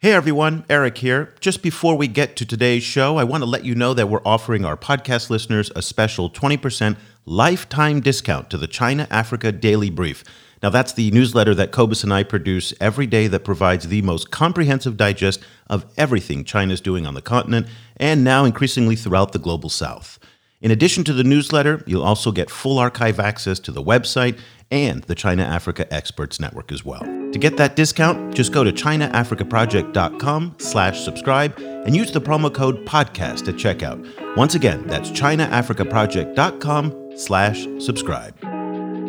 Hey 0.00 0.12
everyone, 0.12 0.64
Eric 0.70 0.98
here. 0.98 1.34
Just 1.40 1.60
before 1.60 1.96
we 1.96 2.06
get 2.06 2.36
to 2.36 2.46
today's 2.46 2.84
show, 2.84 3.16
I 3.16 3.24
want 3.24 3.42
to 3.42 3.50
let 3.50 3.64
you 3.64 3.74
know 3.74 3.94
that 3.94 4.08
we're 4.08 4.22
offering 4.24 4.64
our 4.64 4.76
podcast 4.76 5.28
listeners 5.28 5.72
a 5.74 5.82
special 5.82 6.30
20% 6.30 6.96
lifetime 7.26 7.98
discount 7.98 8.48
to 8.50 8.58
the 8.58 8.68
China 8.68 9.08
Africa 9.10 9.50
Daily 9.50 9.90
Brief. 9.90 10.22
Now, 10.62 10.70
that's 10.70 10.92
the 10.92 11.10
newsletter 11.10 11.52
that 11.56 11.72
Cobus 11.72 12.04
and 12.04 12.14
I 12.14 12.22
produce 12.22 12.72
every 12.80 13.08
day 13.08 13.26
that 13.26 13.44
provides 13.44 13.88
the 13.88 14.02
most 14.02 14.30
comprehensive 14.30 14.96
digest 14.96 15.40
of 15.68 15.84
everything 15.96 16.44
China's 16.44 16.80
doing 16.80 17.04
on 17.04 17.14
the 17.14 17.20
continent 17.20 17.66
and 17.96 18.22
now 18.22 18.44
increasingly 18.44 18.94
throughout 18.94 19.32
the 19.32 19.40
global 19.40 19.68
south. 19.68 20.20
In 20.60 20.72
addition 20.72 21.04
to 21.04 21.12
the 21.12 21.22
newsletter, 21.22 21.84
you'll 21.86 22.02
also 22.02 22.32
get 22.32 22.50
full 22.50 22.78
archive 22.78 23.20
access 23.20 23.60
to 23.60 23.70
the 23.70 23.82
website 23.82 24.40
and 24.70 25.02
the 25.04 25.14
China 25.14 25.44
Africa 25.44 25.86
Experts 25.94 26.40
Network 26.40 26.72
as 26.72 26.84
well. 26.84 27.00
To 27.00 27.38
get 27.38 27.56
that 27.58 27.76
discount, 27.76 28.34
just 28.34 28.52
go 28.52 28.64
to 28.64 28.72
ChinaAfricaProject.com 28.72 30.56
slash 30.58 31.00
subscribe 31.00 31.56
and 31.58 31.94
use 31.94 32.10
the 32.10 32.20
promo 32.20 32.52
code 32.52 32.84
podcast 32.86 33.46
at 33.48 33.54
checkout. 33.54 34.04
Once 34.36 34.56
again, 34.56 34.84
that's 34.86 35.10
ChinaAfricaProject.com 35.10 37.12
slash 37.16 37.66
subscribe. 37.78 38.36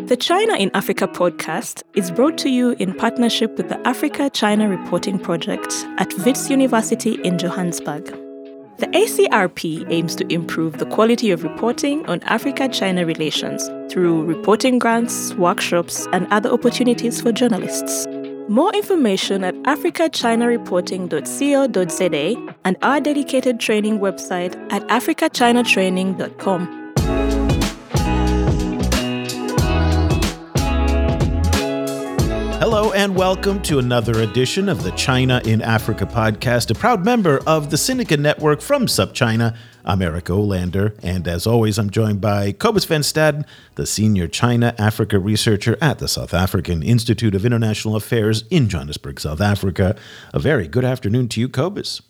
The 0.08 0.18
China 0.18 0.56
in 0.56 0.72
Africa 0.74 1.08
podcast 1.08 1.84
is 1.96 2.12
brought 2.12 2.38
to 2.40 2.50
you 2.50 2.72
in 2.80 2.94
partnership 2.94 3.56
with 3.58 3.70
the 3.70 3.80
Africa 3.88 4.30
China 4.30 4.68
Reporting 4.70 5.20
Project 5.20 5.86
at 5.98 6.14
Wits 6.26 6.50
University 6.50 7.14
in 7.24 7.38
Johannesburg. 7.38 8.29
The 8.80 8.88
ACRP 8.88 9.86
aims 9.92 10.16
to 10.16 10.26
improve 10.34 10.78
the 10.78 10.86
quality 10.86 11.32
of 11.32 11.44
reporting 11.44 12.06
on 12.06 12.22
Africa 12.24 12.70
China 12.70 13.06
relations 13.06 13.68
through 13.92 14.24
reporting 14.24 14.80
grants, 14.80 15.34
workshops, 15.34 16.08
and 16.14 16.26
other 16.32 16.50
opportunities 16.50 17.20
for 17.20 17.34
journalists. 17.34 18.08
More 18.48 18.74
information 18.74 19.44
at 19.44 19.54
africachinareporting.co.za 19.64 22.56
and 22.64 22.78
our 22.82 23.02
dedicated 23.02 23.60
training 23.60 24.00
website 24.00 24.56
at 24.72 24.88
africachinatraining.com. 24.88 26.79
Hello, 32.60 32.92
and 32.92 33.16
welcome 33.16 33.62
to 33.62 33.80
another 33.80 34.20
edition 34.20 34.68
of 34.68 34.84
the 34.84 34.92
China 34.92 35.42
in 35.46 35.62
Africa 35.62 36.06
podcast, 36.06 36.70
a 36.70 36.76
proud 36.76 37.06
member 37.06 37.40
of 37.48 37.70
the 37.72 37.78
Sinica 37.78 38.20
Network 38.20 38.60
from 38.60 38.86
SupChina. 38.86 39.56
I'm 39.86 40.02
Eric 40.02 40.26
Olander, 40.26 41.00
and 41.02 41.26
as 41.26 41.48
always, 41.48 41.80
I'm 41.80 41.90
joined 41.90 42.20
by 42.20 42.52
Cobus 42.52 42.84
Van 42.84 43.00
Staden, 43.00 43.46
the 43.76 43.86
senior 43.86 44.28
China 44.28 44.76
Africa 44.78 45.20
researcher 45.20 45.78
at 45.80 46.00
the 46.00 46.10
South 46.10 46.34
African 46.34 46.84
Institute 46.84 47.34
of 47.34 47.46
International 47.46 47.96
Affairs 47.96 48.44
in 48.50 48.68
Johannesburg, 48.68 49.22
South 49.22 49.40
Africa. 49.40 49.96
A 50.34 50.40
very 50.40 50.68
good 50.68 50.84
afternoon 50.84 51.30
to 51.30 51.40
you, 51.40 51.48
Cobus. 51.48 52.02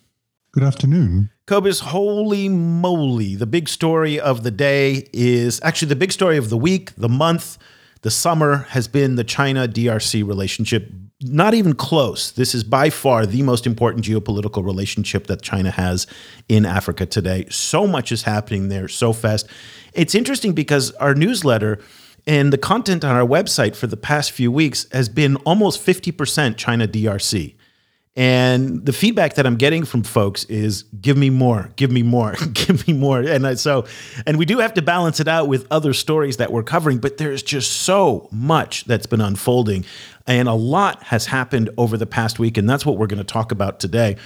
Good 0.51 0.63
afternoon. 0.63 1.29
Cobus, 1.45 1.81
holy 1.81 2.49
moly. 2.49 3.35
The 3.35 3.45
big 3.45 3.69
story 3.69 4.19
of 4.19 4.41
the 4.41 4.51
day 4.51 5.09
is 5.13 5.61
actually 5.63 5.89
the 5.89 5.95
big 5.95 6.11
story 6.11 6.37
of 6.37 6.49
the 6.49 6.57
week, 6.57 6.95
the 6.95 7.07
month, 7.07 7.59
the 8.01 8.11
summer 8.11 8.67
has 8.69 8.87
been 8.87 9.15
the 9.15 9.23
China 9.23 9.67
DRC 9.67 10.25
relationship. 10.25 10.91
Not 11.21 11.53
even 11.53 11.73
close. 11.73 12.31
This 12.31 12.55
is 12.55 12.63
by 12.63 12.89
far 12.89 13.25
the 13.25 13.41
most 13.41 13.67
important 13.67 14.05
geopolitical 14.05 14.63
relationship 14.63 15.27
that 15.27 15.41
China 15.41 15.69
has 15.69 16.07
in 16.47 16.65
Africa 16.65 17.05
today. 17.05 17.45
So 17.49 17.85
much 17.85 18.11
is 18.11 18.23
happening 18.23 18.69
there 18.69 18.87
so 18.87 19.11
fast. 19.11 19.47
It's 19.93 20.15
interesting 20.15 20.53
because 20.53 20.91
our 20.91 21.13
newsletter 21.13 21.79
and 22.25 22.53
the 22.53 22.57
content 22.57 23.03
on 23.03 23.15
our 23.15 23.27
website 23.27 23.75
for 23.75 23.87
the 23.87 23.97
past 23.97 24.31
few 24.31 24.51
weeks 24.51 24.85
has 24.91 25.09
been 25.09 25.35
almost 25.37 25.85
50% 25.85 26.55
China 26.55 26.87
DRC. 26.87 27.55
And 28.19 28.85
the 28.85 28.91
feedback 28.91 29.35
that 29.35 29.47
I'm 29.47 29.55
getting 29.55 29.85
from 29.85 30.03
folks 30.03 30.43
is 30.43 30.83
give 30.99 31.15
me 31.15 31.29
more, 31.29 31.71
give 31.77 31.89
me 31.89 32.03
more, 32.03 32.35
give 32.53 32.85
me 32.85 32.91
more. 32.93 33.21
And 33.21 33.47
I, 33.47 33.53
so, 33.53 33.85
and 34.27 34.37
we 34.37 34.43
do 34.45 34.59
have 34.59 34.73
to 34.73 34.81
balance 34.81 35.21
it 35.21 35.29
out 35.29 35.47
with 35.47 35.65
other 35.71 35.93
stories 35.93 36.35
that 36.35 36.51
we're 36.51 36.63
covering, 36.63 36.97
but 36.97 37.15
there's 37.15 37.41
just 37.41 37.71
so 37.71 38.27
much 38.29 38.83
that's 38.83 39.05
been 39.05 39.21
unfolding. 39.21 39.85
And 40.27 40.49
a 40.49 40.53
lot 40.53 41.01
has 41.03 41.27
happened 41.27 41.69
over 41.77 41.95
the 41.95 42.05
past 42.05 42.39
week. 42.39 42.57
And 42.57 42.69
that's 42.69 42.85
what 42.85 42.97
we're 42.97 43.07
going 43.07 43.19
to 43.19 43.23
talk 43.23 43.53
about 43.53 43.79
today. 43.79 44.17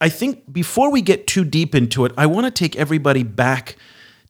I 0.00 0.08
think 0.08 0.50
before 0.50 0.90
we 0.90 1.02
get 1.02 1.26
too 1.26 1.44
deep 1.44 1.74
into 1.74 2.06
it, 2.06 2.12
I 2.16 2.24
want 2.24 2.46
to 2.46 2.50
take 2.50 2.76
everybody 2.76 3.24
back 3.24 3.76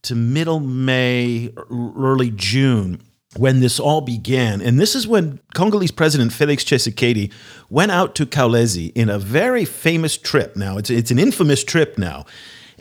to 0.03 0.17
middle 0.17 0.59
May, 0.59 1.55
early 1.71 2.33
June 2.33 3.01
when 3.37 3.61
this 3.61 3.81
all 3.81 4.01
began. 4.01 4.61
And 4.61 4.79
this 4.79 4.95
is 4.95 5.07
when 5.07 5.41
Congolese 5.55 5.91
President 5.91 6.33
Felix 6.33 6.65
Tshisekedi 6.65 7.33
went 7.69 7.91
out 7.91 8.15
to 8.17 8.27
Kolwezi 8.27 8.93
in 8.95 9.09
a 9.09 9.19
very 9.19 9.65
famous 9.65 10.17
trip. 10.17 10.57
Now, 10.57 10.77
it's, 10.79 10.91
it's 10.91 11.11
an 11.11 11.19
infamous 11.19 11.65
trip 11.65 11.99
now. 11.99 12.25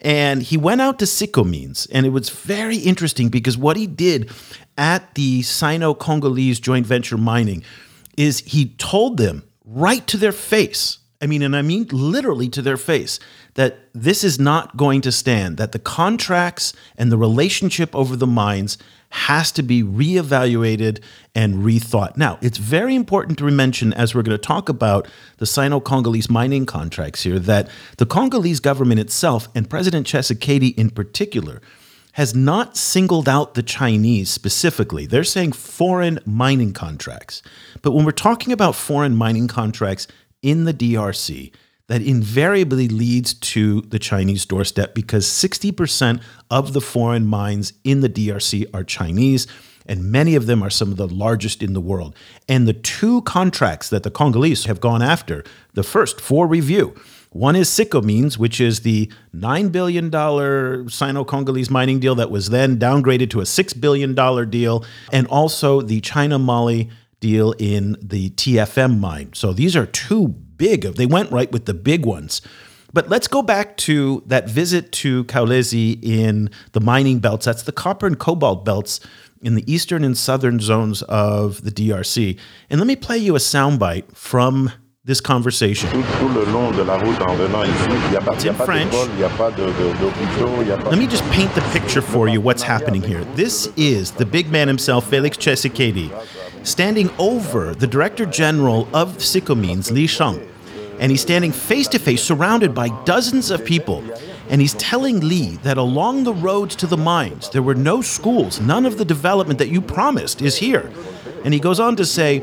And 0.01 0.43
he 0.43 0.57
went 0.57 0.81
out 0.81 0.99
to 0.99 1.05
Sicomines. 1.05 1.87
And 1.91 2.05
it 2.05 2.09
was 2.09 2.29
very 2.29 2.77
interesting 2.77 3.29
because 3.29 3.57
what 3.57 3.77
he 3.77 3.87
did 3.87 4.29
at 4.77 5.15
the 5.15 5.41
Sino 5.43 5.93
Congolese 5.93 6.59
joint 6.59 6.85
venture 6.85 7.17
mining 7.17 7.63
is 8.17 8.39
he 8.39 8.69
told 8.77 9.17
them 9.17 9.43
right 9.65 10.05
to 10.07 10.17
their 10.17 10.31
face. 10.31 10.99
I 11.21 11.25
mean, 11.25 11.41
and 11.41 11.55
I 11.55 11.61
mean 11.61 11.87
literally 11.89 12.49
to 12.49 12.61
their 12.61 12.75
face, 12.75 13.17
that 13.53 13.87
this 13.93 14.23
is 14.25 14.39
not 14.39 14.75
going 14.75 14.99
to 15.01 15.11
stand, 15.11 15.55
that 15.57 15.71
the 15.71 15.79
contracts 15.79 16.73
and 16.97 17.11
the 17.11 17.17
relationship 17.17 17.95
over 17.95 18.15
the 18.17 18.27
mines 18.27 18.77
has 19.13 19.51
to 19.51 19.61
be 19.61 19.83
reevaluated 19.83 20.99
and 21.35 21.57
rethought. 21.57 22.17
Now, 22.17 22.39
it's 22.41 22.57
very 22.57 22.95
important 22.95 23.37
to 23.37 23.45
mention, 23.45 23.93
as 23.93 24.15
we're 24.15 24.23
going 24.23 24.35
to 24.35 24.41
talk 24.41 24.69
about 24.69 25.07
the 25.37 25.45
Sino 25.45 25.79
Congolese 25.79 26.31
mining 26.31 26.65
contracts 26.65 27.21
here, 27.21 27.37
that 27.37 27.69
the 27.97 28.07
Congolese 28.07 28.59
government 28.59 28.99
itself, 28.99 29.47
and 29.53 29.69
President 29.69 30.07
Tshisekedi 30.07 30.75
in 30.75 30.89
particular, 30.89 31.61
has 32.13 32.33
not 32.33 32.75
singled 32.75 33.29
out 33.29 33.53
the 33.53 33.61
Chinese 33.61 34.31
specifically. 34.31 35.05
They're 35.05 35.23
saying 35.23 35.51
foreign 35.51 36.17
mining 36.25 36.73
contracts. 36.73 37.43
But 37.83 37.91
when 37.91 38.05
we're 38.05 38.11
talking 38.13 38.51
about 38.51 38.73
foreign 38.73 39.15
mining 39.15 39.47
contracts 39.47 40.07
in 40.41 40.63
the 40.63 40.73
DRC, 40.73 41.51
that 41.87 42.01
invariably 42.01 42.87
leads 42.87 43.33
to 43.33 43.81
the 43.81 43.99
Chinese 43.99 44.45
doorstep 44.45 44.93
because 44.93 45.25
60% 45.25 46.21
of 46.49 46.73
the 46.73 46.81
foreign 46.81 47.25
mines 47.25 47.73
in 47.83 48.01
the 48.01 48.09
DRC 48.09 48.65
are 48.73 48.83
Chinese, 48.83 49.47
and 49.85 50.11
many 50.11 50.35
of 50.35 50.45
them 50.45 50.63
are 50.63 50.69
some 50.69 50.91
of 50.91 50.97
the 50.97 51.07
largest 51.07 51.61
in 51.61 51.73
the 51.73 51.81
world. 51.81 52.15
And 52.47 52.67
the 52.67 52.73
two 52.73 53.21
contracts 53.23 53.89
that 53.89 54.03
the 54.03 54.11
Congolese 54.11 54.65
have 54.65 54.79
gone 54.79 55.01
after, 55.01 55.43
the 55.73 55.83
first 55.83 56.21
for 56.21 56.47
review, 56.47 56.95
one 57.31 57.55
is 57.55 57.67
Sicomines, 57.67 58.37
which 58.37 58.61
is 58.61 58.81
the 58.81 59.11
$9 59.35 59.71
billion 59.71 60.11
Sino 60.87 61.23
Congolese 61.25 61.69
mining 61.69 61.99
deal 61.99 62.13
that 62.15 62.29
was 62.29 62.51
then 62.51 62.77
downgraded 62.77 63.31
to 63.31 63.41
a 63.41 63.43
$6 63.43 63.81
billion 63.81 64.13
deal, 64.49 64.85
and 65.11 65.27
also 65.27 65.81
the 65.81 65.99
China 66.01 66.37
Moly 66.37 66.91
deal 67.19 67.53
in 67.57 67.97
the 68.01 68.29
TFM 68.31 68.99
mine. 68.99 69.31
So 69.33 69.51
these 69.51 69.75
are 69.75 69.87
two 69.87 70.35
big 70.57 70.85
of. 70.85 70.95
They 70.95 71.05
went 71.05 71.31
right 71.31 71.51
with 71.51 71.65
the 71.65 71.73
big 71.73 72.05
ones. 72.05 72.41
But 72.93 73.09
let's 73.09 73.27
go 73.27 73.41
back 73.41 73.75
to 73.77 74.23
that 74.27 74.47
visit 74.47 74.91
to 74.93 75.23
Kolwezi 75.25 76.01
in 76.03 76.51
the 76.73 76.79
mining 76.79 77.19
belts. 77.19 77.45
That's 77.45 77.63
the 77.63 77.71
copper 77.71 78.05
and 78.05 78.19
cobalt 78.19 78.63
belts 78.63 78.99
in 79.41 79.55
the 79.55 79.71
eastern 79.71 80.03
and 80.03 80.17
southern 80.17 80.59
zones 80.59 81.01
of 81.03 81.63
the 81.63 81.71
DRC. 81.71 82.39
And 82.69 82.79
let 82.79 82.87
me 82.87 82.95
play 82.95 83.17
you 83.17 83.35
a 83.35 83.39
soundbite 83.39 84.15
from 84.15 84.71
this 85.05 85.19
conversation. 85.19 85.89
In 85.89 86.01
French. 88.55 88.93
Let 88.93 90.97
me 90.97 91.07
just 91.07 91.25
paint 91.25 91.53
the 91.55 91.69
picture 91.73 92.01
for 92.01 92.29
you 92.29 92.39
what's 92.39 92.63
happening 92.63 93.01
here. 93.01 93.25
This 93.35 93.67
is 93.75 94.11
the 94.11 94.25
big 94.25 94.49
man 94.49 94.69
himself, 94.69 95.09
Felix 95.09 95.35
Tshisekedi, 95.35 96.09
standing 96.65 97.09
over 97.19 97.75
the 97.75 97.85
Director 97.85 98.25
General 98.25 98.87
of 98.95 99.17
Sicomines, 99.17 99.91
Li 99.91 100.07
Sheng. 100.07 100.39
And 100.99 101.11
he's 101.11 101.21
standing 101.21 101.51
face 101.51 101.89
to 101.89 101.99
face, 101.99 102.23
surrounded 102.23 102.73
by 102.73 102.87
dozens 103.03 103.51
of 103.51 103.65
people. 103.65 104.01
And 104.47 104.61
he's 104.61 104.75
telling 104.75 105.19
Li 105.19 105.57
that 105.63 105.77
along 105.77 106.23
the 106.23 106.33
roads 106.33 106.77
to 106.77 106.87
the 106.87 106.95
mines, 106.95 107.49
there 107.49 107.61
were 107.61 107.75
no 107.75 108.01
schools. 108.01 108.61
None 108.61 108.85
of 108.85 108.97
the 108.97 109.03
development 109.03 109.59
that 109.59 109.67
you 109.67 109.81
promised 109.81 110.41
is 110.41 110.55
here. 110.55 110.89
And 111.43 111.53
he 111.53 111.59
goes 111.59 111.81
on 111.81 111.97
to 111.97 112.05
say, 112.05 112.41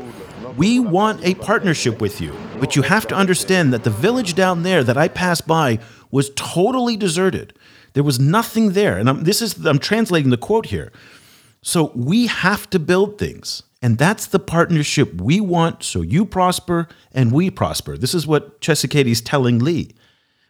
We 0.57 0.79
want 0.79 1.25
a 1.25 1.33
partnership 1.35 2.01
with 2.01 2.21
you, 2.21 2.33
but 2.61 2.75
you 2.75 2.83
have 2.83 3.07
to 3.07 3.15
understand 3.15 3.73
that 3.73 3.83
the 3.83 3.89
village 3.89 4.35
down 4.35 4.61
there 4.61 4.83
that 4.83 4.95
I 4.95 5.07
passed 5.07 5.47
by 5.47 5.79
was 6.11 6.29
totally 6.35 6.95
deserted. 6.95 7.57
There 7.93 8.03
was 8.03 8.19
nothing 8.19 8.73
there. 8.73 8.99
And 8.99 9.09
I'm, 9.09 9.23
this 9.23 9.41
is, 9.41 9.65
I'm 9.65 9.79
translating 9.79 10.29
the 10.29 10.37
quote 10.37 10.67
here. 10.67 10.91
So 11.63 11.91
we 11.95 12.27
have 12.27 12.69
to 12.69 12.77
build 12.77 13.17
things. 13.17 13.63
And 13.81 13.97
that's 13.97 14.27
the 14.27 14.37
partnership 14.37 15.19
we 15.19 15.41
want 15.41 15.81
so 15.81 16.03
you 16.03 16.23
prosper 16.23 16.87
and 17.11 17.31
we 17.31 17.49
prosper. 17.49 17.97
This 17.97 18.13
is 18.13 18.27
what 18.27 18.61
Tshisekedi 18.61 19.07
is 19.07 19.21
telling 19.21 19.57
Li. 19.57 19.95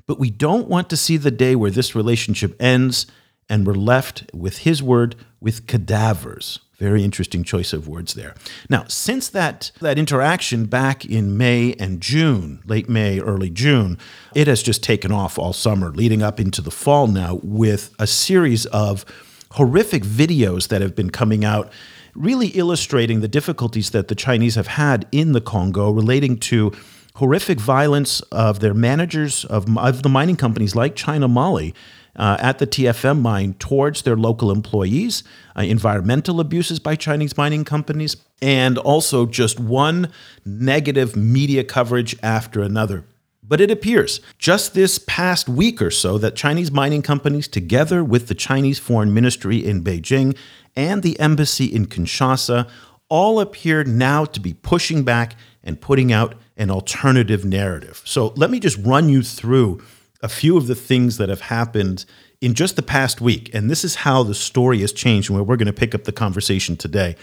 But 0.06 0.20
we 0.20 0.30
don't 0.30 0.68
want 0.68 0.90
to 0.90 0.98
see 0.98 1.16
the 1.16 1.32
day 1.32 1.56
where 1.56 1.72
this 1.72 1.96
relationship 1.96 2.62
ends 2.62 3.08
and 3.52 3.68
we 3.68 3.74
were 3.74 3.78
left, 3.78 4.24
with 4.34 4.60
his 4.60 4.82
word, 4.82 5.16
with 5.42 5.68
cadavers. 5.68 6.60
Very 6.78 7.04
interesting 7.04 7.44
choice 7.44 7.74
of 7.74 7.86
words 7.86 8.14
there. 8.14 8.34
Now, 8.70 8.86
since 8.88 9.28
that, 9.30 9.72
that 9.82 10.00
interaction 10.00 10.66
back 10.66 11.04
in 11.04 11.38
May 11.38 11.74
and 11.74 12.00
June, 12.02 12.64
late 12.66 12.88
May, 12.88 13.20
early 13.20 13.50
June, 13.50 13.98
it 14.34 14.48
has 14.48 14.64
just 14.64 14.82
taken 14.82 15.12
off 15.12 15.38
all 15.38 15.52
summer, 15.52 15.92
leading 15.92 16.24
up 16.24 16.40
into 16.40 16.62
the 16.62 16.72
fall 16.72 17.08
now 17.08 17.42
with 17.44 17.94
a 18.00 18.08
series 18.08 18.66
of 18.68 19.04
horrific 19.52 20.04
videos 20.04 20.70
that 20.70 20.82
have 20.82 20.96
been 20.96 21.10
coming 21.10 21.44
out, 21.44 21.72
really 22.16 22.48
illustrating 22.48 23.20
the 23.20 23.28
difficulties 23.28 23.90
that 23.90 24.08
the 24.08 24.16
Chinese 24.16 24.56
have 24.56 24.68
had 24.68 25.06
in 25.12 25.34
the 25.34 25.42
Congo 25.42 25.92
relating 25.92 26.38
to 26.40 26.72
horrific 27.16 27.60
violence 27.60 28.22
of 28.32 28.62
their 28.62 28.74
managers 28.74 29.44
of, 29.46 29.78
of 29.78 30.04
the 30.04 30.10
mining 30.10 30.38
companies 30.38 30.74
like 30.74 30.96
China 30.96 31.28
Moly 31.28 31.76
uh, 32.16 32.38
at 32.40 32.60
the 32.60 32.68
TFM 32.68 33.22
mine 33.22 33.54
towards 33.56 34.02
their 34.02 34.16
local 34.16 34.52
employees, 34.52 35.24
uh, 35.56 35.62
environmental 35.62 36.40
abuses 36.40 36.80
by 36.80 36.96
Chinese 36.96 37.38
mining 37.38 37.64
companies, 37.64 38.18
and 38.42 38.78
also 38.78 39.26
just 39.26 39.60
one 39.60 40.12
negative 40.46 41.16
media 41.16 41.64
coverage 41.64 42.16
after 42.22 42.62
another. 42.62 43.06
But 43.44 43.60
it 43.60 43.72
appears 43.72 44.22
just 44.38 44.74
this 44.74 44.98
past 44.98 45.50
week 45.50 45.82
or 45.82 45.92
so 45.92 46.18
that 46.20 46.36
Chinese 46.36 46.72
mining 46.72 47.02
companies, 47.02 47.48
together 47.48 48.04
with 48.04 48.28
the 48.28 48.36
Chinese 48.36 48.80
Foreign 48.80 49.14
Ministry 49.14 49.58
in 49.58 49.84
Beijing 49.84 50.38
and 50.76 51.04
the 51.04 51.20
embassy 51.20 51.66
in 51.66 51.88
Kinshasa, 51.88 52.70
all 53.10 53.42
appear 53.42 53.84
now 53.84 54.24
to 54.24 54.40
be 54.40 54.54
pushing 54.54 55.04
back 55.04 55.36
and 55.64 55.82
putting 55.82 56.14
out 56.14 56.36
an 56.56 56.72
alternative 56.72 57.44
narrative. 57.44 58.02
So 58.06 58.34
let 58.38 58.50
me 58.50 58.60
just 58.60 58.78
run 58.78 59.10
you 59.10 59.22
through 59.22 59.82
a 60.22 60.30
few 60.30 60.58
of 60.58 60.68
the 60.68 60.76
things 60.76 61.18
that 61.18 61.30
have 61.30 61.42
happened 61.42 62.06
in 62.42 62.54
just 62.54 62.76
the 62.76 62.82
past 62.82 63.22
week. 63.22 63.54
And 63.54 63.70
this 63.70 63.84
is 63.84 63.96
how 63.96 64.24
the 64.24 64.36
story 64.36 64.80
has 64.82 64.92
changed 64.92 65.30
and 65.30 65.38
where 65.38 65.44
we're 65.44 65.58
going 65.58 65.68
to 65.68 65.74
pick 65.74 65.96
up 65.96 66.04
the 66.04 66.12
conversation 66.12 66.76
today. 66.76 67.16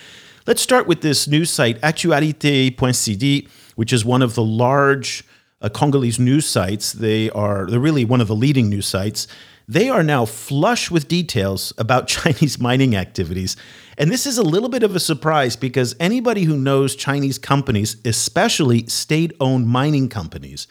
Let's 0.46 0.62
start 0.62 0.86
with 0.86 1.02
this 1.02 1.28
news 1.28 1.50
site, 1.50 1.80
actualité.cd, 1.82 3.48
which 3.76 3.92
is 3.92 4.04
one 4.04 4.22
of 4.22 4.34
the 4.34 4.44
large 4.44 5.24
uh, 5.60 5.68
Congolese 5.68 6.18
news 6.18 6.46
sites. 6.46 6.92
They 6.92 7.30
are 7.30 7.66
they're 7.66 7.80
really 7.80 8.04
one 8.04 8.20
of 8.20 8.28
the 8.28 8.36
leading 8.36 8.70
news 8.70 8.86
sites. 8.86 9.26
They 9.66 9.90
are 9.90 10.02
now 10.02 10.24
flush 10.24 10.90
with 10.90 11.08
details 11.08 11.74
about 11.76 12.08
Chinese 12.08 12.58
mining 12.58 12.96
activities. 12.96 13.56
And 13.98 14.10
this 14.10 14.24
is 14.24 14.38
a 14.38 14.42
little 14.42 14.70
bit 14.70 14.82
of 14.82 14.96
a 14.96 15.00
surprise 15.00 15.56
because 15.56 15.94
anybody 16.00 16.44
who 16.44 16.56
knows 16.56 16.96
Chinese 16.96 17.38
companies, 17.38 17.96
especially 18.04 18.86
state 18.86 19.32
owned 19.40 19.68
mining 19.68 20.08
companies, 20.08 20.66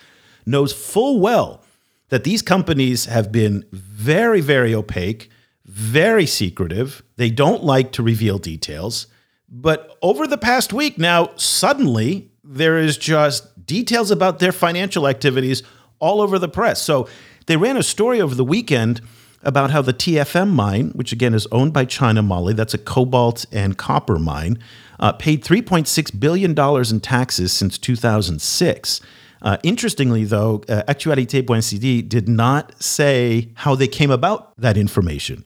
knows 0.45 0.73
full 0.73 1.19
well 1.19 1.61
that 2.09 2.23
these 2.23 2.41
companies 2.41 3.05
have 3.05 3.31
been 3.31 3.65
very, 3.71 4.41
very 4.41 4.73
opaque, 4.73 5.29
very 5.65 6.25
secretive. 6.25 7.03
They 7.17 7.29
don't 7.29 7.63
like 7.63 7.91
to 7.93 8.03
reveal 8.03 8.37
details. 8.37 9.07
But 9.49 9.97
over 10.01 10.27
the 10.27 10.37
past 10.37 10.73
week 10.73 10.97
now, 10.97 11.31
suddenly 11.35 12.31
there 12.43 12.77
is 12.77 12.97
just 12.97 13.65
details 13.65 14.11
about 14.11 14.39
their 14.39 14.51
financial 14.51 15.07
activities 15.07 15.63
all 15.99 16.21
over 16.21 16.39
the 16.39 16.49
press. 16.49 16.81
So 16.81 17.07
they 17.47 17.57
ran 17.57 17.77
a 17.77 17.83
story 17.83 18.21
over 18.21 18.35
the 18.35 18.43
weekend 18.43 19.01
about 19.43 19.71
how 19.71 19.81
the 19.81 19.93
TFM 19.93 20.51
mine, 20.51 20.89
which 20.89 21.11
again 21.11 21.33
is 21.33 21.47
owned 21.51 21.73
by 21.73 21.85
China 21.85 22.21
Moly, 22.21 22.53
that's 22.53 22.73
a 22.73 22.77
cobalt 22.77 23.45
and 23.51 23.77
copper 23.77 24.17
mine, 24.17 24.59
uh, 24.99 25.11
paid 25.13 25.43
$3.6 25.43 26.19
billion 26.19 26.57
in 26.57 26.99
taxes 26.99 27.53
since 27.53 27.77
2006. 27.77 29.01
Uh, 29.41 29.57
interestingly, 29.63 30.23
though, 30.23 30.63
uh, 30.67 30.83
Actualité.cd 30.87 32.01
did 32.03 32.27
not 32.27 32.81
say 32.81 33.49
how 33.55 33.75
they 33.75 33.87
came 33.87 34.11
about 34.11 34.59
that 34.59 34.77
information. 34.77 35.43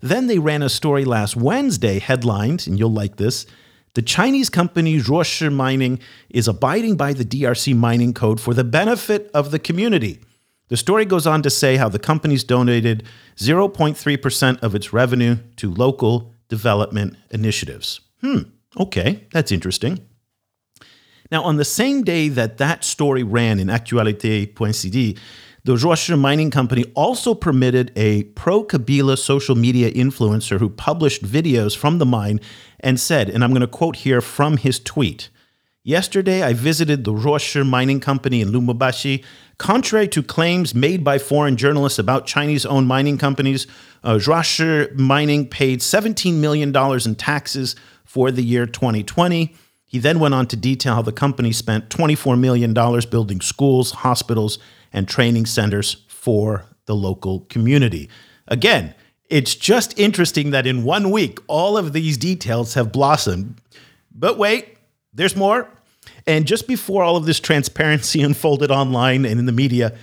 Then 0.00 0.26
they 0.26 0.38
ran 0.38 0.62
a 0.62 0.68
story 0.68 1.04
last 1.04 1.36
Wednesday 1.36 1.98
headlined, 1.98 2.66
and 2.66 2.78
you'll 2.78 2.92
like 2.92 3.16
this 3.16 3.46
The 3.94 4.02
Chinese 4.02 4.48
company 4.48 4.98
Ruashi 4.98 5.52
Mining 5.52 6.00
is 6.30 6.48
abiding 6.48 6.96
by 6.96 7.12
the 7.12 7.24
DRC 7.24 7.76
mining 7.76 8.14
code 8.14 8.40
for 8.40 8.54
the 8.54 8.64
benefit 8.64 9.30
of 9.34 9.50
the 9.50 9.58
community. 9.58 10.20
The 10.68 10.76
story 10.76 11.04
goes 11.04 11.26
on 11.26 11.42
to 11.42 11.50
say 11.50 11.76
how 11.76 11.88
the 11.88 11.98
company's 11.98 12.44
donated 12.44 13.02
0.3% 13.36 14.62
of 14.62 14.74
its 14.74 14.92
revenue 14.92 15.36
to 15.56 15.70
local 15.74 16.32
development 16.48 17.16
initiatives. 17.30 18.00
Hmm, 18.20 18.42
okay, 18.78 19.26
that's 19.32 19.50
interesting. 19.50 20.06
Now, 21.30 21.44
on 21.44 21.56
the 21.56 21.64
same 21.64 22.02
day 22.02 22.28
that 22.28 22.58
that 22.58 22.84
story 22.84 23.22
ran 23.22 23.58
in 23.60 23.68
Actualité.cd, 23.68 25.16
the 25.62 25.74
Ruashi 25.74 26.18
Mining 26.18 26.50
Company 26.50 26.84
also 26.94 27.34
permitted 27.34 27.92
a 27.94 28.24
pro 28.24 28.64
Kabila 28.64 29.18
social 29.18 29.54
media 29.54 29.90
influencer 29.92 30.58
who 30.58 30.70
published 30.70 31.22
videos 31.22 31.76
from 31.76 31.98
the 31.98 32.06
mine 32.06 32.40
and 32.80 32.98
said, 32.98 33.28
and 33.28 33.44
I'm 33.44 33.50
going 33.50 33.60
to 33.60 33.66
quote 33.66 33.96
here 33.96 34.20
from 34.20 34.56
his 34.56 34.80
tweet 34.80 35.28
Yesterday, 35.82 36.42
I 36.42 36.52
visited 36.52 37.04
the 37.04 37.12
Ruashi 37.12 37.66
Mining 37.66 38.00
Company 38.00 38.42
in 38.42 38.52
Lubumbashi. 38.52 39.24
Contrary 39.56 40.08
to 40.08 40.22
claims 40.22 40.74
made 40.74 41.02
by 41.02 41.16
foreign 41.18 41.56
journalists 41.56 41.98
about 41.98 42.26
Chinese 42.26 42.66
owned 42.66 42.86
mining 42.86 43.16
companies, 43.16 43.66
uh, 44.04 44.18
Mining 44.94 45.48
paid 45.48 45.80
$17 45.80 46.34
million 46.34 46.76
in 46.76 47.14
taxes 47.14 47.76
for 48.04 48.30
the 48.30 48.42
year 48.42 48.66
2020. 48.66 49.54
He 49.90 49.98
then 49.98 50.20
went 50.20 50.34
on 50.34 50.46
to 50.46 50.56
detail 50.56 50.94
how 50.94 51.02
the 51.02 51.10
company 51.10 51.50
spent 51.50 51.88
$24 51.88 52.38
million 52.38 52.72
building 52.72 53.40
schools, 53.40 53.90
hospitals, 53.90 54.60
and 54.92 55.08
training 55.08 55.46
centers 55.46 56.04
for 56.06 56.64
the 56.86 56.94
local 56.94 57.40
community. 57.48 58.08
Again, 58.46 58.94
it's 59.28 59.56
just 59.56 59.98
interesting 59.98 60.50
that 60.52 60.64
in 60.64 60.84
one 60.84 61.10
week, 61.10 61.40
all 61.48 61.76
of 61.76 61.92
these 61.92 62.16
details 62.16 62.74
have 62.74 62.92
blossomed. 62.92 63.60
But 64.14 64.38
wait, 64.38 64.78
there's 65.12 65.34
more. 65.34 65.68
And 66.24 66.46
just 66.46 66.68
before 66.68 67.02
all 67.02 67.16
of 67.16 67.26
this 67.26 67.40
transparency 67.40 68.22
unfolded 68.28 68.70
online 68.70 69.24
and 69.24 69.40
in 69.40 69.46
the 69.46 69.52
media, 69.52 69.98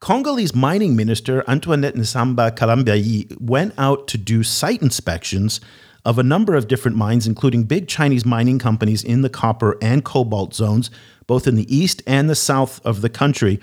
Congolese 0.00 0.54
mining 0.54 0.94
minister 0.94 1.44
Antoinette 1.48 1.94
Nsamba 1.94 2.54
Kalambayi 2.54 3.40
went 3.40 3.72
out 3.78 4.06
to 4.08 4.18
do 4.18 4.42
site 4.42 4.82
inspections 4.82 5.62
of 6.04 6.18
a 6.18 6.22
number 6.22 6.54
of 6.54 6.68
different 6.68 6.96
mines, 6.96 7.26
including 7.26 7.64
big 7.64 7.88
Chinese 7.88 8.24
mining 8.24 8.58
companies 8.58 9.04
in 9.04 9.22
the 9.22 9.28
copper 9.28 9.76
and 9.82 10.04
cobalt 10.04 10.54
zones, 10.54 10.90
both 11.26 11.46
in 11.46 11.56
the 11.56 11.74
east 11.74 12.02
and 12.06 12.28
the 12.28 12.34
south 12.34 12.84
of 12.84 13.02
the 13.02 13.08
country. 13.08 13.60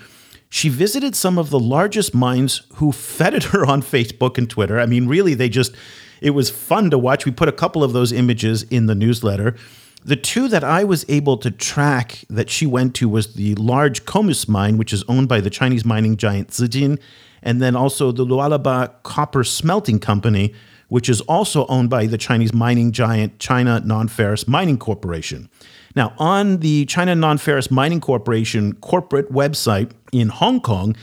She 0.48 0.68
visited 0.68 1.14
some 1.14 1.36
of 1.36 1.50
the 1.50 1.58
largest 1.58 2.14
mines 2.14 2.62
who 2.76 2.92
feted 2.92 3.44
her 3.44 3.66
on 3.66 3.82
Facebook 3.82 4.38
and 4.38 4.48
Twitter. 4.48 4.80
I 4.80 4.86
mean, 4.86 5.06
really, 5.06 5.34
they 5.34 5.48
just, 5.48 5.74
it 6.22 6.30
was 6.30 6.48
fun 6.48 6.90
to 6.90 6.98
watch. 6.98 7.26
We 7.26 7.32
put 7.32 7.48
a 7.48 7.52
couple 7.52 7.84
of 7.84 7.92
those 7.92 8.12
images 8.12 8.62
in 8.62 8.86
the 8.86 8.94
newsletter. 8.94 9.56
The 10.04 10.16
two 10.16 10.48
that 10.48 10.64
I 10.64 10.84
was 10.84 11.04
able 11.08 11.36
to 11.38 11.50
track 11.50 12.24
that 12.30 12.48
she 12.48 12.66
went 12.66 12.94
to 12.94 13.08
was 13.08 13.34
the 13.34 13.56
large 13.56 14.04
COMMUS 14.06 14.48
mine, 14.48 14.78
which 14.78 14.92
is 14.92 15.04
owned 15.08 15.28
by 15.28 15.40
the 15.40 15.50
Chinese 15.50 15.84
mining 15.84 16.16
giant 16.16 16.48
Zijin, 16.48 16.98
and 17.42 17.60
then 17.60 17.76
also 17.76 18.10
the 18.12 18.24
Lualaba 18.24 18.94
Copper 19.02 19.44
Smelting 19.44 19.98
Company, 19.98 20.54
which 20.88 21.08
is 21.08 21.20
also 21.22 21.66
owned 21.66 21.90
by 21.90 22.06
the 22.06 22.18
Chinese 22.18 22.52
mining 22.52 22.92
giant 22.92 23.38
China 23.38 23.80
Non-Ferrous 23.80 24.48
Mining 24.48 24.78
Corporation. 24.78 25.48
Now, 25.94 26.14
on 26.18 26.58
the 26.58 26.86
China 26.86 27.14
Non-Ferrous 27.14 27.70
Mining 27.70 28.00
Corporation 28.00 28.74
corporate 28.74 29.30
website 29.30 29.92
in 30.12 30.28
Hong 30.28 30.60
Kong, 30.60 30.96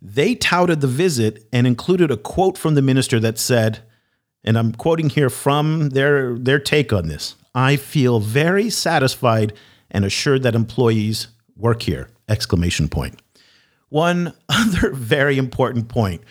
they 0.00 0.34
touted 0.34 0.80
the 0.80 0.86
visit 0.86 1.46
and 1.52 1.66
included 1.66 2.10
a 2.10 2.16
quote 2.16 2.56
from 2.58 2.74
the 2.74 2.82
minister 2.82 3.18
that 3.20 3.38
said, 3.38 3.80
and 4.44 4.56
I'm 4.56 4.72
quoting 4.72 5.10
here 5.10 5.30
from 5.30 5.90
their, 5.90 6.38
their 6.38 6.58
take 6.58 6.92
on 6.92 7.08
this 7.08 7.34
I 7.54 7.76
feel 7.76 8.20
very 8.20 8.70
satisfied 8.70 9.52
and 9.90 10.04
assured 10.04 10.42
that 10.42 10.54
employees 10.54 11.28
work 11.56 11.82
here! 11.82 12.08
Exclamation 12.28 12.88
point. 12.88 13.20
One 13.88 14.32
other 14.48 14.92
very 14.92 15.38
important 15.38 15.88
point 15.88 16.22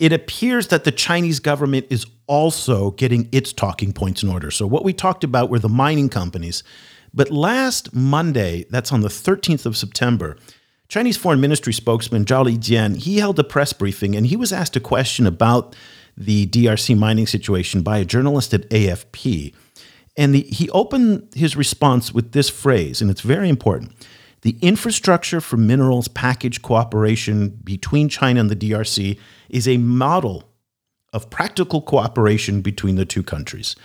it 0.00 0.12
appears 0.12 0.68
that 0.68 0.84
the 0.84 0.90
Chinese 0.90 1.38
government 1.38 1.86
is 1.90 2.06
also 2.26 2.92
getting 2.92 3.28
its 3.30 3.52
talking 3.52 3.92
points 3.92 4.22
in 4.22 4.30
order. 4.30 4.50
So, 4.50 4.66
what 4.66 4.82
we 4.82 4.92
talked 4.92 5.22
about 5.22 5.50
were 5.50 5.58
the 5.58 5.68
mining 5.68 6.08
companies. 6.08 6.64
But 7.12 7.30
last 7.30 7.94
Monday, 7.94 8.64
that's 8.70 8.92
on 8.92 9.02
the 9.02 9.08
13th 9.08 9.66
of 9.66 9.76
September, 9.76 10.36
Chinese 10.88 11.16
Foreign 11.16 11.40
Ministry 11.40 11.72
spokesman 11.72 12.24
Zhao 12.24 12.46
Lijian, 12.46 12.96
he 12.96 13.18
held 13.18 13.38
a 13.38 13.44
press 13.44 13.72
briefing 13.72 14.16
and 14.16 14.26
he 14.26 14.36
was 14.36 14.52
asked 14.52 14.76
a 14.76 14.80
question 14.80 15.26
about 15.26 15.76
the 16.16 16.46
DRC 16.46 16.96
mining 16.96 17.26
situation 17.26 17.82
by 17.82 17.98
a 17.98 18.04
journalist 18.04 18.54
at 18.54 18.68
AFP. 18.70 19.54
And 20.16 20.34
the, 20.34 20.42
he 20.42 20.70
opened 20.70 21.28
his 21.34 21.56
response 21.56 22.12
with 22.12 22.32
this 22.32 22.48
phrase, 22.48 23.00
and 23.00 23.10
it's 23.10 23.20
very 23.20 23.48
important. 23.48 23.92
The 24.42 24.56
infrastructure 24.60 25.40
for 25.40 25.56
minerals 25.56 26.08
package 26.08 26.62
cooperation 26.62 27.50
between 27.62 28.08
China 28.08 28.40
and 28.40 28.50
the 28.50 28.56
DRC 28.56 29.18
is 29.50 29.68
a 29.68 29.78
model 29.78 30.44
of 31.12 31.30
practical 31.30 31.82
cooperation 31.82 32.60
between 32.60 32.96
the 32.96 33.04
two 33.04 33.22
countries. 33.22 33.76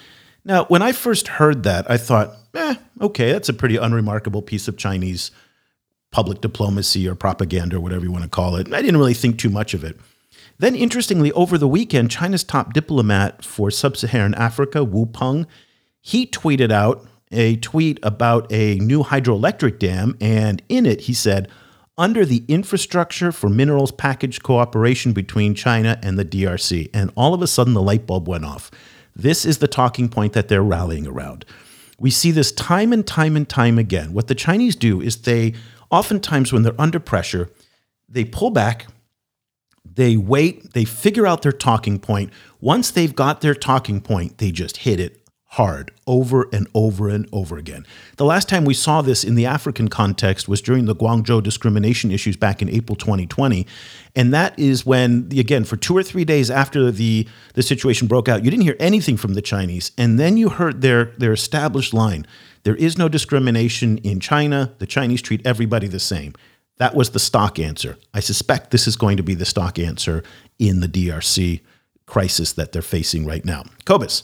Now, 0.43 0.65
when 0.65 0.81
I 0.81 0.91
first 0.91 1.27
heard 1.27 1.63
that, 1.63 1.89
I 1.89 1.97
thought, 1.97 2.35
eh, 2.53 2.75
okay, 3.01 3.31
that's 3.31 3.49
a 3.49 3.53
pretty 3.53 3.77
unremarkable 3.77 4.43
piece 4.43 4.67
of 4.67 4.77
Chinese 4.77 5.31
public 6.11 6.39
diplomacy 6.39 7.07
or 7.07 7.15
propaganda 7.15 7.77
or 7.77 7.79
whatever 7.79 8.05
you 8.05 8.11
want 8.11 8.23
to 8.23 8.29
call 8.29 8.55
it. 8.55 8.71
I 8.71 8.81
didn't 8.81 8.97
really 8.97 9.15
think 9.15 9.39
too 9.39 9.49
much 9.49 9.73
of 9.73 9.83
it. 9.83 9.99
Then, 10.59 10.75
interestingly, 10.75 11.31
over 11.33 11.57
the 11.57 11.67
weekend, 11.67 12.11
China's 12.11 12.43
top 12.43 12.73
diplomat 12.73 13.43
for 13.43 13.69
sub 13.69 13.97
Saharan 13.97 14.33
Africa, 14.35 14.83
Wu 14.83 15.05
Peng, 15.05 15.47
he 15.99 16.25
tweeted 16.27 16.71
out 16.71 17.05
a 17.31 17.57
tweet 17.57 17.99
about 18.03 18.49
a 18.51 18.75
new 18.75 19.03
hydroelectric 19.03 19.79
dam. 19.79 20.15
And 20.21 20.61
in 20.69 20.85
it, 20.85 21.01
he 21.01 21.13
said, 21.13 21.49
under 21.97 22.25
the 22.25 22.43
Infrastructure 22.47 23.31
for 23.31 23.49
Minerals 23.49 23.91
Package 23.91 24.41
Cooperation 24.41 25.13
between 25.13 25.55
China 25.55 25.99
and 26.03 26.19
the 26.19 26.25
DRC. 26.25 26.89
And 26.93 27.11
all 27.15 27.33
of 27.33 27.41
a 27.41 27.47
sudden, 27.47 27.73
the 27.73 27.81
light 27.81 28.05
bulb 28.05 28.27
went 28.27 28.45
off. 28.45 28.69
This 29.15 29.45
is 29.45 29.59
the 29.59 29.67
talking 29.67 30.09
point 30.09 30.33
that 30.33 30.49
they're 30.49 30.63
rallying 30.63 31.07
around. 31.07 31.45
We 31.97 32.11
see 32.11 32.31
this 32.31 32.51
time 32.51 32.91
and 32.91 33.07
time 33.07 33.37
and 33.37 33.47
time 33.47 33.77
again. 33.77 34.13
What 34.13 34.27
the 34.27 34.35
Chinese 34.35 34.75
do 34.75 34.99
is 35.01 35.21
they, 35.21 35.53
oftentimes, 35.89 36.51
when 36.51 36.63
they're 36.63 36.79
under 36.79 36.99
pressure, 36.99 37.49
they 38.09 38.25
pull 38.25 38.49
back, 38.51 38.87
they 39.85 40.17
wait, 40.17 40.73
they 40.73 40.83
figure 40.83 41.25
out 41.25 41.41
their 41.43 41.53
talking 41.53 41.99
point. 41.99 42.31
Once 42.59 42.91
they've 42.91 43.15
got 43.15 43.39
their 43.39 43.55
talking 43.55 44.01
point, 44.01 44.39
they 44.39 44.51
just 44.51 44.77
hit 44.77 44.99
it 44.99 45.24
hard 45.55 45.91
over 46.05 46.49
and 46.51 46.67
over 46.73 47.07
and 47.07 47.27
over 47.31 47.57
again. 47.57 47.85
The 48.17 48.25
last 48.25 48.49
time 48.49 48.65
we 48.65 48.73
saw 48.73 49.01
this 49.01 49.23
in 49.23 49.35
the 49.35 49.45
African 49.45 49.87
context 49.87 50.49
was 50.49 50.61
during 50.61 50.83
the 50.85 50.95
Guangzhou 50.95 51.41
discrimination 51.41 52.11
issues 52.11 52.35
back 52.35 52.61
in 52.61 52.69
April 52.69 52.95
2020. 52.95 53.65
And 54.17 54.33
that 54.33 54.57
is 54.59 54.85
when, 54.85 55.29
again, 55.31 55.63
for 55.63 55.77
two 55.77 55.95
or 55.95 56.03
three 56.03 56.25
days 56.25 56.51
after 56.51 56.91
the, 56.91 57.25
the 57.53 57.63
situation 57.63 58.07
broke 58.07 58.27
out, 58.27 58.43
you 58.43 58.51
didn't 58.51 58.63
hear 58.63 58.75
anything 58.79 59.15
from 59.15 59.33
the 59.33 59.41
Chinese. 59.41 59.91
And 59.97 60.19
then 60.19 60.35
you 60.35 60.49
heard 60.49 60.81
their, 60.81 61.05
their 61.17 61.33
established 61.33 61.93
line 61.93 62.27
there 62.65 62.75
is 62.75 62.97
no 62.97 63.07
discrimination 63.07 63.99
in 63.99 64.19
China. 64.19 64.73
The 64.79 64.87
Chinese 64.87 65.21
treat 65.21 65.45
everybody 65.45 65.87
the 65.87 65.99
same. 65.99 66.33
That 66.77 66.95
was 66.95 67.11
the 67.11 67.19
stock 67.19 67.59
answer. 67.59 67.97
I 68.11 68.19
suspect 68.21 68.71
this 68.71 68.87
is 68.87 68.95
going 68.97 69.17
to 69.17 69.23
be 69.23 69.35
the 69.35 69.45
stock 69.45 69.77
answer 69.77 70.23
in 70.57 70.79
the 70.79 70.87
DRC 70.87 71.61
crisis 72.07 72.53
that 72.53 72.71
they're 72.71 72.81
facing 72.81 73.23
right 73.23 73.45
now. 73.45 73.65
Cobus. 73.85 74.23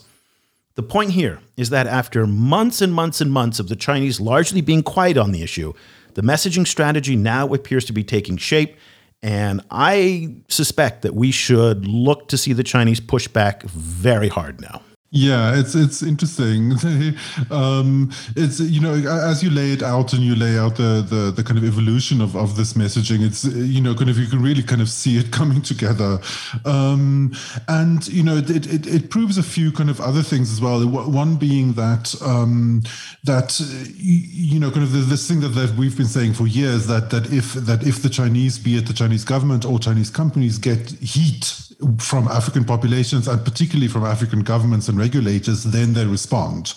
The 0.74 0.82
point 0.82 1.10
here 1.10 1.40
is 1.56 1.70
that 1.70 1.86
after 1.86 2.26
months 2.26 2.80
and 2.80 2.94
months 2.94 3.20
and 3.20 3.30
months 3.30 3.60
of 3.60 3.68
the 3.68 3.76
Chinese 3.76 4.20
largely 4.20 4.62
being 4.62 4.82
quiet 4.82 5.18
on 5.18 5.32
the 5.32 5.42
issue, 5.42 5.74
the 6.14 6.22
messaging 6.22 6.66
strategy 6.66 7.14
now 7.14 7.52
appears 7.52 7.84
to 7.86 7.92
be 7.92 8.04
taking 8.04 8.36
shape. 8.36 8.76
And 9.22 9.60
I 9.70 10.36
suspect 10.48 11.02
that 11.02 11.14
we 11.14 11.30
should 11.30 11.86
look 11.86 12.28
to 12.28 12.38
see 12.38 12.52
the 12.52 12.64
Chinese 12.64 13.00
push 13.00 13.28
back 13.28 13.62
very 13.64 14.28
hard 14.28 14.60
now. 14.60 14.82
Yeah, 15.14 15.58
it's 15.60 15.74
it's 15.74 16.02
interesting. 16.02 16.72
um, 17.50 18.10
it's 18.34 18.60
you 18.60 18.80
know 18.80 18.94
as 18.94 19.42
you 19.42 19.50
lay 19.50 19.72
it 19.72 19.82
out 19.82 20.14
and 20.14 20.22
you 20.22 20.34
lay 20.34 20.58
out 20.58 20.76
the, 20.76 21.04
the 21.06 21.30
the 21.30 21.44
kind 21.44 21.58
of 21.58 21.64
evolution 21.64 22.22
of, 22.22 22.34
of 22.34 22.56
this 22.56 22.72
messaging, 22.72 23.22
it's 23.22 23.44
you 23.44 23.82
know 23.82 23.94
kind 23.94 24.08
of 24.08 24.16
you 24.16 24.26
can 24.26 24.40
really 24.40 24.62
kind 24.62 24.80
of 24.80 24.88
see 24.88 25.18
it 25.18 25.30
coming 25.38 25.60
together, 25.60 26.18
um, 26.64 27.30
and 27.68 28.08
you 28.08 28.22
know 28.22 28.38
it, 28.38 28.48
it 28.48 28.86
it 28.86 29.10
proves 29.10 29.36
a 29.36 29.42
few 29.42 29.70
kind 29.70 29.90
of 29.90 30.00
other 30.00 30.22
things 30.22 30.50
as 30.50 30.62
well. 30.62 30.82
One 30.88 31.36
being 31.36 31.74
that 31.74 32.14
um, 32.22 32.82
that 33.24 33.60
you 33.98 34.58
know 34.58 34.70
kind 34.70 34.82
of 34.82 35.10
this 35.10 35.28
thing 35.28 35.40
that, 35.40 35.48
that 35.48 35.76
we've 35.76 35.96
been 35.96 36.06
saying 36.06 36.32
for 36.32 36.46
years 36.46 36.86
that 36.86 37.10
that 37.10 37.30
if 37.30 37.52
that 37.52 37.86
if 37.86 38.00
the 38.00 38.08
Chinese, 38.08 38.58
be 38.58 38.78
it 38.78 38.86
the 38.86 38.94
Chinese 38.94 39.26
government 39.26 39.66
or 39.66 39.78
Chinese 39.78 40.08
companies, 40.08 40.56
get 40.56 40.90
heat 41.02 41.71
from 41.98 42.28
African 42.28 42.64
populations 42.64 43.28
and 43.28 43.44
particularly 43.44 43.88
from 43.88 44.04
African 44.04 44.40
governments 44.40 44.88
and 44.88 44.98
regulators, 44.98 45.64
then 45.64 45.94
they 45.94 46.06
respond. 46.06 46.74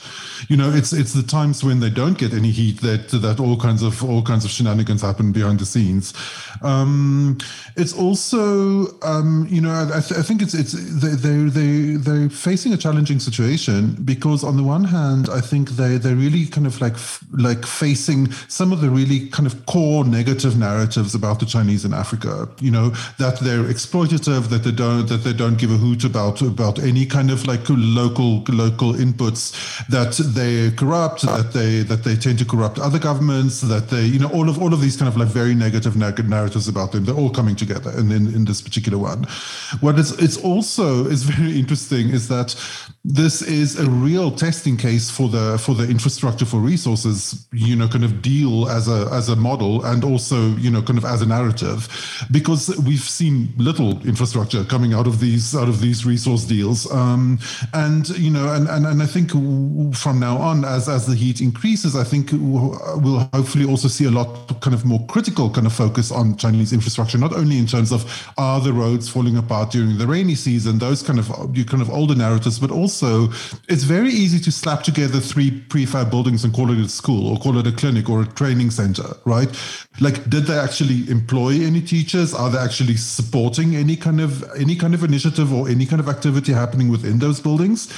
You 0.50 0.58
know, 0.58 0.72
it's 0.72 0.94
it's 0.94 1.14
the 1.14 1.24
times 1.24 1.64
when 1.64 1.80
they 1.80 1.90
don't 1.90 2.18
get 2.18 2.34
any 2.34 2.52
heat 2.52 2.82
that 2.82 3.10
that 3.10 3.40
all 3.40 3.58
kinds 3.58 3.82
of 3.84 4.04
all 4.04 4.22
kinds 4.22 4.46
of 4.46 4.52
shenanigans 4.52 5.02
happen 5.02 5.32
behind 5.32 5.60
the 5.60 5.66
scenes. 5.66 6.14
Um, 6.62 7.38
it's 7.76 7.94
also, 7.94 9.00
um, 9.02 9.48
you 9.50 9.62
know, 9.62 9.74
I, 9.74 10.00
th- 10.00 10.20
I, 10.20 10.24
think 10.24 10.42
it's 10.42 10.54
it's 10.54 10.74
they 10.74 11.16
they 11.16 11.38
they 11.50 11.96
they're 11.98 12.30
facing 12.30 12.74
a 12.74 12.78
challenging 12.78 13.20
situation 13.20 13.96
because 14.06 14.44
on 14.44 14.58
the 14.58 14.64
one 14.64 14.86
hand, 14.86 15.30
I 15.30 15.42
think 15.42 15.72
they 15.72 15.98
they're 15.98 16.16
really 16.16 16.46
kind 16.46 16.68
of 16.68 16.80
like 16.80 16.96
like 17.32 17.66
facing 17.66 18.32
some 18.48 18.72
of 18.72 18.82
the 18.82 18.90
really 18.90 19.28
kind 19.30 19.46
of 19.46 19.66
core 19.66 20.06
negative 20.06 20.58
narratives 20.58 21.16
about 21.16 21.40
the 21.40 21.46
Chinese 21.46 21.86
in 21.86 21.94
Africa. 21.94 22.48
You 22.60 22.72
know, 22.72 22.90
that 23.20 23.40
they're 23.40 23.64
exploitative, 23.64 24.50
that 24.50 24.64
they 24.64 24.72
don't 24.72 24.95
that 25.04 25.24
they 25.24 25.34
don't 25.34 25.58
give 25.58 25.72
a 25.72 25.78
hoot 25.78 26.04
about 26.04 26.42
about 26.42 26.80
any 26.80 27.06
kind 27.06 27.32
of 27.32 27.46
like 27.48 27.62
local 27.70 28.44
local 28.50 28.94
inputs, 28.94 29.54
that 29.88 30.14
they 30.34 30.72
corrupt, 30.76 31.22
that 31.24 31.54
they 31.54 31.84
that 31.84 32.04
they 32.04 32.16
tend 32.16 32.40
to 32.40 32.46
corrupt 32.46 32.80
other 32.80 33.00
governments, 33.00 33.62
that 33.62 33.90
they 33.90 34.06
you 34.06 34.20
know 34.20 34.30
all 34.30 34.50
of 34.50 34.62
all 34.62 34.74
of 34.74 34.82
these 34.82 34.98
kind 34.98 35.08
of 35.08 35.18
like 35.18 35.28
very 35.28 35.56
negative 35.56 35.96
narratives 35.96 36.68
about 36.68 36.92
them. 36.92 37.06
They're 37.06 37.16
all 37.16 37.30
coming 37.30 37.56
together 37.56 37.92
in, 37.98 38.12
in, 38.12 38.34
in 38.34 38.46
this 38.46 38.62
particular 38.62 38.98
one. 38.98 39.26
What 39.80 40.00
is 40.00 40.12
it's 40.20 40.38
also 40.38 41.06
is 41.06 41.24
very 41.24 41.58
interesting 41.60 42.10
is 42.10 42.28
that 42.28 42.56
this 43.08 43.44
is 43.44 43.80
a 43.80 43.88
real 43.88 44.32
testing 44.32 44.76
case 44.76 45.12
for 45.12 45.30
the 45.30 45.60
for 45.60 45.76
the 45.76 45.88
infrastructure 45.88 46.44
for 46.44 46.58
resources, 46.58 47.48
you 47.54 47.76
know, 47.76 47.88
kind 47.88 48.04
of 48.04 48.20
deal 48.24 48.68
as 48.68 48.88
a 48.88 49.08
as 49.12 49.30
a 49.30 49.36
model 49.36 49.86
and 49.86 50.04
also, 50.04 50.56
you 50.56 50.72
know, 50.72 50.82
kind 50.82 50.98
of 50.98 51.06
as 51.06 51.22
a 51.22 51.26
narrative, 51.28 51.88
because 52.32 52.76
we've 52.80 53.00
seen 53.00 53.54
little 53.58 54.02
infrastructure 54.08 54.64
coming 54.64 54.96
out 54.96 55.06
of 55.06 55.20
these 55.20 55.56
out 55.56 55.70
of 55.70 55.82
these 55.82 56.04
resource 56.04 56.46
deals. 56.46 56.92
Um, 56.92 57.38
and 57.74 58.10
you 58.18 58.32
know, 58.32 58.52
and, 58.52 58.68
and 58.68 58.88
and 58.88 59.04
I 59.04 59.06
think 59.06 59.30
from 59.96 60.20
now 60.20 60.38
on, 60.38 60.66
as 60.66 60.90
as 60.90 61.06
the 61.06 61.16
heat 61.16 61.42
increases, 61.42 61.96
I 61.96 62.04
think 62.04 62.32
we'll 62.32 63.30
hopefully 63.34 63.70
also 63.70 63.88
see 63.88 64.06
a 64.06 64.12
lot 64.12 64.60
kind 64.62 64.74
of 64.74 64.84
more 64.84 65.06
critical 65.06 65.52
kind 65.52 65.68
of 65.68 65.74
focus 65.74 66.12
on 66.12 66.38
Chinese 66.38 66.74
infrastructure, 66.74 67.20
not 67.20 67.34
only 67.34 67.60
in 67.60 67.68
terms 67.68 67.92
of 67.92 68.34
are 68.40 68.60
the 68.60 68.74
roads 68.74 69.08
falling 69.08 69.38
apart 69.38 69.70
during 69.72 69.96
the 70.00 70.08
rainy 70.08 70.34
season, 70.34 70.80
those 70.80 71.04
kind 71.04 71.20
of 71.20 71.56
you 71.56 71.66
kind 71.66 71.84
of 71.84 71.92
older 71.92 72.16
narratives, 72.16 72.58
but 72.58 72.72
also 72.72 72.95
it's 73.02 73.84
very 73.84 74.10
easy 74.10 74.40
to 74.40 74.52
slap 74.52 74.84
together 74.84 75.20
three 75.20 75.52
prefab 75.52 76.10
buildings 76.10 76.44
and 76.44 76.54
call 76.54 76.72
it 76.72 76.80
a 76.80 76.90
school 76.90 77.28
or 77.28 77.38
call 77.38 77.58
it 77.58 77.68
a 77.68 77.72
clinic 77.72 78.10
or 78.10 78.22
a 78.22 78.26
training 78.26 78.72
center, 78.72 79.16
right? 79.26 79.50
Like, 80.00 80.30
did 80.30 80.46
they 80.46 80.58
actually 80.58 81.10
employ 81.10 81.62
any 81.64 81.82
teachers? 81.82 82.34
Are 82.34 82.50
they 82.50 82.58
actually 82.58 82.98
supporting 82.98 83.76
any 83.76 83.96
kind 83.96 84.22
of 84.22 84.44
any 84.58 84.76
kind 84.76 84.94
of 84.94 85.04
initiative 85.04 85.54
or 85.54 85.70
any 85.70 85.86
kind 85.86 86.00
of 86.00 86.10
activity 86.10 86.54
happening 86.54 86.90
within 86.90 87.20
those 87.20 87.40
buildings? 87.40 87.92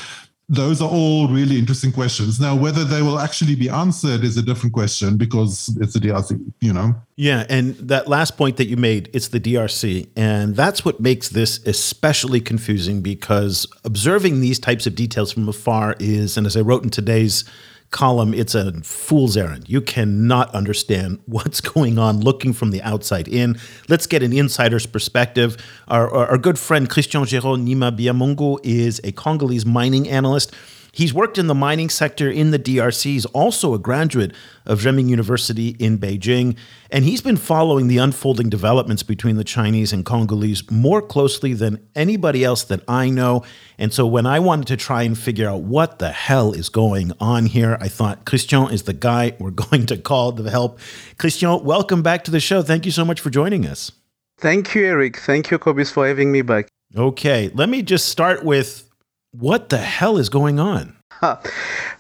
Those 0.50 0.82
are 0.82 0.90
all 0.90 1.28
really 1.28 1.60
interesting 1.60 1.92
questions. 1.92 2.40
Now, 2.40 2.56
whether 2.56 2.86
they 2.86 3.02
will 3.02 3.20
actually 3.20 3.56
be 3.56 3.70
answered 3.70 4.24
is 4.24 4.38
a 4.38 4.42
different 4.42 4.72
question 4.72 5.18
because 5.18 5.76
it's 5.82 5.94
the 5.94 6.00
DRC, 6.00 6.40
you 6.62 6.72
know? 6.72 6.96
Yeah. 7.18 7.46
And 7.50 7.76
that 7.76 8.08
last 8.08 8.38
point 8.38 8.56
that 8.58 8.68
you 8.68 8.78
made, 8.78 9.10
it's 9.14 9.28
the 9.28 9.42
DRC. 9.42 10.08
And 10.16 10.56
that's 10.56 10.86
what 10.86 11.02
makes 11.02 11.30
this 11.30 11.60
especially 11.66 12.40
confusing 12.40 13.02
because 13.02 13.68
observing 13.84 14.40
these 14.40 14.58
types 14.58 14.88
of 14.88 14.96
details 14.96 15.34
from 15.34 15.50
afar 15.50 15.98
is, 16.00 16.38
and 16.38 16.48
as 16.48 16.56
I 16.56 16.62
wrote 16.62 16.84
in 16.84 16.92
today's 16.92 17.44
column, 17.92 18.34
it's 18.34 18.56
a 18.56 18.72
fool's 18.82 19.38
errand. 19.38 19.70
You 19.70 19.82
cannot 19.82 20.54
understand 20.54 21.20
what's 21.26 21.62
going 21.62 21.98
on 21.98 22.22
looking 22.22 22.54
from 22.54 22.72
the 22.72 22.82
outside 22.82 23.28
in. 23.28 23.60
Let's 23.90 24.08
get 24.08 24.24
an 24.24 24.34
insider's 24.34 24.86
perspective. 24.86 25.58
Our, 25.88 26.10
our, 26.10 26.28
our 26.28 26.38
good 26.38 26.60
friend 26.60 26.90
Christian 26.90 27.22
Géraud 27.24 27.66
Neema 27.66 27.98
Byamungu 27.98 28.60
is 28.64 29.02
a 29.04 29.12
Congolese 29.12 29.66
mining 29.66 30.10
analyst. 30.10 30.54
He's 30.98 31.14
worked 31.14 31.38
in 31.38 31.46
the 31.46 31.54
mining 31.54 31.92
sector 31.92 32.28
in 32.28 32.50
the 32.50 32.58
DRC. 32.58 33.04
He's 33.04 33.28
also 33.28 33.76
a 33.76 33.78
graduate 33.78 34.34
of 34.66 34.80
Renmin 34.80 35.08
University 35.08 35.76
in 35.78 36.00
Beijing. 36.00 36.58
And 36.90 37.06
he's 37.06 37.22
been 37.22 37.38
following 37.38 37.88
the 37.88 38.00
unfolding 38.00 38.50
developments 38.50 39.04
between 39.04 39.36
the 39.36 39.44
Chinese 39.44 39.94
and 39.94 40.04
Congolese 40.04 40.72
more 40.72 41.04
closely 41.04 41.54
than 41.54 41.88
anybody 41.94 42.44
else 42.44 42.64
that 42.64 42.82
I 42.88 43.12
know. 43.12 43.44
And 43.78 43.94
so 43.94 44.08
when 44.08 44.26
I 44.26 44.40
wanted 44.40 44.66
to 44.70 44.76
try 44.76 45.04
and 45.04 45.16
figure 45.16 45.48
out 45.48 45.62
what 45.62 46.00
the 46.00 46.10
hell 46.10 46.52
is 46.52 46.68
going 46.68 47.12
on 47.20 47.46
here, 47.46 47.78
I 47.80 47.90
thought 47.90 48.26
Christian 48.26 48.72
is 48.72 48.82
the 48.84 48.94
guy 48.94 49.36
we're 49.38 49.52
going 49.70 49.86
to 49.86 50.00
call 50.00 50.32
to 50.32 50.50
help. 50.50 50.80
Christian, 51.20 51.64
welcome 51.64 52.02
back 52.02 52.24
to 52.24 52.32
the 52.32 52.40
show. 52.40 52.64
Thank 52.64 52.88
you 52.88 52.92
so 52.92 53.06
much 53.06 53.22
for 53.22 53.30
joining 53.30 53.68
us. 53.68 53.92
Thank 54.40 54.74
you, 54.74 54.84
Eric. 54.88 55.18
Thank 55.18 55.52
you, 55.52 55.60
Cobus, 55.60 55.92
for 55.92 56.08
having 56.08 56.32
me 56.32 56.42
back. 56.42 56.70
Okay, 56.96 57.52
let 57.54 57.70
me 57.70 57.84
just 57.84 58.10
start 58.10 58.44
with 58.44 58.87
what 59.32 59.70
the 59.70 59.78
hell 59.78 60.18
is 60.18 60.30
going 60.30 60.60
on? 60.60 60.98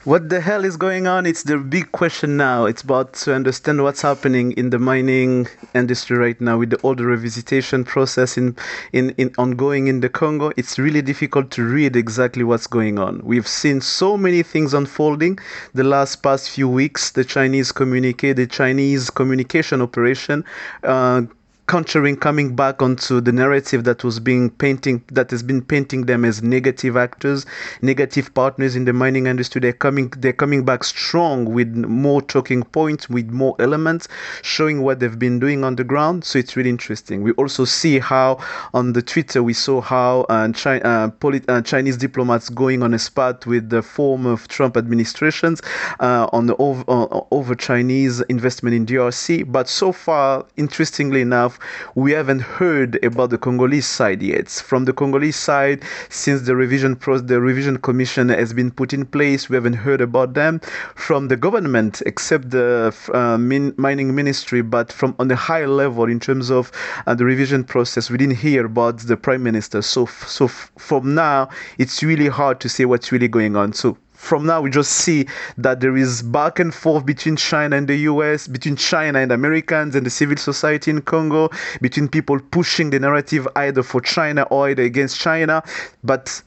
what 0.03 0.29
the 0.29 0.39
hell 0.39 0.63
is 0.63 0.77
going 0.77 1.07
on? 1.07 1.25
It's 1.25 1.43
the 1.43 1.57
big 1.57 1.91
question 1.91 2.37
now. 2.37 2.65
It's 2.65 2.83
about 2.83 3.13
to 3.13 3.33
understand 3.33 3.83
what's 3.83 4.01
happening 4.01 4.51
in 4.53 4.69
the 4.69 4.77
mining 4.77 5.47
industry 5.73 6.17
right 6.17 6.39
now 6.39 6.59
with 6.59 6.69
the 6.69 6.77
all 6.77 6.93
the 6.93 7.03
revisitation 7.03 7.85
process 7.85 8.37
in, 8.37 8.55
in, 8.93 9.11
in 9.11 9.33
ongoing 9.37 9.87
in 9.87 10.01
the 10.01 10.09
Congo. 10.09 10.51
It's 10.55 10.77
really 10.77 11.01
difficult 11.01 11.49
to 11.51 11.63
read 11.63 11.95
exactly 11.95 12.43
what's 12.43 12.67
going 12.67 12.99
on. 12.99 13.21
We've 13.23 13.47
seen 13.47 13.81
so 13.81 14.17
many 14.17 14.43
things 14.43 14.73
unfolding 14.73 15.39
the 15.73 15.83
last 15.83 16.21
past 16.21 16.49
few 16.49 16.69
weeks. 16.69 17.11
The 17.11 17.23
Chinese 17.23 17.71
communicate, 17.71 18.35
the 18.35 18.47
Chinese 18.47 19.09
communication 19.09 19.81
operation. 19.81 20.45
Uh, 20.83 21.23
countering 21.67 22.15
coming 22.15 22.55
back 22.55 22.81
onto 22.81 23.19
the 23.21 23.31
narrative 23.31 23.83
that 23.83 24.03
was 24.03 24.19
being 24.19 24.49
painting 24.49 25.03
that 25.11 25.29
has 25.31 25.43
been 25.43 25.61
painting 25.61 26.05
them 26.05 26.23
as 26.23 26.41
negative 26.41 26.95
actors 26.95 27.45
negative 27.81 28.33
partners 28.33 28.75
in 28.75 28.85
the 28.85 28.93
mining 28.93 29.27
industry 29.27 29.59
they're 29.59 29.73
coming 29.73 30.09
they're 30.17 30.33
coming 30.33 30.63
back 30.63 30.83
strong 30.83 31.45
with 31.45 31.75
more 31.75 32.21
talking 32.21 32.63
points 32.63 33.09
with 33.09 33.29
more 33.29 33.55
elements 33.59 34.07
showing 34.41 34.81
what 34.81 34.99
they've 34.99 35.19
been 35.19 35.39
doing 35.39 35.63
on 35.63 35.75
the 35.75 35.83
ground. 35.83 36.23
So 36.23 36.39
it's 36.39 36.55
really 36.55 36.69
interesting. 36.69 37.23
We 37.23 37.31
also 37.33 37.65
see 37.65 37.99
how 37.99 38.39
on 38.73 38.93
the 38.93 39.01
twitter 39.01 39.43
we 39.43 39.53
saw 39.53 39.81
how 39.81 40.21
uh, 40.29 40.51
China, 40.53 40.83
uh, 40.83 41.09
polit- 41.09 41.49
uh, 41.49 41.61
chinese 41.61 41.97
diplomats 41.97 42.49
going 42.49 42.83
on 42.83 42.93
a 42.93 42.99
spat 42.99 43.45
with 43.45 43.69
the 43.69 43.81
former 43.81 44.37
trump 44.47 44.77
administrations 44.77 45.61
uh, 45.99 46.27
on 46.31 46.47
the 46.47 46.55
uh, 46.55 47.21
over 47.31 47.55
chinese 47.55 48.21
investment 48.21 48.75
in 48.75 48.85
drc 48.85 49.49
but 49.51 49.67
so 49.67 49.91
far 49.91 50.45
interestingly 50.57 51.21
enough 51.21 51.56
we 51.95 52.11
haven't 52.11 52.41
heard 52.41 53.03
about 53.03 53.29
the 53.29 53.37
Congolese 53.37 53.87
side 53.87 54.21
yet. 54.21 54.49
From 54.49 54.85
the 54.85 54.93
Congolese 54.93 55.35
side, 55.35 55.83
since 56.09 56.41
the 56.43 56.55
revision 56.55 56.95
pro- 56.95 57.19
the 57.19 57.39
revision 57.41 57.77
commission 57.77 58.29
has 58.29 58.53
been 58.53 58.71
put 58.71 58.93
in 58.93 59.05
place, 59.05 59.49
we 59.49 59.55
haven't 59.55 59.73
heard 59.73 60.01
about 60.01 60.33
them. 60.33 60.59
From 60.95 61.27
the 61.27 61.37
government, 61.37 62.01
except 62.05 62.51
the 62.51 62.95
uh, 63.13 63.37
min- 63.37 63.73
mining 63.77 64.15
ministry, 64.15 64.61
but 64.61 64.91
from 64.91 65.15
on 65.19 65.27
the 65.27 65.35
higher 65.35 65.67
level 65.67 66.05
in 66.05 66.19
terms 66.19 66.49
of 66.49 66.71
uh, 67.05 67.15
the 67.15 67.25
revision 67.25 67.63
process, 67.63 68.09
we 68.09 68.17
didn't 68.17 68.37
hear 68.37 68.65
about 68.65 68.99
the 68.99 69.17
prime 69.17 69.43
minister. 69.43 69.81
So, 69.81 70.03
f- 70.03 70.27
so 70.27 70.45
f- 70.45 70.71
from 70.77 71.15
now, 71.15 71.49
it's 71.77 72.03
really 72.03 72.27
hard 72.27 72.59
to 72.61 72.69
say 72.69 72.85
what's 72.85 73.11
really 73.11 73.27
going 73.27 73.55
on. 73.55 73.73
So 73.73 73.97
from 74.17 74.45
now 74.45 74.59
we 74.59 74.69
just 74.69 74.91
see 74.91 75.27
that 75.57 75.79
there 75.79 75.95
is 75.95 76.23
back 76.23 76.59
and 76.59 76.73
forth 76.73 77.05
between 77.05 77.35
China 77.35 77.75
and 77.77 77.87
the 77.87 77.95
US, 78.11 78.47
between 78.47 78.75
China 78.75 79.19
and 79.19 79.31
Americans 79.31 79.95
and 79.95 80.05
the 80.05 80.09
civil 80.09 80.35
society 80.35 80.91
in 80.91 81.01
Congo, 81.01 81.49
between 81.81 82.09
people 82.09 82.39
pushing 82.51 82.89
the 82.89 82.99
narrative 82.99 83.47
either 83.55 83.83
for 83.83 84.01
China 84.01 84.41
or 84.49 84.69
either 84.69 84.83
against 84.83 85.19
China. 85.19 85.63
But 86.03 86.41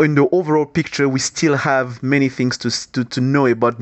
in 0.00 0.14
the 0.14 0.28
overall 0.32 0.66
picture, 0.66 1.08
we 1.08 1.20
still 1.20 1.56
have 1.56 2.02
many 2.02 2.28
things 2.28 2.58
to 2.58 2.70
to, 2.92 3.04
to 3.04 3.20
know 3.20 3.46
about 3.46 3.76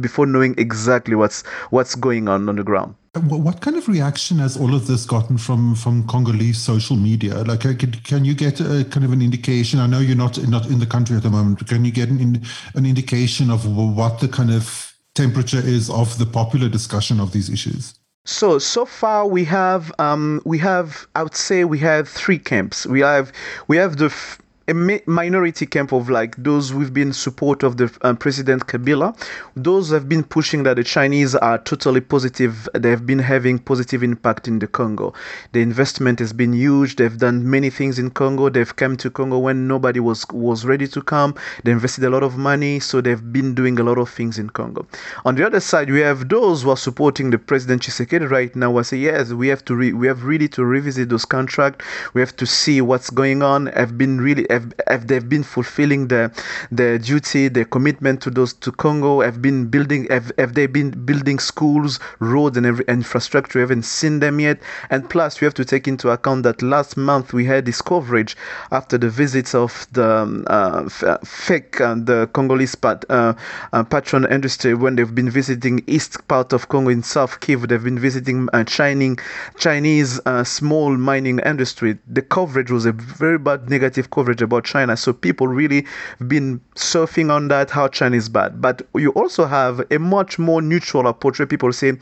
before 0.00 0.26
knowing 0.26 0.54
exactly 0.58 1.14
what's 1.14 1.42
what's 1.70 1.94
going 1.94 2.28
on 2.28 2.48
on 2.48 2.56
the 2.56 2.64
ground. 2.64 2.94
What 3.14 3.60
kind 3.60 3.76
of 3.76 3.88
reaction 3.88 4.38
has 4.38 4.56
all 4.56 4.72
of 4.72 4.86
this 4.86 5.04
gotten 5.04 5.36
from 5.36 5.74
from 5.74 6.06
Congolese 6.06 6.58
social 6.58 6.96
media? 6.96 7.42
Like, 7.42 7.66
uh, 7.66 7.74
can 8.04 8.24
you 8.24 8.34
get 8.34 8.60
a 8.60 8.84
kind 8.84 9.04
of 9.04 9.12
an 9.12 9.20
indication? 9.20 9.80
I 9.80 9.86
know 9.86 9.98
you're 9.98 10.16
not 10.16 10.38
not 10.48 10.66
in 10.66 10.78
the 10.78 10.86
country 10.86 11.16
at 11.16 11.24
the 11.24 11.30
moment. 11.30 11.66
Can 11.66 11.84
you 11.84 11.92
get 11.92 12.08
an 12.08 12.42
an 12.74 12.86
indication 12.86 13.50
of 13.50 13.66
what 13.66 14.20
the 14.20 14.28
kind 14.28 14.52
of 14.52 14.94
temperature 15.14 15.58
is 15.58 15.90
of 15.90 16.18
the 16.18 16.26
popular 16.26 16.68
discussion 16.68 17.18
of 17.20 17.32
these 17.32 17.50
issues? 17.50 17.94
So 18.24 18.58
so 18.58 18.84
far 18.84 19.26
we 19.26 19.44
have 19.44 19.92
um, 19.98 20.40
we 20.44 20.58
have 20.58 21.08
I 21.16 21.22
would 21.22 21.34
say 21.34 21.64
we 21.64 21.78
have 21.80 22.08
three 22.08 22.38
camps. 22.38 22.86
We 22.86 23.00
have 23.00 23.32
we 23.66 23.76
have 23.76 23.96
the 23.96 24.06
f- 24.06 24.38
a 24.70 25.00
minority 25.06 25.66
camp 25.66 25.92
of 25.92 26.08
like 26.08 26.36
those 26.36 26.70
who've 26.70 26.94
been 26.94 27.12
support 27.12 27.62
of 27.64 27.76
the 27.76 27.92
um, 28.02 28.16
President 28.16 28.66
Kabila. 28.66 29.16
Those 29.56 29.90
have 29.90 30.08
been 30.08 30.22
pushing 30.22 30.62
that 30.62 30.76
the 30.76 30.84
Chinese 30.84 31.34
are 31.34 31.58
totally 31.58 32.00
positive. 32.00 32.68
They 32.74 32.90
have 32.90 33.04
been 33.04 33.18
having 33.18 33.58
positive 33.58 34.02
impact 34.02 34.46
in 34.46 34.60
the 34.60 34.68
Congo. 34.68 35.12
The 35.52 35.60
investment 35.60 36.20
has 36.20 36.32
been 36.32 36.52
huge. 36.52 36.96
They've 36.96 37.18
done 37.18 37.50
many 37.50 37.68
things 37.68 37.98
in 37.98 38.10
Congo. 38.10 38.48
They've 38.48 38.74
come 38.76 38.96
to 38.98 39.10
Congo 39.10 39.38
when 39.38 39.66
nobody 39.66 39.98
was 39.98 40.24
was 40.32 40.64
ready 40.64 40.86
to 40.88 41.02
come. 41.02 41.34
They 41.64 41.72
invested 41.72 42.04
a 42.04 42.10
lot 42.10 42.22
of 42.22 42.36
money, 42.36 42.78
so 42.78 43.00
they've 43.00 43.32
been 43.32 43.54
doing 43.54 43.78
a 43.80 43.82
lot 43.82 43.98
of 43.98 44.08
things 44.08 44.38
in 44.38 44.50
Congo. 44.50 44.86
On 45.24 45.34
the 45.34 45.44
other 45.44 45.60
side, 45.60 45.90
we 45.90 46.00
have 46.00 46.28
those 46.28 46.62
who 46.62 46.70
are 46.70 46.76
supporting 46.76 47.30
the 47.30 47.38
President 47.38 47.82
Tshisekedi 47.82 48.30
right 48.30 48.54
now. 48.54 48.72
Who 48.72 48.84
say 48.84 48.98
yes, 48.98 49.32
we 49.32 49.48
have 49.48 49.64
to 49.64 49.74
re- 49.74 49.92
we 49.92 50.06
have 50.06 50.24
really 50.24 50.48
to 50.48 50.64
revisit 50.64 51.08
those 51.08 51.24
contracts. 51.24 51.84
We 52.14 52.20
have 52.20 52.36
to 52.36 52.46
see 52.46 52.80
what's 52.80 53.10
going 53.10 53.42
on. 53.42 53.66
Have 53.66 53.98
been 53.98 54.20
really 54.20 54.46
have 54.50 54.59
have, 54.60 54.74
have 54.86 55.06
they've 55.06 55.28
been 55.28 55.42
fulfilling 55.42 56.08
their 56.08 56.32
their 56.70 56.98
duty, 56.98 57.48
their 57.48 57.64
commitment 57.64 58.20
to 58.22 58.30
those 58.30 58.52
to 58.54 58.72
Congo, 58.72 59.20
have 59.20 59.40
been 59.40 59.66
building 59.66 60.06
have, 60.10 60.32
have 60.38 60.54
they 60.54 60.66
been 60.66 60.90
building 61.04 61.38
schools, 61.38 61.98
roads 62.18 62.56
and 62.56 62.66
every 62.66 62.84
infrastructure, 62.88 63.58
we 63.58 63.62
haven't 63.62 63.84
seen 63.84 64.20
them 64.20 64.40
yet. 64.40 64.58
And 64.90 65.08
plus 65.08 65.40
we 65.40 65.44
have 65.46 65.54
to 65.54 65.64
take 65.64 65.88
into 65.88 66.10
account 66.10 66.42
that 66.44 66.62
last 66.62 66.96
month 66.96 67.32
we 67.32 67.44
had 67.44 67.64
this 67.64 67.80
coverage 67.82 68.36
after 68.70 68.98
the 68.98 69.08
visits 69.08 69.54
of 69.54 69.86
the 69.92 70.10
um, 70.10 70.44
uh, 70.48 70.82
FEC, 70.82 71.80
uh, 71.80 71.94
the 72.04 72.28
Congolese 72.32 72.74
pat, 72.74 73.04
uh, 73.08 73.34
uh, 73.72 73.82
patron 73.84 74.26
industry 74.30 74.74
when 74.74 74.96
they've 74.96 75.14
been 75.14 75.30
visiting 75.30 75.82
east 75.86 76.26
part 76.28 76.52
of 76.52 76.68
Congo 76.68 76.90
in 76.90 77.02
South 77.02 77.40
Kivu, 77.40 77.68
they've 77.68 77.82
been 77.82 77.98
visiting 77.98 78.48
uh, 78.52 78.64
Chinese 78.64 79.16
Chinese 79.56 80.20
uh, 80.26 80.44
small 80.44 80.96
mining 80.96 81.38
industry. 81.40 81.98
The 82.06 82.22
coverage 82.22 82.70
was 82.70 82.86
a 82.86 82.92
very 82.92 83.38
bad 83.38 83.70
negative 83.70 84.10
coverage 84.10 84.39
about 84.42 84.64
China. 84.64 84.96
So 84.96 85.12
people 85.12 85.48
really 85.48 85.86
been 86.26 86.60
surfing 86.74 87.30
on 87.30 87.48
that, 87.48 87.70
how 87.70 87.88
China 87.88 88.16
is 88.16 88.28
bad. 88.28 88.60
But 88.60 88.82
you 88.94 89.10
also 89.10 89.46
have 89.46 89.80
a 89.90 89.98
much 89.98 90.38
more 90.38 90.62
neutral 90.62 91.06
approach 91.06 91.38
where 91.38 91.46
people 91.46 91.72
say 91.72 91.92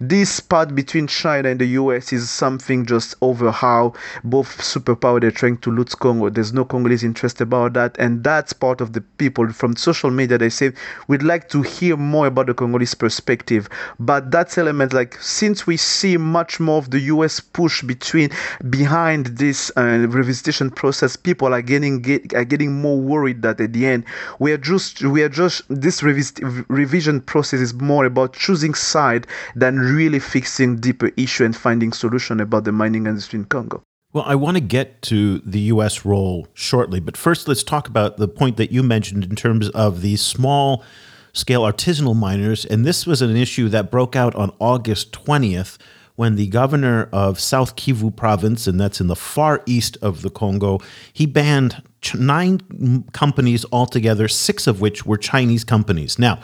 this 0.00 0.40
part 0.40 0.74
between 0.74 1.06
China 1.06 1.48
and 1.48 1.60
the 1.60 1.66
US 1.66 2.12
is 2.12 2.30
something 2.30 2.86
just 2.86 3.14
over 3.20 3.50
how 3.50 3.94
both 4.24 4.58
superpower 4.58 5.20
they're 5.20 5.30
trying 5.30 5.58
to 5.58 5.70
loot 5.70 5.92
Congo. 5.98 6.30
There's 6.30 6.52
no 6.52 6.64
Congolese 6.64 7.04
interest 7.04 7.40
about 7.40 7.74
that. 7.74 7.96
And 7.98 8.24
that's 8.24 8.52
part 8.52 8.80
of 8.80 8.92
the 8.92 9.00
people 9.00 9.52
from 9.52 9.76
social 9.76 10.10
media. 10.10 10.38
They 10.38 10.48
say 10.48 10.72
we'd 11.08 11.22
like 11.22 11.48
to 11.50 11.62
hear 11.62 11.96
more 11.96 12.26
about 12.26 12.46
the 12.46 12.54
Congolese 12.54 12.94
perspective. 12.94 13.68
But 13.98 14.30
that's 14.30 14.58
element 14.58 14.92
like 14.92 15.20
since 15.20 15.66
we 15.66 15.76
see 15.76 16.16
much 16.16 16.60
more 16.60 16.78
of 16.78 16.90
the 16.90 17.00
US 17.00 17.40
push 17.40 17.82
between 17.82 18.30
behind 18.70 19.26
this 19.26 19.70
uh, 19.76 20.06
revisitation 20.08 20.74
process, 20.74 21.16
people 21.16 21.52
are 21.54 21.62
getting 21.82 22.02
get, 22.02 22.34
are 22.34 22.44
getting 22.44 22.72
more 22.72 23.00
worried 23.00 23.42
that 23.42 23.60
at 23.60 23.72
the 23.72 23.86
end 23.86 24.04
we 24.38 24.52
are 24.52 24.58
just 24.58 25.02
we 25.02 25.22
are 25.22 25.28
just 25.28 25.62
this 25.68 26.00
revis- 26.00 26.64
revision 26.68 27.20
process 27.20 27.60
is 27.60 27.74
more 27.74 28.04
about 28.04 28.32
choosing 28.32 28.74
side 28.74 29.26
than 29.56 29.78
really 29.78 30.18
fixing 30.18 30.76
deeper 30.76 31.10
issue 31.16 31.44
and 31.44 31.56
finding 31.56 31.92
solution 31.92 32.40
about 32.40 32.64
the 32.64 32.72
mining 32.72 33.06
industry 33.06 33.38
in 33.38 33.44
Congo. 33.44 33.82
Well, 34.12 34.24
I 34.26 34.34
want 34.34 34.56
to 34.58 34.60
get 34.60 35.00
to 35.02 35.38
the 35.38 35.60
U.S. 35.60 36.04
role 36.04 36.46
shortly, 36.52 37.00
but 37.00 37.16
first 37.16 37.48
let's 37.48 37.62
talk 37.62 37.88
about 37.88 38.18
the 38.18 38.28
point 38.28 38.58
that 38.58 38.70
you 38.70 38.82
mentioned 38.82 39.24
in 39.24 39.34
terms 39.34 39.70
of 39.70 40.02
the 40.02 40.16
small 40.16 40.84
scale 41.32 41.62
artisanal 41.62 42.14
miners. 42.14 42.66
And 42.66 42.84
this 42.84 43.06
was 43.06 43.22
an 43.22 43.36
issue 43.36 43.70
that 43.70 43.90
broke 43.90 44.14
out 44.14 44.34
on 44.34 44.52
August 44.58 45.12
20th 45.12 45.78
when 46.16 46.36
the 46.36 46.46
governor 46.48 47.08
of 47.12 47.40
South 47.40 47.76
Kivu 47.76 48.14
province, 48.14 48.66
and 48.66 48.80
that's 48.80 49.00
in 49.00 49.06
the 49.06 49.16
far 49.16 49.62
east 49.66 49.96
of 50.02 50.22
the 50.22 50.30
Congo, 50.30 50.78
he 51.12 51.26
banned 51.26 51.82
nine 52.14 53.04
companies 53.12 53.64
altogether, 53.72 54.28
six 54.28 54.66
of 54.66 54.80
which 54.80 55.06
were 55.06 55.16
Chinese 55.16 55.64
companies. 55.64 56.18
Now, 56.18 56.40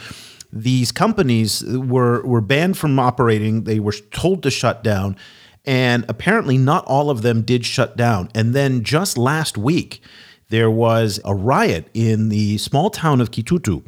these 0.53 0.93
companies 0.93 1.63
were 1.65 2.23
were 2.25 2.41
banned 2.41 2.79
from 2.79 2.99
operating. 2.99 3.65
They 3.65 3.81
were 3.81 3.93
told 3.93 4.43
to 4.45 4.51
shut 4.51 4.83
down, 4.83 5.17
and 5.65 6.05
apparently 6.09 6.57
not 6.57 6.85
all 6.87 7.11
of 7.11 7.23
them 7.23 7.43
did 7.43 7.67
shut 7.67 7.97
down. 7.97 8.31
And 8.35 8.55
then 8.55 8.83
just 8.83 9.19
last 9.19 9.59
week, 9.59 10.01
there 10.49 10.71
was 10.71 11.21
a 11.25 11.35
riot 11.35 11.89
in 11.93 12.31
the 12.31 12.57
small 12.57 12.89
town 12.89 13.21
of 13.21 13.31
Kitutu 13.31 13.85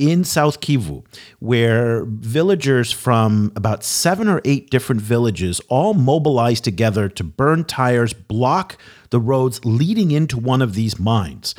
in 0.00 0.24
South 0.24 0.60
Kivu, 0.60 1.04
where 1.40 2.06
villagers 2.06 2.90
from 2.90 3.52
about 3.54 3.84
seven 3.84 4.28
or 4.28 4.40
eight 4.46 4.70
different 4.70 5.02
villages 5.02 5.60
all 5.68 5.92
mobilized 5.92 6.64
together 6.64 7.08
to 7.10 7.22
burn 7.22 7.64
tires, 7.64 8.14
block 8.14 8.78
the 9.10 9.20
roads 9.20 9.62
leading 9.62 10.10
into 10.10 10.38
one 10.38 10.62
of 10.62 10.74
these 10.74 10.98
mines. 10.98 11.54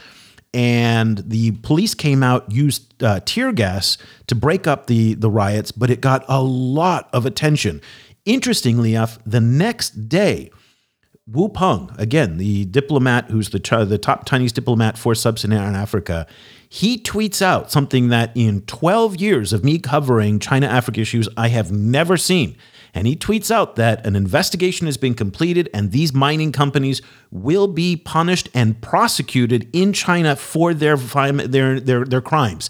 And 0.56 1.19
the 1.19 1.51
police 1.51 1.93
came 1.93 2.23
out, 2.23 2.51
used 2.51 3.01
uh, 3.04 3.19
tear 3.23 3.54
gas 3.54 3.99
to 4.25 4.36
break 4.36 4.65
up 4.65 4.88
the, 4.88 5.13
the 5.13 5.30
riots, 5.30 5.71
but 5.71 5.91
it 5.91 6.01
got 6.01 6.25
a 6.27 6.41
lot 6.41 7.10
of 7.13 7.27
attention. 7.27 7.80
Interestingly 8.25 8.95
enough, 8.95 9.19
the 9.23 9.39
next 9.39 10.10
day, 10.10 10.49
Wu 11.27 11.47
Peng, 11.47 11.91
again, 11.97 12.38
the 12.38 12.65
diplomat 12.65 13.30
who's 13.30 13.51
the, 13.51 13.60
the 13.88 13.99
top 13.99 14.27
Chinese 14.27 14.51
diplomat 14.51 14.97
for 14.97 15.13
sub 15.13 15.38
Saharan 15.38 15.75
Africa, 15.75 16.25
he 16.74 16.98
tweets 16.98 17.42
out 17.42 17.70
something 17.70 18.08
that 18.08 18.32
in 18.34 18.62
12 18.62 19.18
years 19.18 19.52
of 19.52 19.62
me 19.62 19.78
covering 19.78 20.40
China 20.40 20.68
Africa 20.68 21.02
issues, 21.02 21.28
I 21.36 21.50
have 21.50 21.70
never 21.70 22.16
seen. 22.16 22.56
And 22.94 23.06
he 23.06 23.18
tweets 23.18 23.52
out 23.52 23.76
that 23.76 24.08
an 24.08 24.16
investigation 24.16 24.86
has 24.86 24.96
been 24.96 25.14
completed 25.14 25.70
and 25.74 25.92
these 25.92 26.14
mining 26.14 26.54
companies 26.54 27.02
will 27.30 27.68
be 27.68 27.98
punished 27.98 28.48
and 28.54 28.80
prosecuted 28.80 29.70
in 29.74 29.92
China 29.92 30.38
for 30.38 30.74
their, 30.74 30.96
their, 30.96 31.78
their, 31.78 32.06
their 32.06 32.22
crimes. 32.22 32.70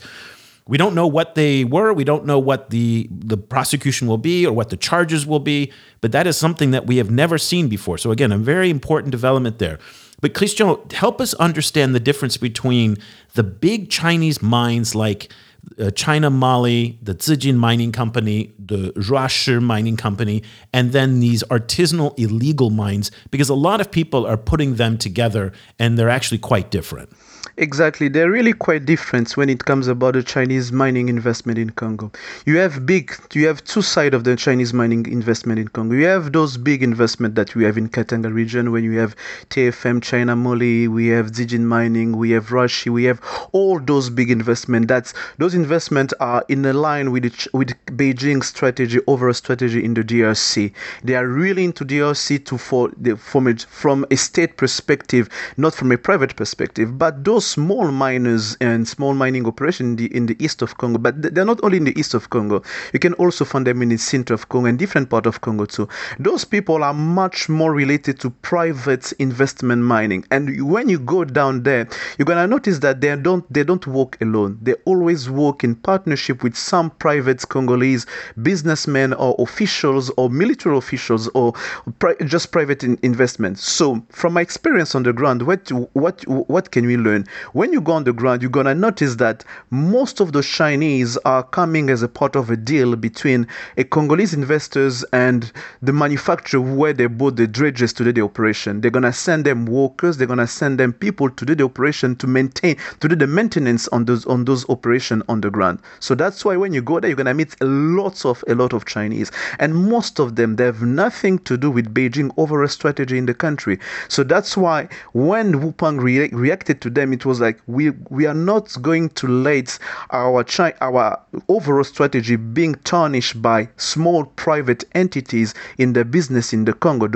We 0.67 0.79
don't 0.79 0.95
know 0.95 1.05
what 1.05 1.35
they 1.35 1.63
were. 1.63 1.93
We 1.93 2.03
don't 2.03 2.25
know 2.25 2.39
what 2.39 2.71
the, 2.71 3.07
the 3.11 3.37
prosecution 3.37 4.07
will 4.07 4.17
be 4.17 4.47
or 4.47 4.53
what 4.53 4.69
the 4.69 4.77
charges 4.77 5.27
will 5.27 5.39
be, 5.39 5.71
but 6.01 6.11
that 6.11 6.25
is 6.25 6.37
something 6.37 6.71
that 6.71 6.87
we 6.87 6.97
have 6.97 7.11
never 7.11 7.37
seen 7.37 7.67
before. 7.67 7.99
So, 7.99 8.09
again, 8.09 8.31
a 8.31 8.37
very 8.39 8.71
important 8.71 9.11
development 9.11 9.59
there. 9.59 9.77
But 10.21 10.33
Christian, 10.33 10.77
help 10.91 11.19
us 11.19 11.33
understand 11.35 11.93
the 11.93 11.99
difference 11.99 12.37
between 12.37 12.97
the 13.33 13.43
big 13.43 13.89
Chinese 13.89 14.41
mines 14.41 14.95
like 14.95 15.31
uh, 15.79 15.91
China 15.91 16.29
Moly, 16.29 16.97
the 17.01 17.15
Zijin 17.15 17.55
Mining 17.55 17.91
Company, 17.91 18.53
the 18.57 18.91
Ruashi 18.93 19.61
Mining 19.61 19.97
Company, 19.97 20.43
and 20.73 20.91
then 20.91 21.19
these 21.19 21.43
artisanal 21.45 22.17
illegal 22.17 22.69
mines, 22.69 23.11
because 23.29 23.49
a 23.49 23.55
lot 23.55 23.81
of 23.81 23.91
people 23.91 24.25
are 24.25 24.37
putting 24.37 24.75
them 24.75 24.97
together 24.97 25.51
and 25.77 25.97
they're 25.97 26.09
actually 26.09 26.39
quite 26.39 26.71
different. 26.71 27.11
Exactly. 27.57 28.07
They're 28.07 28.31
really 28.31 28.53
quite 28.53 28.85
different 28.85 29.35
when 29.37 29.49
it 29.49 29.65
comes 29.65 29.87
about 29.87 30.13
the 30.13 30.23
Chinese 30.23 30.71
mining 30.71 31.09
investment 31.09 31.59
in 31.59 31.69
Congo. 31.69 32.11
You 32.45 32.57
have 32.57 32.85
big, 32.85 33.13
you 33.33 33.45
have 33.45 33.63
two 33.63 33.81
sides 33.81 34.15
of 34.15 34.23
the 34.23 34.35
Chinese 34.35 34.73
mining 34.73 35.05
investment 35.05 35.59
in 35.59 35.67
Congo. 35.67 35.95
You 35.95 36.05
have 36.05 36.31
those 36.31 36.57
big 36.57 36.81
investment 36.81 37.35
that 37.35 37.53
we 37.53 37.63
have 37.65 37.77
in 37.77 37.89
Katanga 37.89 38.33
region 38.33 38.71
when 38.71 38.83
you 38.83 38.97
have 38.97 39.15
TFM, 39.49 40.01
China 40.01 40.35
Moly, 40.35 40.87
we 40.87 41.07
have 41.09 41.33
Zijin 41.33 41.61
Mining, 41.61 42.17
we 42.17 42.31
have 42.31 42.47
Ruashi, 42.47 42.91
we 42.91 43.03
have 43.03 43.21
all 43.51 43.79
those 43.79 44.09
big 44.09 44.31
investment. 44.31 44.87
That's 44.87 45.13
those 45.37 45.53
investments 45.53 46.13
are 46.19 46.43
in 46.47 46.63
line 46.63 47.11
with 47.11 47.23
the, 47.23 47.49
with 47.53 47.69
Beijing's 47.85 48.47
strategy, 48.47 48.99
overall 49.07 49.33
strategy 49.33 49.83
in 49.83 49.93
the 49.93 50.03
DRC. 50.03 50.71
They 51.03 51.15
are 51.15 51.27
really 51.27 51.65
into 51.65 51.85
DRC 51.85 52.43
to 52.45 52.57
for 52.57 52.91
the 52.97 53.17
from 53.17 53.47
a, 53.47 53.55
from 53.55 54.05
a 54.09 54.15
state 54.15 54.57
perspective, 54.57 55.29
not 55.57 55.75
from 55.75 55.91
a 55.91 55.97
private 55.97 56.35
perspective. 56.35 56.97
But 56.97 57.23
those 57.23 57.40
small 57.41 57.91
miners 57.91 58.57
and 58.61 58.87
small 58.87 59.13
mining 59.13 59.45
operation 59.45 59.87
in 59.87 59.95
the, 59.95 60.15
in 60.15 60.25
the 60.25 60.43
east 60.43 60.61
of 60.61 60.77
Congo, 60.77 60.97
but 60.99 61.21
they're 61.21 61.45
not 61.45 61.59
only 61.63 61.77
in 61.77 61.83
the 61.85 61.99
east 61.99 62.13
of 62.13 62.29
Congo. 62.29 62.61
You 62.93 62.99
can 62.99 63.13
also 63.15 63.45
find 63.45 63.65
them 63.67 63.81
in 63.81 63.89
the 63.89 63.97
center 63.97 64.33
of 64.33 64.49
Congo 64.49 64.67
and 64.67 64.79
different 64.79 65.09
part 65.09 65.25
of 65.25 65.41
Congo 65.41 65.65
too. 65.65 65.87
Those 66.19 66.45
people 66.45 66.83
are 66.83 66.93
much 66.93 67.49
more 67.49 67.73
related 67.73 68.19
to 68.21 68.29
private 68.29 69.11
investment 69.13 69.83
mining. 69.83 70.25
And 70.31 70.69
when 70.69 70.89
you 70.89 70.99
go 70.99 71.23
down 71.25 71.63
there, 71.63 71.87
you're 72.17 72.25
gonna 72.25 72.47
notice 72.47 72.79
that 72.79 73.01
they 73.01 73.15
don't 73.15 73.51
they 73.51 73.63
don't 73.63 73.85
work 73.87 74.17
alone. 74.21 74.59
They 74.61 74.73
always 74.85 75.29
work 75.29 75.63
in 75.63 75.75
partnership 75.75 76.43
with 76.43 76.55
some 76.55 76.89
private 76.91 77.47
Congolese 77.49 78.05
businessmen 78.41 79.13
or 79.13 79.35
officials 79.39 80.09
or 80.17 80.29
military 80.29 80.77
officials 80.77 81.27
or 81.33 81.53
pri- 81.99 82.15
just 82.25 82.51
private 82.51 82.83
in- 82.83 82.99
investments. 83.03 83.63
So 83.67 84.03
from 84.09 84.33
my 84.33 84.41
experience 84.41 84.95
on 84.95 85.03
the 85.03 85.13
ground, 85.13 85.41
what 85.43 85.69
what 85.93 86.27
what 86.27 86.71
can 86.71 86.85
we 86.85 86.97
learn? 86.97 87.20
When 87.53 87.73
you 87.73 87.81
go 87.81 87.93
on 87.93 88.03
the 88.03 88.13
ground, 88.13 88.41
you're 88.41 88.51
gonna 88.51 88.75
notice 88.75 89.15
that 89.15 89.43
most 89.69 90.19
of 90.19 90.31
the 90.31 90.41
Chinese 90.41 91.17
are 91.25 91.43
coming 91.43 91.89
as 91.89 92.03
a 92.03 92.07
part 92.07 92.35
of 92.35 92.49
a 92.49 92.57
deal 92.57 92.95
between 92.95 93.47
a 93.77 93.83
Congolese 93.83 94.33
investors 94.33 95.03
and 95.13 95.51
the 95.81 95.93
manufacturer 95.93 96.61
where 96.61 96.93
they 96.93 97.07
bought 97.07 97.35
the 97.35 97.47
dredges 97.47 97.93
to 97.93 98.03
do 98.03 98.11
the 98.11 98.21
operation. 98.21 98.81
They're 98.81 98.91
gonna 98.91 99.13
send 99.13 99.45
them 99.45 99.65
workers, 99.65 100.17
they're 100.17 100.27
gonna 100.27 100.47
send 100.47 100.79
them 100.79 100.93
people 100.93 101.29
to 101.29 101.45
do 101.45 101.55
the 101.55 101.63
operation 101.63 102.15
to 102.17 102.27
maintain 102.27 102.77
to 102.99 103.07
do 103.07 103.15
the 103.15 103.27
maintenance 103.27 103.87
on 103.89 104.05
those 104.05 104.25
on 104.25 104.45
those 104.45 104.67
operation 104.69 105.23
on 105.29 105.41
the 105.41 105.49
ground. 105.49 105.79
So 105.99 106.15
that's 106.15 106.43
why 106.45 106.57
when 106.57 106.73
you 106.73 106.81
go 106.81 106.99
there, 106.99 107.09
you're 107.09 107.17
gonna 107.17 107.33
meet 107.33 107.55
lots 107.61 108.25
of 108.25 108.43
a 108.47 108.55
lot 108.55 108.73
of 108.73 108.85
Chinese, 108.85 109.31
and 109.59 109.75
most 109.75 110.19
of 110.19 110.35
them 110.35 110.55
they 110.55 110.65
have 110.65 110.81
nothing 110.81 111.39
to 111.39 111.57
do 111.57 111.69
with 111.71 111.93
Beijing 111.93 112.31
overall 112.37 112.67
strategy 112.67 113.17
in 113.17 113.25
the 113.25 113.33
country. 113.33 113.79
So 114.07 114.23
that's 114.23 114.55
why 114.57 114.89
when 115.13 115.61
Wu 115.61 115.71
Peng 115.71 115.97
re- 115.97 116.29
reacted 116.29 116.81
to 116.81 116.89
them, 116.89 117.10
it 117.13 117.25
was 117.25 117.39
like 117.39 117.59
we 117.67 117.91
we 118.09 118.25
are 118.25 118.33
not 118.33 118.75
going 118.81 119.09
to 119.09 119.27
let 119.27 119.77
our 120.11 120.43
Chi- 120.43 120.73
our 120.81 121.19
overall 121.47 121.83
strategy 121.83 122.35
being 122.35 122.75
tarnished 122.83 123.41
by 123.41 123.69
small 123.77 124.25
private 124.25 124.83
entities 124.93 125.53
in 125.77 125.93
the 125.93 126.05
business 126.05 126.53
in 126.53 126.65
the 126.65 126.73
Congo 126.73 127.07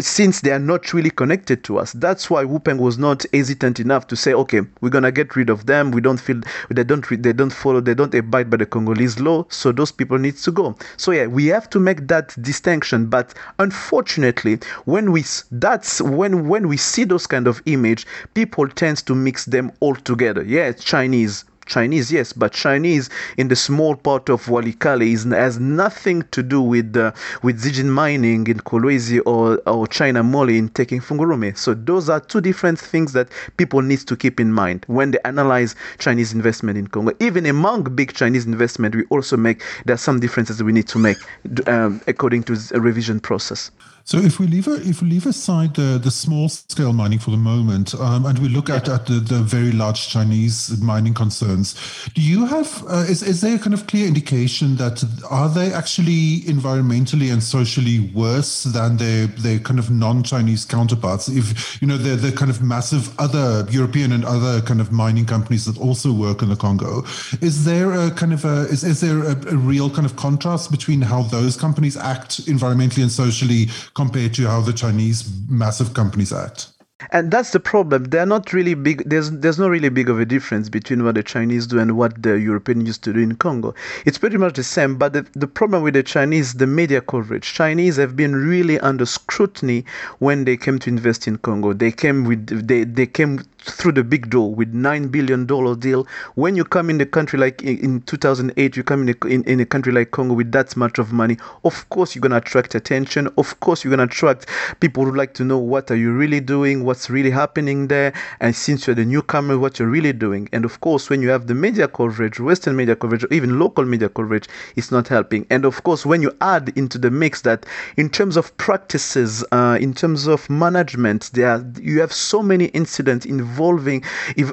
since 0.00 0.40
they 0.40 0.50
are 0.50 0.58
not 0.58 0.92
really 0.92 1.10
connected 1.10 1.64
to 1.64 1.78
us. 1.78 1.92
That's 1.92 2.28
why 2.28 2.44
Wu 2.44 2.58
Peng 2.58 2.78
was 2.78 2.98
not 2.98 3.24
hesitant 3.32 3.80
enough 3.80 4.06
to 4.08 4.16
say, 4.16 4.34
okay, 4.34 4.62
we're 4.80 4.90
gonna 4.90 5.12
get 5.12 5.36
rid 5.36 5.50
of 5.50 5.66
them. 5.66 5.90
We 5.90 6.00
don't 6.00 6.18
feel 6.18 6.40
they 6.70 6.84
don't 6.84 7.04
they 7.22 7.32
don't 7.32 7.52
follow 7.52 7.80
they 7.80 7.94
don't 7.94 8.14
abide 8.14 8.50
by 8.50 8.58
the 8.58 8.66
Congolese 8.66 9.20
law, 9.20 9.46
so 9.48 9.72
those 9.72 9.92
people 9.92 10.18
needs 10.18 10.42
to 10.42 10.52
go. 10.52 10.76
So 10.96 11.12
yeah, 11.12 11.26
we 11.26 11.46
have 11.46 11.70
to 11.70 11.78
make 11.78 12.08
that 12.08 12.34
distinction. 12.42 13.06
But 13.06 13.34
unfortunately, 13.58 14.58
when 14.84 15.12
we 15.12 15.24
that's 15.50 16.00
when 16.00 16.48
when 16.48 16.68
we 16.68 16.76
see 16.76 17.04
those 17.04 17.26
kind 17.26 17.46
of 17.46 17.62
image, 17.66 18.06
people 18.34 18.68
tends 18.68 19.02
to 19.02 19.14
mix 19.14 19.46
them 19.46 19.72
all 19.80 19.94
together. 19.94 20.42
Yeah, 20.42 20.72
Chinese 20.72 21.44
Chinese, 21.66 22.10
yes, 22.12 22.32
but 22.32 22.52
Chinese 22.52 23.10
in 23.36 23.48
the 23.48 23.56
small 23.56 23.94
part 23.96 24.28
of 24.28 24.46
Walikale 24.46 25.12
is, 25.12 25.24
has 25.24 25.58
nothing 25.58 26.22
to 26.30 26.42
do 26.42 26.62
with 26.62 26.96
uh, 26.96 27.12
with 27.42 27.62
Zijin 27.62 27.86
mining 27.86 28.46
in 28.46 28.60
Kolwezi 28.60 29.20
or, 29.26 29.60
or 29.66 29.86
China 29.86 30.22
Moly 30.22 30.58
in 30.58 30.68
Tenke 30.70 31.02
Fungurume. 31.02 31.56
So 31.56 31.74
those 31.74 32.08
are 32.08 32.20
two 32.20 32.40
different 32.40 32.78
things 32.78 33.12
that 33.12 33.28
people 33.56 33.82
need 33.82 34.00
to 34.00 34.16
keep 34.16 34.40
in 34.40 34.52
mind 34.52 34.84
when 34.86 35.10
they 35.10 35.18
analyze 35.24 35.74
Chinese 35.98 36.32
investment 36.32 36.78
in 36.78 36.86
Congo. 36.86 37.12
Even 37.20 37.46
among 37.46 37.84
big 37.94 38.14
Chinese 38.14 38.46
investment, 38.46 38.94
we 38.94 39.04
also 39.06 39.36
make 39.36 39.62
there 39.84 39.94
are 39.94 39.98
some 39.98 40.20
differences 40.20 40.62
we 40.62 40.72
need 40.72 40.88
to 40.88 40.98
make 40.98 41.18
um, 41.66 42.00
according 42.06 42.42
to 42.44 42.56
a 42.74 42.80
revision 42.80 43.20
process. 43.20 43.70
So 44.06 44.18
if 44.18 44.38
we 44.38 44.46
leave 44.46 44.68
if 44.68 45.02
we 45.02 45.08
leave 45.08 45.26
aside 45.26 45.74
the, 45.74 45.98
the 45.98 46.12
small 46.12 46.48
scale 46.48 46.92
mining 46.92 47.18
for 47.18 47.32
the 47.32 47.36
moment, 47.36 47.92
um, 47.96 48.24
and 48.24 48.38
we 48.38 48.48
look 48.48 48.70
at, 48.70 48.88
at 48.88 49.06
the, 49.06 49.14
the 49.14 49.40
very 49.40 49.72
large 49.72 50.08
Chinese 50.08 50.80
mining 50.80 51.12
concerns, 51.12 51.74
do 52.14 52.22
you 52.22 52.46
have 52.46 52.84
uh, 52.88 53.04
is 53.08 53.24
is 53.24 53.40
there 53.40 53.56
a 53.56 53.58
kind 53.58 53.74
of 53.74 53.88
clear 53.88 54.06
indication 54.06 54.76
that 54.76 55.02
are 55.28 55.48
they 55.48 55.72
actually 55.72 56.42
environmentally 56.42 57.32
and 57.32 57.42
socially 57.42 58.12
worse 58.14 58.62
than 58.62 58.96
their 58.96 59.26
their 59.26 59.58
kind 59.58 59.80
of 59.80 59.90
non 59.90 60.22
Chinese 60.22 60.64
counterparts? 60.64 61.28
If 61.28 61.82
you 61.82 61.88
know 61.88 61.96
the 61.96 62.14
the 62.14 62.30
kind 62.30 62.48
of 62.48 62.62
massive 62.62 63.12
other 63.18 63.66
European 63.72 64.12
and 64.12 64.24
other 64.24 64.60
kind 64.60 64.80
of 64.80 64.92
mining 64.92 65.26
companies 65.26 65.64
that 65.64 65.80
also 65.80 66.12
work 66.12 66.42
in 66.42 66.48
the 66.48 66.56
Congo, 66.56 67.02
is 67.40 67.64
there 67.64 67.90
a 67.90 68.12
kind 68.12 68.32
of 68.32 68.44
a 68.44 68.68
is 68.70 68.84
is 68.84 69.00
there 69.00 69.24
a, 69.24 69.32
a 69.52 69.56
real 69.56 69.90
kind 69.90 70.06
of 70.06 70.14
contrast 70.14 70.70
between 70.70 71.02
how 71.02 71.22
those 71.22 71.56
companies 71.56 71.96
act 71.96 72.46
environmentally 72.46 73.02
and 73.02 73.10
socially? 73.10 73.66
Compared 73.96 74.34
to 74.34 74.46
how 74.46 74.60
the 74.60 74.74
Chinese 74.74 75.28
massive 75.48 75.94
companies 75.94 76.32
act. 76.32 76.68
And 77.10 77.30
that's 77.30 77.50
the 77.50 77.60
problem. 77.60 78.04
They're 78.04 78.26
not 78.26 78.52
really 78.52 78.74
big. 78.74 79.08
There's 79.08 79.30
there's 79.30 79.58
not 79.58 79.68
really 79.68 79.90
big 79.90 80.08
of 80.08 80.18
a 80.18 80.24
difference 80.24 80.70
between 80.70 81.04
what 81.04 81.14
the 81.14 81.22
Chinese 81.22 81.66
do 81.66 81.78
and 81.78 81.96
what 81.96 82.22
the 82.22 82.38
European 82.38 82.86
used 82.86 83.04
to 83.04 83.12
do 83.12 83.20
in 83.20 83.36
Congo. 83.36 83.74
It's 84.06 84.16
pretty 84.16 84.38
much 84.38 84.54
the 84.54 84.64
same. 84.64 84.96
But 84.96 85.12
the, 85.12 85.26
the 85.34 85.46
problem 85.46 85.82
with 85.82 85.92
the 85.92 86.02
Chinese, 86.02 86.54
the 86.54 86.66
media 86.66 87.02
coverage. 87.02 87.52
Chinese 87.52 87.96
have 87.96 88.16
been 88.16 88.34
really 88.34 88.80
under 88.80 89.04
scrutiny 89.04 89.84
when 90.20 90.46
they 90.46 90.56
came 90.56 90.78
to 90.80 90.88
invest 90.88 91.28
in 91.28 91.36
Congo. 91.36 91.74
They 91.74 91.92
came 91.92 92.24
with 92.24 92.66
they 92.66 92.84
they 92.84 93.06
came 93.06 93.44
through 93.70 93.92
the 93.92 94.04
big 94.04 94.30
door 94.30 94.54
with 94.54 94.72
nine 94.72 95.08
billion 95.08 95.46
dollar 95.46 95.74
deal. 95.76 96.06
When 96.34 96.56
you 96.56 96.64
come 96.64 96.90
in 96.90 96.98
the 96.98 97.06
country 97.06 97.38
like 97.38 97.62
in, 97.62 97.78
in 97.78 98.02
2008, 98.02 98.76
you 98.76 98.82
come 98.82 99.08
in 99.08 99.14
a, 99.20 99.26
in, 99.26 99.44
in 99.44 99.60
a 99.60 99.66
country 99.66 99.92
like 99.92 100.10
Congo 100.12 100.34
with 100.34 100.52
that 100.52 100.76
much 100.76 100.98
of 100.98 101.12
money. 101.12 101.36
Of 101.64 101.88
course, 101.90 102.14
you're 102.14 102.22
gonna 102.22 102.36
attract 102.36 102.74
attention. 102.74 103.28
Of 103.36 103.58
course, 103.60 103.84
you're 103.84 103.90
gonna 103.90 104.04
attract 104.04 104.46
people 104.80 105.04
who 105.04 105.14
like 105.14 105.34
to 105.34 105.44
know 105.44 105.58
what 105.58 105.90
are 105.90 105.96
you 105.96 106.12
really 106.12 106.40
doing, 106.40 106.84
what's 106.84 107.10
really 107.10 107.30
happening 107.30 107.88
there, 107.88 108.12
and 108.40 108.54
since 108.54 108.86
you're 108.86 108.96
the 108.96 109.04
newcomer, 109.04 109.58
what 109.58 109.78
you're 109.78 109.88
really 109.88 110.12
doing. 110.12 110.48
And 110.52 110.64
of 110.64 110.80
course, 110.80 111.10
when 111.10 111.22
you 111.22 111.28
have 111.30 111.46
the 111.46 111.54
media 111.54 111.88
coverage, 111.88 112.38
Western 112.38 112.76
media 112.76 112.96
coverage, 112.96 113.24
or 113.24 113.32
even 113.32 113.58
local 113.58 113.84
media 113.84 114.08
coverage, 114.08 114.48
it's 114.76 114.92
not 114.92 115.08
helping. 115.08 115.46
And 115.50 115.64
of 115.64 115.82
course, 115.82 116.06
when 116.06 116.22
you 116.22 116.32
add 116.40 116.72
into 116.76 116.98
the 116.98 117.10
mix 117.10 117.42
that 117.42 117.66
in 117.96 118.10
terms 118.10 118.36
of 118.36 118.56
practices, 118.56 119.44
uh, 119.52 119.78
in 119.80 119.92
terms 119.92 120.26
of 120.26 120.48
management, 120.48 121.30
there 121.32 121.64
you 121.80 122.00
have 122.00 122.12
so 122.12 122.42
many 122.42 122.66
incidents 122.66 123.26
involved 123.26 123.55
involving 123.56 124.04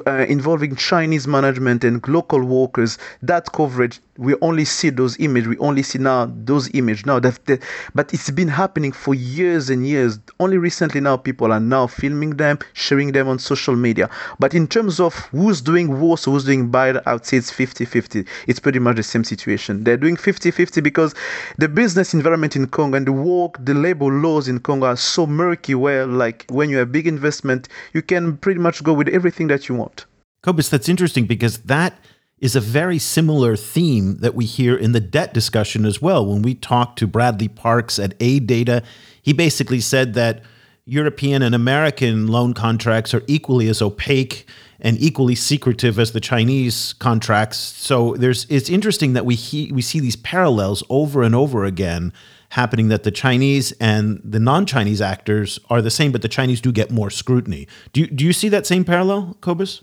uh, 0.06 0.24
involving 0.28 0.76
Chinese 0.76 1.26
management 1.26 1.84
and 1.84 2.06
local 2.08 2.42
workers. 2.42 2.98
That 3.22 3.52
coverage 3.52 4.00
we 4.16 4.34
only 4.42 4.64
see 4.64 4.90
those 4.90 5.18
images. 5.18 5.48
We 5.48 5.58
only 5.58 5.82
see 5.82 5.98
now 5.98 6.30
those 6.44 6.72
images 6.74 7.04
now. 7.06 7.18
That, 7.18 7.44
that 7.46 7.62
but 7.94 8.14
it's 8.14 8.30
been 8.30 8.48
happening 8.48 8.92
for 8.92 9.14
years 9.14 9.70
and 9.70 9.86
years. 9.86 10.18
Only 10.38 10.58
recently 10.58 11.00
now 11.00 11.16
people 11.16 11.52
are 11.52 11.60
now 11.60 11.86
filming 11.86 12.36
them, 12.36 12.58
sharing 12.74 13.12
them 13.12 13.28
on 13.28 13.38
social 13.38 13.74
media. 13.74 14.08
But 14.38 14.54
in 14.54 14.66
terms 14.66 15.00
of 15.00 15.14
who's 15.32 15.60
doing 15.60 16.00
worse, 16.00 16.24
who's 16.24 16.44
doing 16.44 16.70
bad, 16.70 17.02
I 17.06 17.14
would 17.14 17.26
say 17.26 17.38
it's 17.38 17.50
50-50. 17.50 18.26
It's 18.46 18.60
pretty 18.60 18.78
much 18.78 18.96
the 18.96 19.02
same 19.02 19.24
situation. 19.24 19.84
They're 19.84 19.96
doing 19.96 20.16
50-50 20.16 20.82
because 20.82 21.14
the 21.58 21.68
business 21.68 22.14
environment 22.14 22.56
in 22.56 22.66
Congo 22.68 22.96
and 22.96 23.06
the 23.06 23.12
work, 23.12 23.56
the 23.64 23.74
labor 23.74 24.06
laws 24.06 24.48
in 24.48 24.60
Congo 24.60 24.86
are 24.86 24.96
so 24.96 25.26
murky. 25.26 25.74
Where 25.74 26.06
like 26.06 26.44
when 26.50 26.70
you 26.70 26.76
have 26.78 26.92
big 26.92 27.06
investment, 27.06 27.68
you 27.92 28.02
can 28.02 28.36
pretty 28.36 28.60
much 28.60 28.82
go 28.84 28.92
with 28.94 29.08
everything 29.08 29.48
that 29.48 29.68
you 29.68 29.74
want. 29.74 30.06
Cobus, 30.42 30.68
that's 30.68 30.88
interesting 30.88 31.26
because 31.26 31.58
that 31.58 31.98
is 32.38 32.54
a 32.54 32.60
very 32.60 32.98
similar 32.98 33.56
theme 33.56 34.16
that 34.18 34.34
we 34.34 34.44
hear 34.44 34.76
in 34.76 34.92
the 34.92 35.00
debt 35.00 35.32
discussion 35.32 35.86
as 35.86 36.02
well. 36.02 36.26
When 36.26 36.42
we 36.42 36.54
talked 36.54 36.98
to 36.98 37.06
Bradley 37.06 37.48
Parks 37.48 37.98
at 37.98 38.18
AidData, 38.18 38.84
he 39.22 39.32
basically 39.32 39.80
said 39.80 40.14
that 40.14 40.42
European 40.84 41.42
and 41.42 41.54
American 41.54 42.26
loan 42.26 42.52
contracts 42.52 43.14
are 43.14 43.22
equally 43.26 43.68
as 43.68 43.80
opaque 43.80 44.46
and 44.80 45.00
equally 45.00 45.34
secretive 45.34 45.98
as 45.98 46.12
the 46.12 46.20
Chinese 46.20 46.92
contracts. 46.98 47.56
So 47.56 48.14
there's 48.18 48.46
it's 48.50 48.68
interesting 48.68 49.14
that 49.14 49.24
we 49.24 49.34
he, 49.34 49.72
we 49.72 49.80
see 49.80 50.00
these 50.00 50.16
parallels 50.16 50.82
over 50.90 51.22
and 51.22 51.34
over 51.34 51.64
again 51.64 52.12
happening 52.54 52.86
that 52.88 53.02
the 53.02 53.10
Chinese 53.10 53.72
and 53.80 54.20
the 54.24 54.38
non-Chinese 54.38 55.00
actors 55.00 55.58
are 55.70 55.82
the 55.82 55.90
same, 55.90 56.12
but 56.12 56.22
the 56.22 56.28
Chinese 56.28 56.60
do 56.60 56.70
get 56.70 56.88
more 56.90 57.10
scrutiny. 57.10 57.66
Do 57.92 58.02
you, 58.02 58.06
do 58.06 58.24
you 58.24 58.32
see 58.32 58.48
that 58.48 58.64
same 58.64 58.84
parallel, 58.84 59.36
Cobus? 59.40 59.82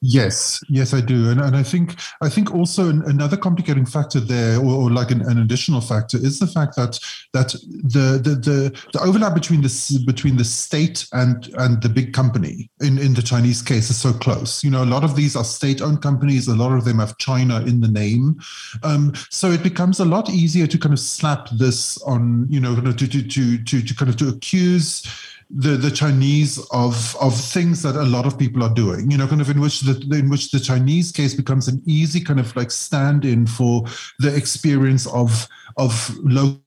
Yes, 0.00 0.60
yes, 0.68 0.94
I 0.94 1.00
do, 1.00 1.28
and 1.28 1.40
and 1.40 1.56
I 1.56 1.64
think 1.64 1.96
I 2.22 2.28
think 2.28 2.54
also 2.54 2.88
another 2.88 3.36
complicating 3.36 3.84
factor 3.84 4.20
there, 4.20 4.58
or, 4.60 4.82
or 4.82 4.90
like 4.92 5.10
an, 5.10 5.22
an, 5.22 5.38
additional 5.38 5.80
factor, 5.80 6.16
is 6.18 6.38
the 6.38 6.46
fact 6.46 6.76
that 6.76 7.00
that 7.32 7.48
the, 7.82 8.20
the 8.22 8.36
the 8.36 8.82
the 8.92 9.00
overlap 9.00 9.34
between 9.34 9.60
the 9.60 10.04
between 10.06 10.36
the 10.36 10.44
state 10.44 11.04
and 11.14 11.48
and 11.58 11.82
the 11.82 11.88
big 11.88 12.12
company 12.12 12.70
in 12.80 12.96
in 12.98 13.12
the 13.12 13.22
Chinese 13.22 13.60
case 13.60 13.90
is 13.90 13.96
so 13.96 14.12
close. 14.12 14.62
You 14.62 14.70
know, 14.70 14.84
a 14.84 14.86
lot 14.86 15.02
of 15.02 15.16
these 15.16 15.34
are 15.34 15.44
state-owned 15.44 16.00
companies. 16.00 16.46
A 16.46 16.54
lot 16.54 16.70
of 16.70 16.84
them 16.84 17.00
have 17.00 17.18
China 17.18 17.60
in 17.62 17.80
the 17.80 17.88
name, 17.88 18.38
um, 18.84 19.12
so 19.30 19.50
it 19.50 19.64
becomes 19.64 19.98
a 19.98 20.04
lot 20.04 20.30
easier 20.30 20.68
to 20.68 20.78
kind 20.78 20.92
of 20.92 21.00
slap 21.00 21.48
this 21.50 22.00
on. 22.02 22.46
You 22.48 22.60
know, 22.60 22.76
to 22.76 22.92
to 22.92 23.08
to 23.08 23.58
to, 23.64 23.82
to 23.82 23.94
kind 23.96 24.08
of 24.08 24.16
to 24.18 24.28
accuse 24.28 25.02
the 25.50 25.76
the 25.76 25.90
Chinese 25.90 26.58
of 26.70 27.16
of 27.16 27.34
things 27.34 27.82
that 27.82 27.96
a 27.96 28.04
lot 28.04 28.26
of 28.26 28.38
people 28.38 28.62
are 28.62 28.74
doing. 28.74 29.10
You 29.10 29.18
know, 29.18 29.26
kind 29.26 29.40
of 29.40 29.50
in 29.50 29.60
which 29.60 29.80
the 29.80 29.94
in 30.16 30.28
which 30.28 30.50
the 30.50 30.60
Chinese 30.60 31.10
case 31.12 31.34
becomes 31.34 31.68
an 31.68 31.82
easy 31.86 32.20
kind 32.20 32.40
of 32.40 32.54
like 32.56 32.70
stand-in 32.70 33.46
for 33.46 33.84
the 34.18 34.34
experience 34.34 35.06
of 35.06 35.48
of 35.76 36.16
local 36.18 36.62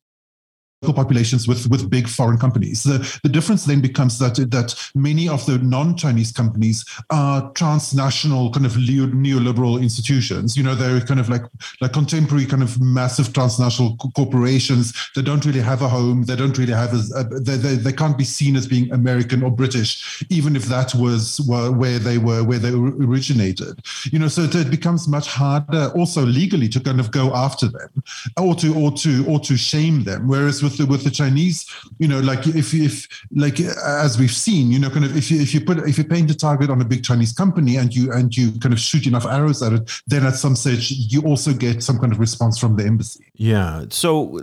populations 0.82 1.48
with 1.48 1.70
with 1.70 1.89
big 1.89 2.08
foreign 2.08 2.38
companies. 2.38 2.84
The, 2.84 3.20
the 3.22 3.30
difference 3.30 3.65
then 3.65 3.82
becomes 3.82 4.17
that 4.17 4.36
that 4.50 4.74
many 4.96 5.30
of 5.30 5.46
the 5.46 5.60
non-Chinese 5.60 6.32
companies 6.32 6.84
are 7.12 7.52
transnational 7.52 8.52
kind 8.52 8.65
of 8.65 8.74
neoliberal 8.74 9.80
institutions. 9.82 10.58
You 10.58 10.63
know, 10.63 10.74
they're 10.74 11.02
kind 11.02 11.20
of 11.20 11.30
like 11.30 11.44
like 11.82 11.94
contemporary 11.94 12.46
kind 12.48 12.63
of 12.63 12.82
massive 12.82 13.32
transnational 13.32 13.96
corporations 14.15 14.94
that 15.13 15.24
don't 15.24 15.46
really 15.46 15.62
have 15.62 15.84
a 15.84 15.88
home. 15.88 16.24
They 16.24 16.36
don't 16.36 16.58
really 16.58 16.74
have 16.74 16.94
a, 16.94 17.20
a 17.20 17.24
they, 17.26 17.58
they, 17.58 17.76
they 17.76 17.94
can't 17.94 18.17
be 18.17 18.24
seen 18.24 18.56
as 18.56 18.67
being 18.67 18.91
American 18.91 19.44
or 19.44 19.52
British, 19.52 20.24
even 20.30 20.56
if 20.56 20.65
that 20.65 20.96
was 20.96 21.39
where 21.41 22.00
they 22.00 22.17
were 22.17 22.44
where 22.44 22.60
they 22.60 22.72
originated. 22.72 23.82
You 24.12 24.17
know, 24.17 24.30
so 24.30 24.41
it 24.41 24.72
becomes 24.72 25.08
much 25.08 25.28
harder 25.28 25.91
also 25.96 26.26
legally 26.26 26.70
to 26.70 26.80
kind 26.80 27.00
of 27.00 27.12
go 27.12 27.36
after 27.36 27.67
them 27.67 28.04
or 28.39 28.56
to 28.56 28.74
or 28.74 28.91
to 28.94 29.26
or 29.28 29.39
to 29.41 29.56
shame 29.56 30.06
them. 30.06 30.28
Whereas 30.28 30.63
with 30.63 30.71
with 30.72 30.78
the 30.78 30.86
with 30.92 31.04
the 31.04 31.12
Chinese, 31.12 31.70
you 32.00 32.08
know, 32.08 32.20
like 32.20 32.48
if 32.48 32.74
if 32.74 33.08
like 33.32 33.60
as 33.60 34.18
we've 34.18 34.32
seen, 34.32 34.72
you 34.72 34.80
know, 34.80 34.90
kind 34.90 35.06
of 35.06 35.16
if 35.16 35.30
you 35.30 35.42
if 35.42 35.54
you 35.54 35.62
put 35.62 35.80
if 35.80 35.98
you 35.98 36.04
paint 36.04 36.32
a 36.32 36.36
target 36.36 36.70
on 36.70 36.82
a 36.82 36.86
big 36.86 37.04
Chinese 37.04 37.34
company 37.34 37.76
and 37.78 37.96
you 37.96 38.12
and 38.12 38.36
you 38.36 38.52
kind 38.60 38.74
of 38.74 38.80
shoot 38.80 39.06
enough 39.06 39.26
arrows 39.26 39.62
at 39.62 39.74
it, 39.74 39.92
then 40.08 40.26
at 40.26 40.36
some 40.36 40.56
stage 40.56 40.92
you 40.92 41.22
also 41.22 41.54
get 41.54 41.84
some 41.84 42.00
kind 42.00 42.12
of 42.12 42.20
response 42.20 42.58
from 42.58 42.76
the 42.76 42.86
embassy. 42.86 43.26
Yeah. 43.36 43.86
So, 43.90 44.40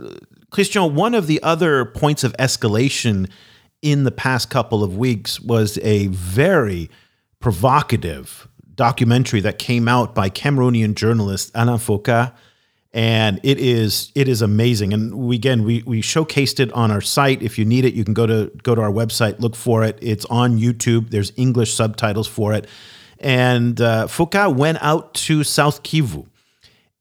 Christian, 0.51 0.95
one 0.95 1.15
of 1.15 1.27
the 1.27 1.41
other 1.43 1.85
points 1.85 2.23
of 2.23 2.33
escalation 2.37 3.29
in 3.81 4.03
the 4.03 4.11
past 4.11 4.49
couple 4.49 4.83
of 4.83 4.97
weeks 4.97 5.39
was 5.39 5.77
a 5.79 6.07
very 6.07 6.89
provocative 7.39 8.47
documentary 8.75 9.41
that 9.41 9.59
came 9.59 9.87
out 9.87 10.13
by 10.13 10.29
Cameroonian 10.29 10.95
journalist 10.95 11.51
Alain 11.55 11.77
Foka 11.77 12.33
and 12.91 13.39
it 13.43 13.59
is 13.59 14.11
it 14.15 14.27
is 14.27 14.41
amazing. 14.41 14.93
And 14.93 15.13
we 15.15 15.35
again 15.35 15.63
we 15.63 15.83
we 15.85 16.01
showcased 16.01 16.59
it 16.59 16.71
on 16.73 16.91
our 16.91 17.01
site. 17.01 17.41
If 17.41 17.57
you 17.59 17.65
need 17.65 17.85
it, 17.85 17.93
you 17.93 18.03
can 18.03 18.13
go 18.13 18.25
to 18.25 18.51
go 18.63 18.75
to 18.75 18.81
our 18.81 18.91
website, 18.91 19.39
look 19.39 19.55
for 19.55 19.83
it. 19.83 19.97
It's 20.01 20.25
on 20.25 20.57
YouTube. 20.57 21.11
There's 21.11 21.31
English 21.35 21.73
subtitles 21.73 22.27
for 22.27 22.53
it. 22.53 22.67
And 23.19 23.79
uh, 23.81 24.07
Foka 24.07 24.55
went 24.55 24.79
out 24.81 25.13
to 25.13 25.43
South 25.43 25.83
Kivu, 25.83 26.27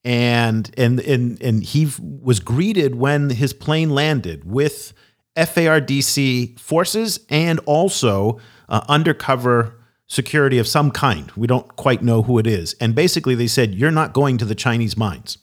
and 0.04 0.70
and 0.76 1.00
and 1.00 1.40
and 1.42 1.62
he 1.62 1.88
was 1.98 2.40
greeted 2.40 2.96
when 2.96 3.30
his 3.30 3.52
plane 3.52 3.90
landed 3.90 4.44
with 4.44 4.92
FARDC 5.36 6.58
forces 6.58 7.20
and 7.30 7.60
also 7.60 8.38
uh, 8.68 8.84
undercover 8.88 9.74
security 10.08 10.58
of 10.58 10.66
some 10.66 10.90
kind. 10.90 11.30
We 11.36 11.46
don't 11.46 11.76
quite 11.76 12.02
know 12.02 12.22
who 12.22 12.38
it 12.38 12.46
is. 12.46 12.74
And 12.80 12.94
basically, 12.94 13.34
they 13.34 13.46
said, 13.46 13.74
You're 13.74 13.90
not 13.90 14.12
going 14.12 14.38
to 14.38 14.44
the 14.44 14.54
Chinese 14.54 14.96
mines. 14.96 15.38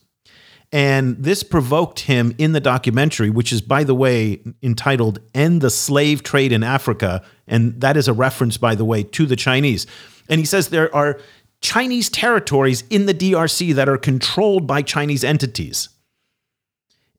And 0.72 1.16
this 1.22 1.42
provoked 1.42 2.00
him 2.00 2.34
in 2.38 2.52
the 2.52 2.60
documentary, 2.60 3.30
which 3.30 3.52
is, 3.52 3.60
by 3.62 3.84
the 3.84 3.94
way, 3.94 4.42
entitled 4.62 5.20
End 5.34 5.60
the 5.60 5.70
Slave 5.70 6.22
Trade 6.22 6.52
in 6.52 6.62
Africa. 6.62 7.22
And 7.46 7.80
that 7.80 7.96
is 7.96 8.08
a 8.08 8.12
reference, 8.12 8.56
by 8.56 8.74
the 8.74 8.84
way, 8.84 9.02
to 9.04 9.26
the 9.26 9.36
Chinese. 9.36 9.86
And 10.28 10.40
he 10.40 10.44
says 10.44 10.68
there 10.68 10.94
are 10.94 11.20
Chinese 11.60 12.10
territories 12.10 12.82
in 12.90 13.06
the 13.06 13.14
DRC 13.14 13.74
that 13.74 13.88
are 13.88 13.96
controlled 13.96 14.66
by 14.66 14.82
Chinese 14.82 15.22
entities. 15.24 15.88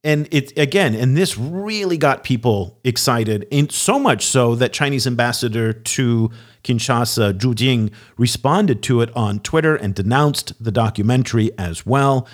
And 0.04 0.28
it 0.32 0.58
again, 0.58 0.94
and 0.94 1.18
this 1.18 1.38
really 1.38 1.98
got 1.98 2.24
people 2.24 2.80
excited, 2.84 3.48
and 3.52 3.70
so 3.72 3.98
much 3.98 4.26
so 4.26 4.56
that 4.56 4.72
Chinese 4.72 5.08
ambassador 5.08 5.74
to 5.74 6.32
Kinshasa, 6.64 7.34
Zhu 7.34 7.56
Jing, 7.56 7.92
responded 8.18 8.84
to 8.84 9.02
it 9.02 9.14
on 9.16 9.40
Twitter 9.40 9.76
and 9.76 9.96
denounced 9.96 10.54
the 10.64 10.72
documentary 10.72 11.50
as 11.58 11.86
well 11.86 12.28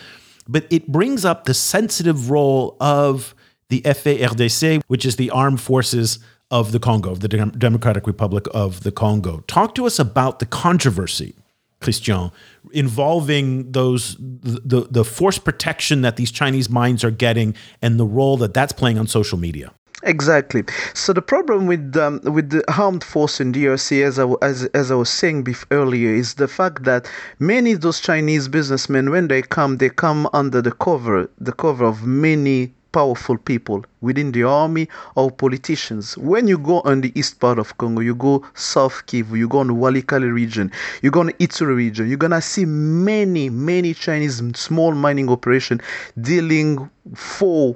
but 0.47 0.65
it 0.69 0.87
brings 0.87 1.25
up 1.25 1.45
the 1.45 1.53
sensitive 1.53 2.29
role 2.29 2.75
of 2.79 3.35
the 3.69 3.81
FARDC, 3.81 4.81
which 4.87 5.05
is 5.05 5.15
the 5.15 5.29
armed 5.31 5.61
forces 5.61 6.19
of 6.51 6.71
the 6.71 6.79
Congo, 6.79 7.11
of 7.11 7.21
the 7.21 7.27
Democratic 7.27 8.05
Republic 8.05 8.45
of 8.53 8.83
the 8.83 8.91
Congo. 8.91 9.43
Talk 9.47 9.73
to 9.75 9.85
us 9.85 9.97
about 9.97 10.39
the 10.39 10.45
controversy, 10.45 11.33
Christian, 11.81 12.31
involving 12.71 13.71
those 13.71 14.15
the, 14.19 14.87
the 14.89 15.03
force 15.03 15.39
protection 15.39 16.01
that 16.01 16.15
these 16.15 16.31
Chinese 16.31 16.69
mines 16.69 17.03
are 17.03 17.11
getting 17.11 17.55
and 17.81 17.99
the 17.99 18.05
role 18.05 18.37
that 18.37 18.53
that's 18.53 18.71
playing 18.71 18.99
on 18.99 19.07
social 19.07 19.37
media. 19.37 19.73
Exactly. 20.05 20.65
So 20.93 21.13
the 21.13 21.21
problem 21.21 21.65
with 21.65 21.95
um, 21.97 22.19
with 22.23 22.49
the 22.49 22.63
armed 22.77 23.03
force 23.03 23.39
in 23.39 23.53
DRC, 23.53 24.03
as 24.03 24.19
I, 24.19 24.27
as, 24.41 24.65
as 24.73 24.91
I 24.91 24.95
was 24.95 25.09
saying 25.09 25.47
earlier, 25.71 26.09
is 26.13 26.33
the 26.35 26.47
fact 26.47 26.83
that 26.83 27.09
many 27.39 27.71
of 27.71 27.81
those 27.81 28.01
Chinese 28.01 28.47
businessmen, 28.49 29.09
when 29.11 29.29
they 29.29 29.41
come, 29.41 29.77
they 29.77 29.89
come 29.89 30.29
under 30.33 30.61
the 30.61 30.73
cover 30.73 31.29
the 31.39 31.53
cover 31.53 31.85
of 31.85 32.03
many 32.05 32.73
powerful 32.91 33.37
people 33.37 33.83
within 34.01 34.33
the 34.33 34.43
army 34.43 34.87
or 35.15 35.31
politicians. 35.31 36.17
When 36.17 36.47
you 36.47 36.57
go 36.57 36.81
on 36.81 37.01
the 37.01 37.11
east 37.17 37.39
part 37.39 37.57
of 37.57 37.77
Congo, 37.77 38.01
you 38.01 38.13
go 38.13 38.45
South 38.55 39.05
Kivu, 39.07 39.37
you 39.37 39.47
go 39.47 39.59
on 39.59 39.69
Walikale 39.69 40.31
region, 40.31 40.69
you 41.01 41.11
go 41.11 41.21
on 41.21 41.29
Ituri 41.39 41.75
region, 41.75 42.07
you're 42.09 42.17
gonna 42.17 42.41
see 42.41 42.65
many, 42.65 43.49
many 43.49 43.93
Chinese 43.93 44.41
small 44.55 44.91
mining 44.93 45.29
operation 45.29 45.79
dealing 46.21 46.89
for 47.15 47.75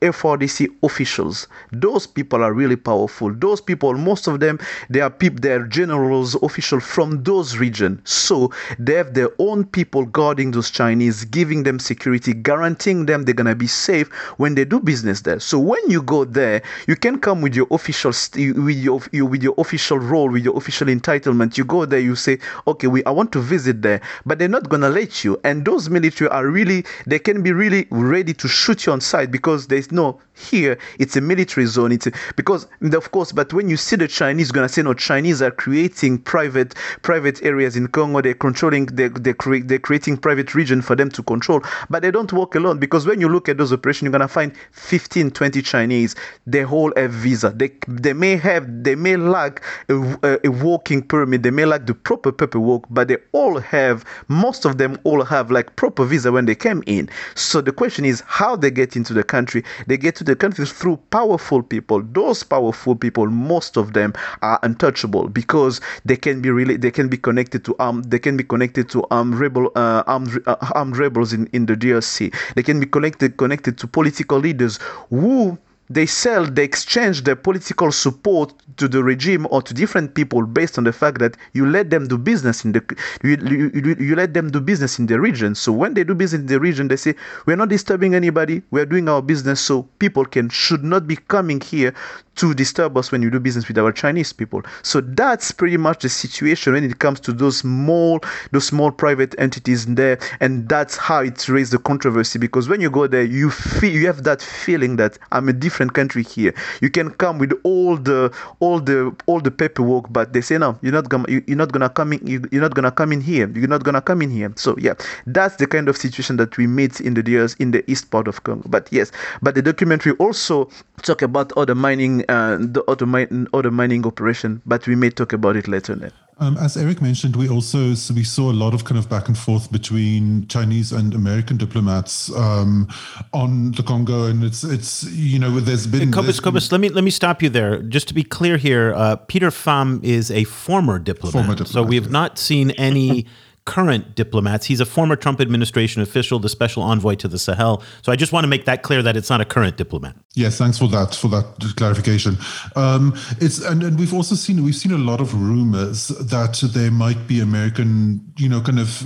FARDC 0.00 0.68
officials. 0.82 1.46
Those 1.72 2.06
people 2.06 2.42
are 2.42 2.52
really 2.52 2.76
powerful. 2.76 3.32
Those 3.32 3.60
people, 3.60 3.94
most 3.94 4.26
of 4.26 4.40
them, 4.40 4.58
they 4.90 5.00
are 5.00 5.10
people, 5.10 5.40
they 5.40 5.52
are 5.52 5.66
generals, 5.66 6.34
officials 6.42 6.84
from 6.84 7.22
those 7.22 7.56
regions. 7.56 8.00
So 8.04 8.52
they 8.78 8.94
have 8.94 9.14
their 9.14 9.30
own 9.38 9.64
people 9.64 10.04
guarding 10.04 10.50
those 10.50 10.70
Chinese, 10.70 11.24
giving 11.24 11.62
them 11.62 11.78
security, 11.78 12.34
guaranteeing 12.34 13.06
them 13.06 13.24
they're 13.24 13.34
gonna 13.34 13.54
be 13.54 13.66
safe 13.66 14.12
when 14.36 14.54
they 14.54 14.64
do 14.64 14.80
business 14.80 15.22
there. 15.22 15.40
So 15.40 15.58
when 15.58 15.80
you 15.90 16.02
go 16.02 16.24
there, 16.24 16.62
you 16.86 16.96
can 16.96 17.18
come 17.18 17.40
with 17.40 17.54
your 17.54 17.66
official 17.70 18.12
with 18.34 18.76
your 18.76 19.00
with 19.12 19.42
your 19.42 19.54
official 19.58 19.98
role, 19.98 20.30
with 20.30 20.44
your 20.44 20.56
official 20.56 20.88
entitlement. 20.88 21.56
You 21.56 21.64
go 21.64 21.84
there, 21.84 22.00
you 22.00 22.16
say, 22.16 22.38
okay, 22.66 22.86
we 22.88 23.02
I 23.04 23.10
want 23.10 23.32
to 23.32 23.40
visit 23.40 23.82
there, 23.82 24.00
but 24.26 24.38
they're 24.38 24.48
not 24.48 24.68
gonna 24.68 24.90
let 24.90 25.24
you. 25.24 25.40
And 25.44 25.64
those 25.64 25.88
military 25.88 26.28
are 26.30 26.46
really 26.46 26.84
they 27.06 27.18
can 27.18 27.42
be 27.42 27.52
really 27.52 27.86
ready 27.90 28.34
to 28.34 28.48
shoot 28.48 28.86
you 28.86 28.92
on 28.92 29.00
sight 29.00 29.30
because 29.30 29.66
there's 29.84 29.92
no 29.92 30.20
here 30.36 30.76
it's 30.98 31.16
a 31.16 31.20
military 31.20 31.66
zone. 31.66 31.92
It's 31.92 32.08
a, 32.08 32.12
because 32.36 32.66
of 32.82 33.10
course 33.12 33.30
but 33.32 33.52
when 33.52 33.68
you 33.68 33.76
see 33.76 33.96
the 33.96 34.08
chinese 34.08 34.50
gonna 34.50 34.68
say 34.68 34.82
no 34.82 34.94
chinese 34.94 35.40
are 35.40 35.50
creating 35.50 36.18
private 36.18 36.74
private 37.02 37.42
areas 37.42 37.76
in 37.76 37.86
congo. 37.88 38.20
They're 38.20 38.34
controlling 38.34 38.86
they 38.86 39.08
they 39.08 39.32
create 39.32 39.68
they're 39.68 39.78
creating 39.78 40.16
private 40.16 40.54
region 40.54 40.82
for 40.82 40.96
them 40.96 41.10
to 41.10 41.22
control. 41.22 41.62
But 41.88 42.02
they 42.02 42.10
don't 42.10 42.32
work 42.32 42.54
alone 42.54 42.78
because 42.78 43.06
when 43.06 43.20
you 43.20 43.28
look 43.28 43.48
at 43.48 43.58
those 43.58 43.72
operations 43.72 44.04
you're 44.04 44.12
gonna 44.12 44.28
find 44.28 44.52
15 44.72 45.30
20 45.30 45.62
chinese. 45.62 46.16
They 46.46 46.64
all 46.64 46.92
have 46.96 47.12
visa. 47.12 47.50
They 47.50 47.70
they 47.86 48.12
may 48.12 48.36
have 48.36 48.82
they 48.82 48.96
may 48.96 49.16
lack 49.16 49.62
a, 49.88 49.94
a, 50.22 50.38
a 50.44 50.48
working 50.50 51.02
permit. 51.02 51.42
They 51.42 51.52
may 51.52 51.64
lack 51.64 51.86
the 51.86 51.94
proper 51.94 52.32
paperwork 52.32 52.84
but 52.90 53.08
they 53.08 53.18
all 53.32 53.60
have 53.60 54.04
most 54.28 54.64
of 54.64 54.78
them 54.78 54.98
all 55.04 55.24
have 55.24 55.50
like 55.50 55.76
proper 55.76 56.04
visa 56.04 56.32
when 56.32 56.46
they 56.46 56.56
came 56.56 56.82
in. 56.86 57.08
So 57.36 57.60
the 57.60 57.72
question 57.72 58.04
is 58.04 58.22
how 58.26 58.56
they 58.56 58.70
get 58.70 58.96
into 58.96 59.14
the 59.14 59.22
country 59.22 59.62
they 59.86 59.96
get 59.96 60.14
to 60.16 60.24
the 60.24 60.36
country 60.36 60.66
through 60.66 60.96
powerful 61.10 61.62
people. 61.62 62.02
Those 62.02 62.42
powerful 62.42 62.96
people, 62.96 63.26
most 63.26 63.76
of 63.76 63.92
them 63.92 64.12
are 64.42 64.58
untouchable 64.62 65.28
because 65.28 65.80
they 66.04 66.16
can 66.16 66.40
be 66.40 66.50
really 66.50 66.76
they 66.76 66.90
can 66.90 67.08
be 67.08 67.16
connected 67.16 67.64
to 67.64 67.76
um 67.80 68.02
they 68.02 68.18
can 68.18 68.36
be 68.36 68.44
connected 68.44 68.88
to 68.90 69.04
um 69.10 69.34
rebel 69.34 69.70
uh, 69.76 70.02
armed 70.06 70.40
uh, 70.46 70.56
armed 70.74 70.96
rebels 70.96 71.32
in 71.32 71.46
in 71.52 71.66
the 71.66 71.76
DRC. 71.76 72.34
They 72.54 72.62
can 72.62 72.80
be 72.80 72.86
connected 72.86 73.36
connected 73.36 73.78
to 73.78 73.86
political 73.86 74.38
leaders 74.38 74.78
who 75.10 75.58
they 75.90 76.06
sell, 76.06 76.44
they 76.44 76.64
exchange 76.64 77.22
their 77.22 77.36
political 77.36 77.92
support 77.92 78.52
to 78.76 78.88
the 78.88 79.02
regime 79.02 79.46
or 79.50 79.62
to 79.62 79.74
different 79.74 80.14
people 80.14 80.46
based 80.46 80.78
on 80.78 80.84
the 80.84 80.92
fact 80.92 81.18
that 81.18 81.36
you 81.52 81.66
let 81.66 81.90
them 81.90 82.08
do 82.08 82.18
business 82.18 82.64
in 82.64 82.72
the 82.72 82.82
you, 83.22 83.36
you, 83.74 83.96
you 83.98 84.16
let 84.16 84.34
them 84.34 84.50
do 84.50 84.60
business 84.60 84.98
in 84.98 85.06
the 85.06 85.20
region. 85.20 85.54
So 85.54 85.72
when 85.72 85.94
they 85.94 86.04
do 86.04 86.14
business 86.14 86.40
in 86.40 86.46
the 86.46 86.60
region, 86.60 86.88
they 86.88 86.96
say 86.96 87.14
we're 87.46 87.56
not 87.56 87.68
disturbing 87.68 88.14
anybody, 88.14 88.62
we're 88.70 88.86
doing 88.86 89.08
our 89.08 89.22
business, 89.22 89.60
so 89.60 89.82
people 89.98 90.24
can 90.24 90.48
should 90.48 90.84
not 90.84 91.06
be 91.06 91.16
coming 91.16 91.60
here 91.60 91.94
to 92.36 92.54
disturb 92.54 92.96
us 92.96 93.12
when 93.12 93.22
you 93.22 93.30
do 93.30 93.38
business 93.38 93.68
with 93.68 93.78
our 93.78 93.92
Chinese 93.92 94.32
people. 94.32 94.62
So 94.82 95.00
that's 95.00 95.52
pretty 95.52 95.76
much 95.76 96.02
the 96.02 96.08
situation 96.08 96.72
when 96.72 96.84
it 96.84 96.98
comes 96.98 97.20
to 97.20 97.32
those 97.32 97.58
small 97.58 98.20
those 98.50 98.66
small 98.66 98.90
private 98.90 99.34
entities 99.38 99.86
there, 99.86 100.18
and 100.40 100.68
that's 100.68 100.96
how 100.96 101.20
it 101.20 101.48
raised 101.48 101.72
the 101.72 101.78
controversy 101.78 102.38
because 102.38 102.68
when 102.68 102.80
you 102.80 102.90
go 102.90 103.06
there, 103.06 103.22
you 103.22 103.50
feel 103.50 103.92
you 103.92 104.06
have 104.06 104.24
that 104.24 104.42
feeling 104.42 104.96
that 104.96 105.18
I'm 105.32 105.48
a 105.48 105.52
different 105.52 105.83
country 105.90 106.22
here. 106.22 106.54
You 106.80 106.90
can 106.90 107.10
come 107.10 107.38
with 107.38 107.52
all 107.64 107.96
the 107.96 108.32
all 108.60 108.80
the 108.80 109.14
all 109.26 109.40
the 109.40 109.50
paperwork, 109.50 110.12
but 110.12 110.32
they 110.32 110.40
say 110.40 110.58
no, 110.58 110.78
you're 110.82 110.92
not 110.92 111.08
gonna 111.08 111.26
you're 111.28 111.56
not 111.56 111.72
gonna 111.72 111.88
come 111.88 112.12
in 112.12 112.26
you're 112.26 112.62
not 112.62 112.74
gonna 112.74 112.92
come 112.92 113.12
in 113.12 113.20
here. 113.20 113.48
You're 113.54 113.68
not 113.68 113.84
gonna 113.84 114.02
come 114.02 114.22
in 114.22 114.30
here. 114.30 114.52
So 114.56 114.76
yeah, 114.78 114.94
that's 115.26 115.56
the 115.56 115.66
kind 115.66 115.88
of 115.88 115.96
situation 115.96 116.36
that 116.36 116.56
we 116.56 116.66
meet 116.66 117.00
in 117.00 117.14
the 117.14 117.28
years 117.28 117.54
in 117.54 117.70
the 117.70 117.88
east 117.90 118.10
part 118.10 118.28
of 118.28 118.44
Congo. 118.44 118.68
But 118.68 118.88
yes, 118.90 119.12
but 119.42 119.54
the 119.54 119.62
documentary 119.62 120.12
also 120.12 120.70
talk 121.02 121.22
about 121.22 121.52
other 121.56 121.74
mining 121.74 122.24
uh, 122.28 122.58
the 122.60 122.82
other, 122.88 123.06
min- 123.06 123.48
other 123.52 123.70
mining 123.70 124.06
operation, 124.06 124.62
but 124.66 124.86
we 124.86 124.94
may 124.96 125.10
talk 125.10 125.32
about 125.32 125.56
it 125.56 125.68
later. 125.68 125.94
Then. 125.94 126.12
Um, 126.38 126.56
as 126.58 126.76
Eric 126.76 127.00
mentioned, 127.00 127.36
we 127.36 127.48
also 127.48 127.94
so 127.94 128.12
we 128.12 128.24
saw 128.24 128.50
a 128.50 128.52
lot 128.52 128.74
of 128.74 128.84
kind 128.84 128.98
of 128.98 129.08
back 129.08 129.28
and 129.28 129.38
forth 129.38 129.70
between 129.70 130.48
Chinese 130.48 130.90
and 130.90 131.14
American 131.14 131.56
diplomats 131.56 132.34
um, 132.34 132.88
on 133.32 133.72
the 133.72 133.84
Congo, 133.84 134.24
and 134.24 134.42
it's 134.42 134.64
it's 134.64 135.04
you 135.04 135.38
know 135.38 135.60
there's 135.60 135.86
been. 135.86 136.10
Cobus, 136.10 136.40
Cobus, 136.40 136.72
let 136.72 136.80
me 136.80 136.88
let 136.88 137.04
me 137.04 137.10
stop 137.10 137.40
you 137.40 137.48
there. 137.48 137.82
Just 137.82 138.08
to 138.08 138.14
be 138.14 138.24
clear 138.24 138.56
here, 138.56 138.92
uh, 138.94 139.14
Peter 139.16 139.50
Pham 139.50 140.02
is 140.02 140.30
a 140.32 140.42
former 140.44 140.98
diplomat, 140.98 141.32
former 141.32 141.54
diplomat 141.54 141.72
so 141.72 141.82
we 141.84 141.94
have 141.94 142.10
not 142.10 142.36
seen 142.36 142.72
any 142.72 143.26
current 143.64 144.14
diplomats. 144.14 144.66
He's 144.66 144.80
a 144.80 144.84
former 144.84 145.16
Trump 145.16 145.40
administration 145.40 146.02
official, 146.02 146.38
the 146.38 146.50
special 146.50 146.82
envoy 146.82 147.14
to 147.16 147.28
the 147.28 147.38
Sahel. 147.38 147.82
So 148.02 148.12
I 148.12 148.16
just 148.16 148.30
want 148.30 148.44
to 148.44 148.48
make 148.48 148.66
that 148.66 148.82
clear 148.82 149.02
that 149.02 149.16
it's 149.16 149.30
not 149.30 149.40
a 149.40 149.44
current 149.44 149.78
diplomat. 149.78 150.16
Yes, 150.34 150.58
thanks 150.58 150.78
for 150.78 150.88
that 150.88 151.14
for 151.14 151.28
that 151.28 151.74
clarification. 151.76 152.36
Um, 152.76 153.14
it's 153.40 153.60
and, 153.60 153.82
and 153.82 153.98
we've 153.98 154.12
also 154.12 154.34
seen 154.34 154.62
we've 154.62 154.74
seen 154.74 154.92
a 154.92 154.98
lot 154.98 155.20
of 155.20 155.32
rumors 155.34 156.08
that 156.08 156.60
there 156.74 156.90
might 156.90 157.26
be 157.26 157.40
American, 157.40 158.20
you 158.36 158.48
know, 158.48 158.60
kind 158.60 158.80
of 158.80 159.02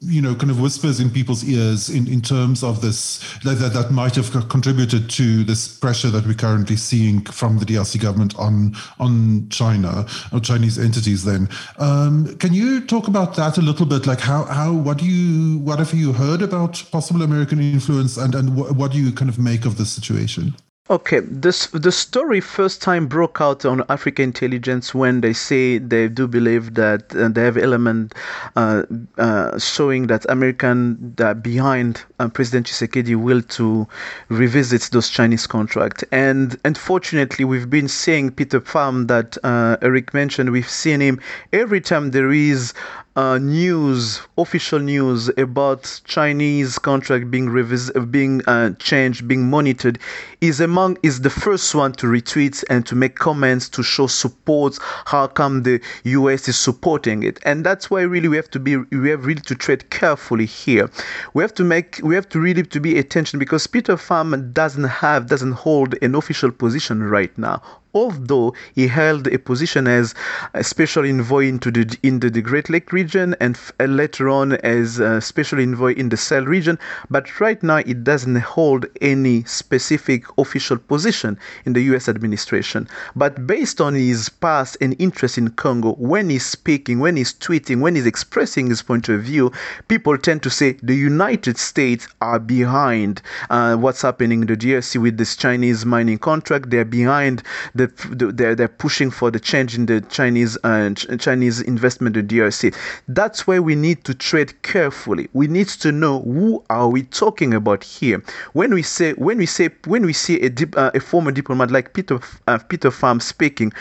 you 0.00 0.20
know, 0.20 0.34
kind 0.34 0.50
of 0.50 0.60
whispers 0.60 1.00
in 1.00 1.08
people's 1.08 1.44
ears 1.44 1.88
in, 1.88 2.06
in 2.06 2.20
terms 2.20 2.62
of 2.62 2.82
this 2.82 3.18
that, 3.44 3.72
that, 3.72 3.90
might 3.90 4.14
have 4.14 4.30
contributed 4.48 5.10
to 5.10 5.42
this 5.44 5.66
pressure 5.66 6.10
that 6.10 6.24
we're 6.26 6.34
currently 6.34 6.76
seeing 6.76 7.24
from 7.24 7.58
the 7.58 7.64
DRC 7.64 8.00
government 8.00 8.38
on 8.38 8.74
on 8.98 9.48
China 9.48 10.06
or 10.32 10.40
Chinese 10.40 10.78
entities. 10.78 11.24
Then, 11.24 11.48
um, 11.78 12.36
can 12.36 12.52
you 12.52 12.84
talk 12.86 13.08
about 13.08 13.36
that 13.36 13.56
a 13.56 13.60
little? 13.60 13.69
Little 13.70 13.86
bit 13.86 14.06
like 14.06 14.20
how 14.20 14.44
how 14.44 14.72
what 14.72 14.98
do 14.98 15.06
you 15.06 15.58
what 15.58 15.78
have 15.78 15.94
you 15.94 16.12
heard 16.12 16.42
about 16.42 16.82
possible 16.90 17.22
American 17.22 17.60
influence 17.60 18.16
and 18.16 18.34
and 18.34 18.56
what, 18.56 18.74
what 18.74 18.92
do 18.92 18.98
you 18.98 19.12
kind 19.12 19.28
of 19.28 19.38
make 19.38 19.64
of 19.64 19.78
this 19.78 19.90
situation? 19.90 20.54
Okay, 20.90 21.20
this 21.20 21.68
the 21.68 21.92
story 21.92 22.40
first 22.40 22.82
time 22.82 23.06
broke 23.06 23.40
out 23.40 23.64
on 23.64 23.84
Africa 23.88 24.22
Intelligence 24.22 24.92
when 24.92 25.20
they 25.20 25.32
say 25.32 25.78
they 25.78 26.08
do 26.08 26.26
believe 26.26 26.74
that 26.74 27.14
uh, 27.14 27.28
they 27.28 27.44
have 27.44 27.56
element 27.56 28.12
uh, 28.56 28.82
uh, 29.16 29.56
showing 29.56 30.08
that 30.08 30.26
American 30.28 31.14
that 31.14 31.44
behind 31.44 32.02
uh, 32.18 32.28
President 32.28 32.66
Tshisekedi 32.66 33.14
will 33.14 33.40
to 33.40 33.86
revisit 34.30 34.90
those 34.90 35.08
Chinese 35.08 35.46
contract. 35.46 36.02
And 36.10 36.58
unfortunately, 36.64 37.44
we've 37.44 37.70
been 37.70 37.86
seeing 37.86 38.32
Peter 38.32 38.60
Pham 38.60 39.06
that 39.06 39.38
uh, 39.44 39.76
Eric 39.82 40.12
mentioned. 40.12 40.50
We've 40.50 40.68
seen 40.68 41.00
him 41.00 41.20
every 41.52 41.80
time 41.80 42.10
there 42.10 42.32
is 42.32 42.74
uh, 43.20 43.36
news, 43.36 44.22
official 44.38 44.78
news 44.78 45.28
about 45.36 46.00
Chinese 46.06 46.78
contract 46.78 47.30
being 47.30 47.48
revis- 47.48 47.92
being 48.10 48.40
uh, 48.46 48.70
changed, 48.78 49.28
being 49.28 49.50
monitored, 49.50 49.98
is 50.40 50.58
among 50.58 50.96
is 51.02 51.20
the 51.20 51.28
first 51.28 51.74
one 51.74 51.92
to 51.92 52.06
retweet 52.06 52.64
and 52.70 52.86
to 52.86 52.94
make 52.94 53.16
comments 53.16 53.68
to 53.68 53.82
show 53.82 54.06
support. 54.06 54.78
How 55.04 55.26
come 55.26 55.64
the 55.64 55.82
U.S. 56.04 56.48
is 56.48 56.58
supporting 56.58 57.22
it? 57.22 57.38
And 57.44 57.66
that's 57.66 57.90
why 57.90 58.00
really 58.02 58.28
we 58.28 58.36
have 58.36 58.50
to 58.52 58.58
be 58.58 58.78
we 58.78 59.10
have 59.10 59.26
really 59.26 59.42
to 59.42 59.54
tread 59.54 59.90
carefully 59.90 60.46
here. 60.46 60.88
We 61.34 61.42
have 61.42 61.52
to 61.54 61.64
make 61.64 62.00
we 62.02 62.14
have 62.14 62.28
to 62.30 62.40
really 62.40 62.62
to 62.62 62.80
be 62.80 62.98
attention 62.98 63.38
because 63.38 63.66
Peter 63.66 63.96
Pham 63.96 64.54
doesn't 64.54 64.90
have 65.04 65.26
doesn't 65.26 65.56
hold 65.66 65.94
an 66.00 66.14
official 66.14 66.50
position 66.50 67.02
right 67.02 67.36
now 67.36 67.60
although 67.94 68.54
he 68.74 68.86
held 68.88 69.26
a 69.26 69.38
position 69.38 69.86
as 69.86 70.14
a 70.54 70.62
special 70.62 71.04
envoy 71.04 71.46
into 71.46 71.70
the, 71.70 71.98
in 72.02 72.20
the, 72.20 72.30
the 72.30 72.42
Great 72.42 72.70
Lake 72.70 72.92
region 72.92 73.34
and 73.40 73.56
f- 73.56 73.72
later 73.80 74.28
on 74.28 74.52
as 74.52 74.98
a 74.98 75.20
special 75.20 75.58
envoy 75.60 75.94
in 75.94 76.08
the 76.08 76.16
Sahel 76.16 76.44
region, 76.46 76.78
but 77.10 77.40
right 77.40 77.62
now 77.62 77.78
he 77.78 77.94
doesn't 77.94 78.36
hold 78.36 78.86
any 79.00 79.42
specific 79.44 80.24
official 80.38 80.78
position 80.78 81.38
in 81.64 81.72
the 81.72 81.82
US 81.94 82.08
administration. 82.08 82.88
But 83.16 83.46
based 83.46 83.80
on 83.80 83.94
his 83.94 84.28
past 84.28 84.76
and 84.80 84.94
interest 84.98 85.38
in 85.38 85.50
Congo, 85.50 85.94
when 85.94 86.30
he's 86.30 86.46
speaking, 86.46 86.98
when 87.00 87.16
he's 87.16 87.32
tweeting, 87.32 87.80
when 87.80 87.94
he's 87.94 88.06
expressing 88.06 88.68
his 88.68 88.82
point 88.82 89.08
of 89.08 89.22
view, 89.22 89.52
people 89.88 90.16
tend 90.18 90.42
to 90.42 90.50
say 90.50 90.72
the 90.82 90.94
United 90.94 91.58
States 91.58 92.08
are 92.20 92.38
behind 92.38 93.22
uh, 93.48 93.76
what's 93.76 94.02
happening 94.02 94.42
in 94.42 94.46
the 94.46 94.56
DRC 94.56 95.00
with 95.00 95.16
this 95.16 95.36
Chinese 95.36 95.84
mining 95.84 96.18
contract. 96.18 96.70
They're 96.70 96.84
behind 96.84 97.42
the, 97.74 97.79
they're, 97.86 98.54
they're 98.54 98.68
pushing 98.68 99.10
for 99.10 99.30
the 99.30 99.40
change 99.40 99.76
in 99.76 99.86
the 99.86 100.00
Chinese 100.02 100.56
uh, 100.64 100.90
Chinese 101.18 101.60
investment 101.60 102.16
in 102.16 102.26
DRC. 102.26 102.74
That's 103.08 103.46
why 103.46 103.58
we 103.58 103.74
need 103.74 104.04
to 104.04 104.14
trade 104.14 104.62
carefully. 104.62 105.28
We 105.32 105.46
need 105.46 105.68
to 105.68 105.92
know 105.92 106.22
who 106.22 106.64
are 106.70 106.88
we 106.88 107.02
talking 107.04 107.54
about 107.54 107.84
here. 107.84 108.22
When 108.52 108.74
we 108.74 108.82
say 108.82 109.12
when 109.14 109.38
we 109.38 109.46
say 109.46 109.70
when 109.86 110.04
we 110.04 110.12
see 110.12 110.40
a, 110.40 110.50
dip, 110.50 110.76
uh, 110.76 110.90
a 110.94 111.00
former 111.00 111.32
diplomat 111.32 111.70
like 111.70 111.92
Peter 111.92 112.20
uh, 112.46 112.58
Peter 112.58 112.90
Pham 112.90 113.20
speaking, 113.20 113.72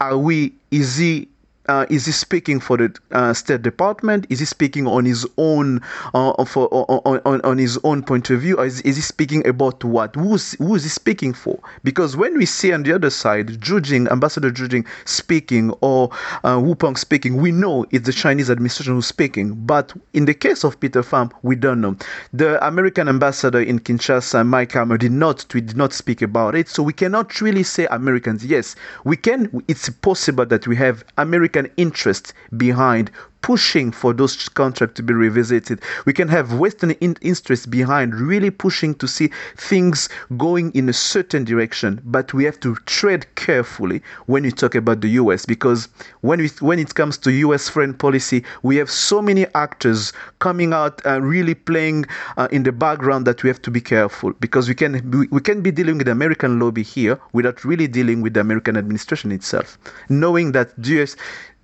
are 0.00 0.18
we 0.18 0.52
is 0.70 0.96
he 0.96 1.28
uh, 1.72 1.86
is 1.88 2.04
he 2.04 2.12
speaking 2.12 2.60
for 2.60 2.76
the 2.76 2.94
uh, 3.12 3.32
State 3.32 3.62
Department? 3.62 4.26
Is 4.28 4.40
he 4.40 4.44
speaking 4.44 4.86
on 4.86 5.06
his 5.06 5.26
own 5.38 5.80
uh, 6.12 6.44
for 6.44 6.68
on, 6.70 7.20
on, 7.24 7.40
on 7.40 7.58
his 7.58 7.78
own 7.82 8.02
point 8.02 8.28
of 8.28 8.42
view? 8.42 8.60
Is, 8.60 8.82
is 8.82 8.96
he 8.96 9.02
speaking 9.02 9.46
about 9.46 9.82
what? 9.82 10.14
Who's 10.14 10.52
who 10.52 10.74
is 10.74 10.82
he 10.82 10.90
speaking 10.90 11.32
for? 11.32 11.58
Because 11.82 12.14
when 12.14 12.36
we 12.36 12.44
see 12.44 12.72
on 12.72 12.82
the 12.82 12.92
other 12.94 13.08
side, 13.08 13.58
Jing, 13.60 14.06
Ambassador 14.08 14.50
Jing 14.50 14.84
speaking 15.06 15.70
or 15.80 16.10
uh, 16.44 16.60
Wu 16.62 16.74
Peng 16.74 16.96
speaking, 16.96 17.36
we 17.36 17.50
know 17.50 17.86
it's 17.90 18.04
the 18.04 18.12
Chinese 18.12 18.50
administration 18.50 18.92
who's 18.94 19.06
speaking. 19.06 19.54
But 19.54 19.94
in 20.12 20.26
the 20.26 20.34
case 20.34 20.64
of 20.64 20.78
Peter 20.78 21.02
Pham, 21.02 21.32
we 21.42 21.56
don't 21.56 21.80
know. 21.80 21.96
The 22.34 22.64
American 22.66 23.08
ambassador 23.08 23.62
in 23.62 23.78
Kinshasa, 23.78 24.46
Mike 24.46 24.72
Hammer, 24.72 24.98
did 24.98 25.12
not 25.12 25.46
we 25.54 25.62
did 25.62 25.76
not 25.76 25.94
speak 25.94 26.20
about 26.20 26.54
it, 26.54 26.68
so 26.68 26.82
we 26.82 26.92
cannot 26.92 27.40
really 27.40 27.62
say 27.62 27.86
Americans. 27.86 28.44
Yes, 28.44 28.76
we 29.04 29.16
can. 29.16 29.62
It's 29.68 29.88
possible 29.88 30.44
that 30.46 30.66
we 30.66 30.76
have 30.76 31.02
American 31.16 31.61
American 31.62 31.74
interest 31.76 32.34
behind 32.56 33.10
pushing 33.42 33.90
for 33.90 34.12
those 34.14 34.48
contracts 34.48 34.94
to 34.96 35.02
be 35.02 35.12
revisited. 35.12 35.82
We 36.06 36.12
can 36.12 36.28
have 36.28 36.58
Western 36.58 36.92
in- 36.92 37.16
interest 37.20 37.70
behind 37.70 38.14
really 38.14 38.50
pushing 38.50 38.94
to 38.96 39.08
see 39.08 39.30
things 39.56 40.08
going 40.36 40.70
in 40.74 40.88
a 40.88 40.92
certain 40.92 41.44
direction, 41.44 42.00
but 42.04 42.32
we 42.32 42.44
have 42.44 42.60
to 42.60 42.76
tread 42.86 43.26
carefully 43.34 44.00
when 44.26 44.44
we 44.44 44.52
talk 44.52 44.74
about 44.74 45.00
the 45.00 45.08
US 45.22 45.44
because 45.44 45.88
when 46.20 46.38
we 46.38 46.48
when 46.60 46.78
it 46.78 46.94
comes 46.94 47.18
to 47.18 47.32
US 47.32 47.68
foreign 47.68 47.94
policy, 47.94 48.44
we 48.62 48.76
have 48.76 48.90
so 48.90 49.20
many 49.20 49.46
actors 49.54 50.12
coming 50.38 50.72
out 50.72 51.04
uh, 51.04 51.20
really 51.20 51.54
playing 51.54 52.06
uh, 52.36 52.48
in 52.52 52.62
the 52.62 52.72
background 52.72 53.26
that 53.26 53.42
we 53.42 53.48
have 53.48 53.62
to 53.62 53.70
be 53.70 53.80
careful 53.80 54.32
because 54.38 54.68
we 54.68 54.74
can 54.74 54.92
we, 55.10 55.26
we 55.32 55.40
can 55.40 55.62
be 55.62 55.72
dealing 55.72 55.98
with 55.98 56.06
the 56.06 56.12
American 56.12 56.60
lobby 56.60 56.84
here 56.84 57.18
without 57.32 57.64
really 57.64 57.88
dealing 57.88 58.22
with 58.22 58.34
the 58.34 58.40
American 58.40 58.76
administration 58.76 59.32
itself, 59.32 59.78
knowing 60.08 60.52
that 60.52 60.70
US 60.78 61.16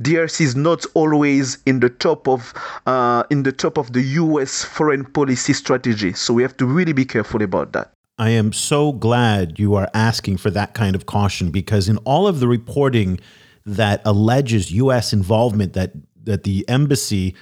DRC 0.03 0.41
is 0.41 0.57
not 0.57 0.85
always 0.95 1.59
in 1.67 1.81
the 1.81 1.89
top 1.89 2.29
of 2.29 2.55
uh, 2.87 3.25
in 3.31 3.43
the 3.43 3.53
top 3.53 3.79
of 3.79 3.93
the 3.93 4.03
U.S. 4.03 4.65
foreign 4.65 5.05
policy 5.05 5.53
strategy. 5.53 6.13
So 6.13 6.35
we 6.35 6.43
have 6.43 6.57
to 6.59 6.67
really 6.67 6.93
be 6.93 7.05
careful 7.05 7.43
about 7.43 7.73
that. 7.73 7.93
I 8.19 8.31
am 8.31 8.53
so 8.53 8.93
glad 8.93 9.59
you 9.59 9.75
are 9.75 9.89
asking 9.95 10.39
for 10.39 10.51
that 10.51 10.75
kind 10.75 10.97
of 10.97 11.07
caution 11.07 11.51
because 11.51 11.89
in 11.89 11.99
all 11.99 12.27
of 12.27 12.41
the 12.41 12.49
reporting 12.49 13.21
that 13.65 14.03
alleges 14.05 14.73
U.S. 14.73 15.13
involvement, 15.13 15.73
that 15.75 15.93
that 16.25 16.45
the 16.45 16.69
embassy 16.69 17.35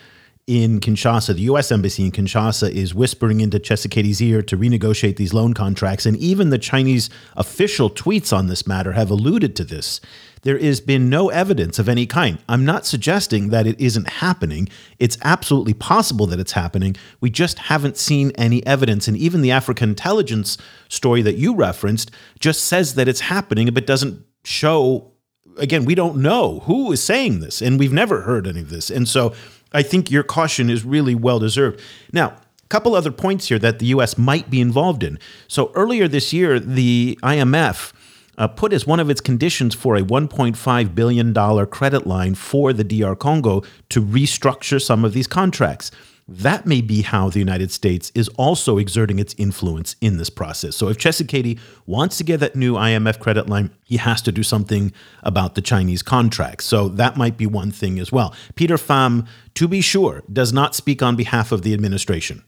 in 0.47 0.79
Kinshasa, 0.79 1.35
the 1.35 1.43
US 1.43 1.73
embassy 1.73 2.05
in 2.05 2.13
Kinshasa 2.13 2.71
is 2.71 2.95
whispering 2.95 3.41
into 3.41 3.59
Tshisekedi's 3.59 4.23
ear 4.23 4.43
to 4.43 4.57
renegotiate 4.57 5.17
these 5.17 5.35
loan 5.35 5.55
contracts. 5.55 6.07
And 6.07 6.17
even 6.19 6.51
the 6.51 6.59
Chinese 6.59 7.11
official 7.37 7.91
tweets 7.91 8.37
on 8.37 8.47
this 8.47 8.67
matter 8.67 8.93
have 8.93 9.11
alluded 9.11 9.57
to 9.57 9.65
this. 9.65 10.01
There 10.43 10.57
has 10.57 10.81
been 10.81 11.11
no 11.11 11.31
evidence 11.31 11.81
of 11.81 11.89
any 11.89 12.07
kind. 12.07 12.39
I'm 12.49 12.65
not 12.65 12.87
suggesting 12.87 13.49
that 13.49 13.67
it 13.67 13.81
isn't 13.81 14.09
happening. 14.09 14.69
It's 15.01 15.19
absolutely 15.25 15.75
possible 15.75 16.29
that 16.29 16.39
it's 16.39 16.53
happening. 16.53 16.95
We 17.21 17.31
just 17.31 17.59
haven't 17.59 17.97
seen 17.97 18.31
any 18.37 18.65
evidence. 18.65 19.09
And 19.09 19.17
even 19.17 19.43
the 19.43 19.51
African 19.51 19.89
intelligence 19.89 20.59
story 20.89 21.23
that 21.23 21.35
you 21.35 21.57
referenced 21.57 22.13
just 22.39 22.63
says 22.63 22.95
that 22.95 23.09
it's 23.09 23.23
happening, 23.23 23.69
but 23.75 23.87
doesn't 23.87 24.25
show. 24.45 25.11
Again, 25.59 25.85
we 25.85 25.97
don't 25.97 26.19
know 26.19 26.61
who 26.61 26.93
is 26.93 27.03
saying 27.03 27.41
this, 27.41 27.61
and 27.61 27.81
we've 27.81 27.93
never 27.93 28.21
heard 28.21 28.47
any 28.47 28.61
of 28.61 28.71
this. 28.71 28.91
And 28.91 29.09
so 29.09 29.35
I 29.77 29.83
think 29.83 30.11
your 30.11 30.23
caution 30.23 30.71
is 30.71 30.87
really 30.87 31.15
well 31.15 31.39
deserved. 31.39 31.83
Now, 32.11 32.29
a 32.29 32.69
couple 32.69 32.95
other 32.95 33.13
points 33.13 33.49
here 33.49 33.59
that 33.59 33.79
the 33.79 33.87
U.S. 33.87 34.17
might 34.17 34.49
be 34.49 34.59
involved 34.59 35.03
in. 35.03 35.19
So 35.49 35.71
earlier 35.75 36.09
this 36.09 36.33
year, 36.33 36.59
the 36.59 37.19
IMF 37.23 37.93
uh, 38.39 38.49
put 38.49 38.73
as 38.73 38.87
one 38.87 39.01
of 39.01 39.11
its 39.11 39.21
conditions 39.21 39.75
for 39.75 39.95
a 39.95 40.01
$1.5 40.01 40.95
billion 40.95 41.67
credit 41.67 42.07
line 42.07 42.35
for 42.35 42.73
the 42.73 42.85
DR 42.85 43.15
Congo 43.15 43.63
to 43.91 44.01
restructure 44.01 44.83
some 44.83 45.05
of 45.05 45.13
these 45.13 45.27
contracts. 45.27 45.91
That 46.29 46.67
may 46.67 46.81
be 46.81 47.03
how 47.03 47.31
the 47.31 47.39
United 47.39 47.71
States 47.71 48.11
is 48.15 48.29
also 48.31 48.79
exerting 48.79 49.21
its 49.21 49.35
influence 49.39 49.95
in 50.01 50.17
this 50.17 50.29
process. 50.29 50.75
So 50.75 50.89
if 50.89 50.99
Tshisekedi 50.99 51.59
wants 51.87 52.19
to 52.19 52.25
get 52.25 52.41
that 52.41 52.57
new 52.57 52.75
IMF 52.75 53.21
credit 53.21 53.49
line, 53.49 53.71
he 53.85 53.97
has 53.99 54.23
to 54.23 54.33
do 54.33 54.43
something 54.43 54.93
about 55.23 55.55
the 55.55 55.63
Chinese 55.63 56.03
contracts. 56.03 56.65
So 56.65 56.89
that 56.89 57.17
might 57.17 57.37
be 57.37 57.47
one 57.47 57.71
thing 57.71 58.01
as 58.01 58.11
well. 58.11 58.35
Peter 58.57 58.77
Pham, 58.77 59.29
to 59.55 59.69
be 59.69 59.81
sure, 59.81 60.25
does 60.33 60.53
not 60.53 60.75
speak 60.75 61.01
on 61.01 61.15
behalf 61.15 61.53
of 61.53 61.63
the 61.63 61.73
administration. 61.73 62.45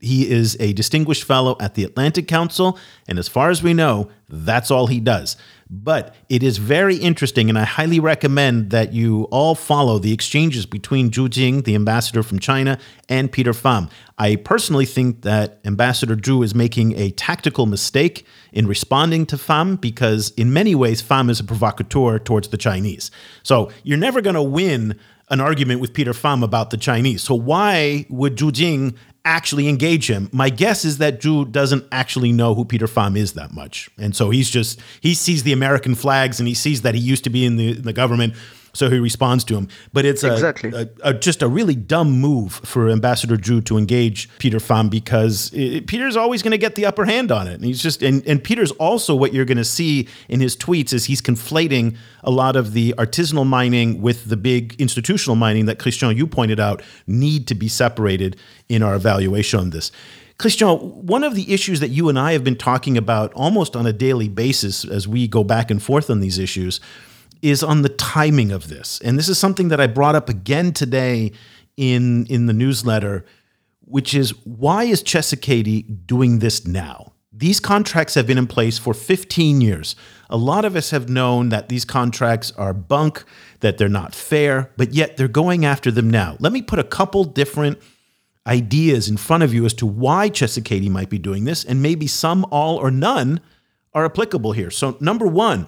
He 0.00 0.30
is 0.30 0.56
a 0.60 0.72
distinguished 0.72 1.24
fellow 1.24 1.56
at 1.60 1.74
the 1.74 1.84
Atlantic 1.84 2.28
Council, 2.28 2.78
and 3.08 3.18
as 3.18 3.28
far 3.28 3.50
as 3.50 3.62
we 3.62 3.74
know, 3.74 4.10
that's 4.28 4.70
all 4.70 4.86
he 4.86 5.00
does. 5.00 5.36
But 5.74 6.14
it 6.28 6.42
is 6.42 6.58
very 6.58 6.96
interesting, 6.96 7.48
and 7.48 7.58
I 7.58 7.64
highly 7.64 7.98
recommend 7.98 8.70
that 8.70 8.92
you 8.92 9.24
all 9.30 9.54
follow 9.54 9.98
the 9.98 10.12
exchanges 10.12 10.66
between 10.66 11.10
Zhu 11.10 11.30
Jing, 11.30 11.62
the 11.62 11.74
ambassador 11.74 12.22
from 12.22 12.38
China, 12.40 12.78
and 13.08 13.32
Peter 13.32 13.52
Pham. 13.52 13.90
I 14.18 14.36
personally 14.36 14.84
think 14.84 15.22
that 15.22 15.60
Ambassador 15.64 16.14
Zhu 16.14 16.44
is 16.44 16.54
making 16.54 16.98
a 16.98 17.10
tactical 17.12 17.64
mistake 17.64 18.26
in 18.52 18.66
responding 18.66 19.24
to 19.26 19.36
Pham 19.36 19.80
because, 19.80 20.30
in 20.32 20.52
many 20.52 20.74
ways, 20.74 21.02
Pham 21.02 21.30
is 21.30 21.40
a 21.40 21.44
provocateur 21.44 22.18
towards 22.18 22.48
the 22.48 22.58
Chinese. 22.58 23.10
So 23.42 23.70
you're 23.82 23.96
never 23.96 24.20
going 24.20 24.36
to 24.36 24.42
win 24.42 24.98
an 25.30 25.40
argument 25.40 25.80
with 25.80 25.94
Peter 25.94 26.12
Pham 26.12 26.44
about 26.44 26.68
the 26.68 26.76
Chinese. 26.76 27.22
So 27.22 27.34
why 27.34 28.04
would 28.10 28.36
Zhu 28.36 28.52
Jing 28.52 28.94
actually 29.24 29.68
engage 29.68 30.10
him. 30.10 30.28
My 30.32 30.50
guess 30.50 30.84
is 30.84 30.98
that 30.98 31.20
Zhu 31.20 31.50
doesn't 31.50 31.84
actually 31.92 32.32
know 32.32 32.54
who 32.54 32.64
Peter 32.64 32.86
Pham 32.86 33.16
is 33.16 33.34
that 33.34 33.52
much. 33.52 33.88
And 33.98 34.16
so 34.16 34.30
he's 34.30 34.50
just, 34.50 34.80
he 35.00 35.14
sees 35.14 35.44
the 35.44 35.52
American 35.52 35.94
flags 35.94 36.40
and 36.40 36.48
he 36.48 36.54
sees 36.54 36.82
that 36.82 36.94
he 36.94 37.00
used 37.00 37.24
to 37.24 37.30
be 37.30 37.44
in 37.44 37.56
the, 37.56 37.70
in 37.70 37.82
the 37.82 37.92
government 37.92 38.34
so 38.74 38.90
he 38.90 38.98
responds 38.98 39.44
to 39.44 39.56
him. 39.56 39.68
But 39.92 40.04
it's 40.04 40.24
a, 40.24 40.32
exactly. 40.32 40.72
a, 40.72 40.88
a, 41.02 41.14
just 41.14 41.42
a 41.42 41.48
really 41.48 41.74
dumb 41.74 42.10
move 42.10 42.54
for 42.54 42.88
Ambassador 42.88 43.36
Zhu 43.36 43.64
to 43.66 43.76
engage 43.76 44.28
Peter 44.38 44.58
Pham 44.58 44.90
because 44.90 45.52
it, 45.52 45.86
Peter's 45.86 46.16
always 46.16 46.42
going 46.42 46.52
to 46.52 46.58
get 46.58 46.74
the 46.74 46.86
upper 46.86 47.04
hand 47.04 47.30
on 47.30 47.46
it. 47.46 47.54
And 47.54 47.64
he's 47.64 47.82
just 47.82 48.02
and, 48.02 48.26
and 48.26 48.42
Peter's 48.42 48.70
also 48.72 49.14
what 49.14 49.32
you're 49.34 49.44
going 49.44 49.58
to 49.58 49.64
see 49.64 50.08
in 50.28 50.40
his 50.40 50.56
tweets 50.56 50.92
is 50.92 51.04
he's 51.04 51.20
conflating 51.20 51.96
a 52.24 52.30
lot 52.30 52.56
of 52.56 52.72
the 52.72 52.94
artisanal 52.98 53.46
mining 53.46 54.00
with 54.00 54.28
the 54.28 54.36
big 54.36 54.74
institutional 54.80 55.36
mining 55.36 55.66
that 55.66 55.78
Christian 55.78 56.16
you 56.16 56.26
pointed 56.26 56.58
out 56.58 56.82
need 57.06 57.46
to 57.48 57.54
be 57.54 57.68
separated 57.68 58.36
in 58.68 58.82
our 58.82 58.94
evaluation 58.94 59.60
on 59.60 59.70
this. 59.70 59.92
Christian, 60.38 60.68
one 60.68 61.22
of 61.22 61.34
the 61.34 61.52
issues 61.52 61.78
that 61.80 61.90
you 61.90 62.08
and 62.08 62.18
I 62.18 62.32
have 62.32 62.42
been 62.42 62.56
talking 62.56 62.98
about 62.98 63.32
almost 63.34 63.76
on 63.76 63.86
a 63.86 63.92
daily 63.92 64.28
basis 64.28 64.84
as 64.84 65.06
we 65.06 65.28
go 65.28 65.44
back 65.44 65.70
and 65.70 65.80
forth 65.80 66.10
on 66.10 66.18
these 66.20 66.38
issues 66.38 66.80
is 67.42 67.62
on 67.62 67.82
the 67.82 67.88
timing 67.88 68.52
of 68.52 68.68
this. 68.68 69.00
And 69.00 69.18
this 69.18 69.28
is 69.28 69.38
something 69.38 69.68
that 69.68 69.80
I 69.80 69.88
brought 69.88 70.14
up 70.14 70.28
again 70.28 70.72
today 70.72 71.32
in, 71.76 72.26
in 72.26 72.46
the 72.46 72.52
newsletter, 72.52 73.24
which 73.80 74.14
is 74.14 74.30
why 74.44 74.84
is 74.84 75.02
Tshisekedi 75.02 76.06
doing 76.06 76.38
this 76.38 76.66
now? 76.66 77.12
These 77.32 77.60
contracts 77.60 78.14
have 78.14 78.26
been 78.26 78.38
in 78.38 78.46
place 78.46 78.78
for 78.78 78.94
15 78.94 79.60
years. 79.60 79.96
A 80.30 80.36
lot 80.36 80.64
of 80.64 80.76
us 80.76 80.90
have 80.90 81.08
known 81.08 81.48
that 81.48 81.68
these 81.68 81.84
contracts 81.84 82.52
are 82.52 82.72
bunk, 82.72 83.24
that 83.60 83.78
they're 83.78 83.88
not 83.88 84.14
fair, 84.14 84.70
but 84.76 84.92
yet 84.92 85.16
they're 85.16 85.28
going 85.28 85.64
after 85.64 85.90
them 85.90 86.08
now. 86.08 86.36
Let 86.38 86.52
me 86.52 86.62
put 86.62 86.78
a 86.78 86.84
couple 86.84 87.24
different 87.24 87.78
ideas 88.46 89.08
in 89.08 89.16
front 89.16 89.42
of 89.42 89.54
you 89.54 89.64
as 89.64 89.74
to 89.74 89.86
why 89.86 90.30
Tshisekedi 90.30 90.90
might 90.90 91.08
be 91.08 91.18
doing 91.18 91.44
this, 91.44 91.64
and 91.64 91.82
maybe 91.82 92.06
some, 92.06 92.46
all, 92.50 92.76
or 92.76 92.90
none 92.90 93.40
are 93.94 94.04
applicable 94.04 94.52
here. 94.52 94.70
So, 94.70 94.96
number 95.00 95.26
one, 95.26 95.66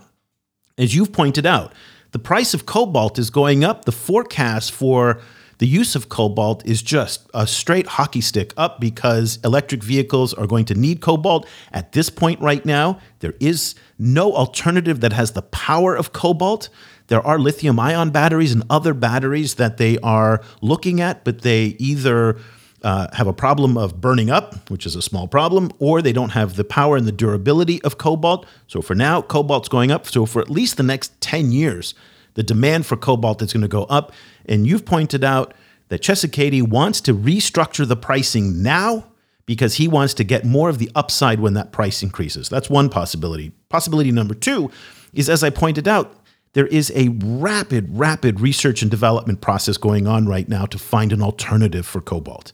as 0.78 0.94
you've 0.94 1.12
pointed 1.12 1.46
out, 1.46 1.72
the 2.12 2.18
price 2.18 2.54
of 2.54 2.66
cobalt 2.66 3.18
is 3.18 3.30
going 3.30 3.64
up. 3.64 3.84
The 3.84 3.92
forecast 3.92 4.72
for 4.72 5.20
the 5.58 5.66
use 5.66 5.94
of 5.94 6.08
cobalt 6.08 6.66
is 6.66 6.82
just 6.82 7.28
a 7.32 7.46
straight 7.46 7.86
hockey 7.86 8.20
stick 8.20 8.52
up 8.56 8.80
because 8.80 9.38
electric 9.44 9.82
vehicles 9.82 10.34
are 10.34 10.46
going 10.46 10.64
to 10.66 10.74
need 10.74 11.00
cobalt. 11.00 11.46
At 11.72 11.92
this 11.92 12.10
point, 12.10 12.40
right 12.40 12.64
now, 12.64 12.98
there 13.20 13.34
is 13.40 13.74
no 13.98 14.32
alternative 14.34 15.00
that 15.00 15.12
has 15.12 15.32
the 15.32 15.42
power 15.42 15.94
of 15.94 16.12
cobalt. 16.12 16.68
There 17.06 17.24
are 17.24 17.38
lithium 17.38 17.78
ion 17.78 18.10
batteries 18.10 18.52
and 18.52 18.64
other 18.68 18.94
batteries 18.94 19.54
that 19.54 19.76
they 19.76 19.98
are 19.98 20.42
looking 20.60 21.00
at, 21.00 21.24
but 21.24 21.42
they 21.42 21.76
either 21.78 22.38
uh, 22.84 23.08
have 23.14 23.26
a 23.26 23.32
problem 23.32 23.76
of 23.78 24.00
burning 24.00 24.30
up, 24.30 24.70
which 24.70 24.84
is 24.84 24.94
a 24.94 25.02
small 25.02 25.26
problem, 25.26 25.72
or 25.78 26.02
they 26.02 26.12
don't 26.12 26.30
have 26.30 26.56
the 26.56 26.64
power 26.64 26.96
and 26.96 27.06
the 27.06 27.12
durability 27.12 27.82
of 27.82 27.96
cobalt. 27.96 28.46
So 28.66 28.82
for 28.82 28.94
now, 28.94 29.22
cobalt's 29.22 29.68
going 29.68 29.90
up. 29.90 30.06
So 30.06 30.26
for 30.26 30.42
at 30.42 30.50
least 30.50 30.76
the 30.76 30.82
next 30.82 31.18
10 31.22 31.50
years, 31.50 31.94
the 32.34 32.42
demand 32.42 32.84
for 32.84 32.96
cobalt 32.96 33.40
is 33.40 33.52
going 33.52 33.62
to 33.62 33.68
go 33.68 33.84
up. 33.84 34.12
And 34.46 34.66
you've 34.66 34.84
pointed 34.84 35.24
out 35.24 35.54
that 35.88 36.02
Tshisekedi 36.02 36.68
wants 36.68 37.00
to 37.02 37.14
restructure 37.14 37.88
the 37.88 37.96
pricing 37.96 38.62
now 38.62 39.06
because 39.46 39.74
he 39.74 39.88
wants 39.88 40.12
to 40.14 40.24
get 40.24 40.44
more 40.44 40.68
of 40.68 40.78
the 40.78 40.90
upside 40.94 41.40
when 41.40 41.54
that 41.54 41.72
price 41.72 42.02
increases. 42.02 42.50
That's 42.50 42.68
one 42.68 42.90
possibility. 42.90 43.52
Possibility 43.70 44.12
number 44.12 44.34
two 44.34 44.70
is, 45.14 45.30
as 45.30 45.42
I 45.42 45.50
pointed 45.50 45.88
out, 45.88 46.14
there 46.54 46.66
is 46.68 46.90
a 46.94 47.08
rapid, 47.22 47.86
rapid 47.90 48.40
research 48.40 48.80
and 48.82 48.90
development 48.90 49.40
process 49.40 49.76
going 49.76 50.06
on 50.06 50.26
right 50.26 50.48
now 50.48 50.66
to 50.66 50.78
find 50.78 51.12
an 51.12 51.20
alternative 51.20 51.84
for 51.84 52.00
cobalt. 52.00 52.52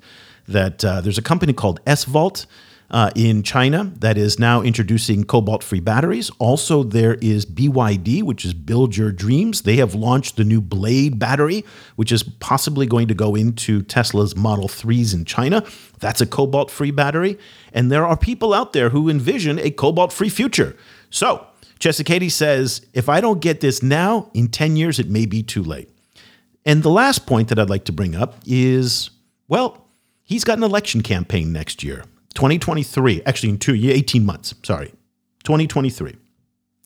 That 0.48 0.84
uh, 0.84 1.01
there's 1.01 1.18
a 1.18 1.22
company 1.22 1.53
called 1.53 1.80
SVOLT 1.86 2.46
uh, 2.90 3.11
in 3.14 3.42
China 3.42 3.92
that 4.01 4.18
is 4.18 4.38
now 4.38 4.62
introducing 4.62 5.24
cobalt 5.24 5.62
free 5.62 5.80
batteries. 5.80 6.30
Also, 6.38 6.82
there 6.82 7.14
is 7.16 7.46
BYD, 7.46 8.22
which 8.22 8.44
is 8.44 8.53
Build 8.53 8.96
Your 8.96 9.12
Dreams. 9.12 9.62
They 9.62 9.76
have 9.76 9.94
launched 9.94 10.36
the 10.36 10.44
new 10.44 10.61
Blade 10.61 11.18
battery, 11.18 11.64
which 11.96 12.11
is 12.11 12.22
possibly 12.22 12.86
going 12.86 13.07
to 13.09 13.14
go 13.14 13.34
into 13.34 13.82
Tesla's 13.82 14.34
Model 14.34 14.66
3s 14.66 15.14
in 15.14 15.24
China. 15.24 15.64
That's 16.01 16.20
a 16.20 16.26
cobalt 16.26 16.70
free 16.70 16.90
battery. 16.90 17.38
And 17.72 17.92
there 17.92 18.05
are 18.05 18.16
people 18.16 18.53
out 18.53 18.72
there 18.72 18.88
who 18.88 19.09
envision 19.09 19.59
a 19.61 19.70
cobalt 19.70 20.12
free 20.12 20.30
future. 20.30 20.76
So, 21.11 21.46
Tshisekedi 21.81 22.31
says, 22.31 22.87
if 22.93 23.09
I 23.09 23.20
don't 23.20 23.41
get 23.41 23.61
this 23.61 23.83
now, 23.83 24.31
in 24.35 24.49
10 24.49 24.76
years, 24.76 24.99
it 24.99 25.09
may 25.09 25.26
be 25.26 25.43
too 25.43 25.62
late. 25.62 25.89
And 26.64 26.83
the 26.83 26.91
last 26.91 27.26
point 27.26 27.49
that 27.49 27.59
I'd 27.59 27.70
like 27.70 27.85
to 27.87 27.93
bring 27.93 28.14
up 28.14 28.37
is 28.47 29.11
well, 29.49 29.89
he's 30.22 30.45
got 30.45 30.59
an 30.59 30.64
election 30.64 31.03
campaign 31.03 31.53
next 31.53 31.83
year, 31.83 32.05
2023, 32.35 33.22
actually 33.26 33.49
in 33.49 33.59
two, 33.59 33.74
18 33.74 34.24
months, 34.24 34.55
sorry, 34.62 34.93
2023. 35.43 36.16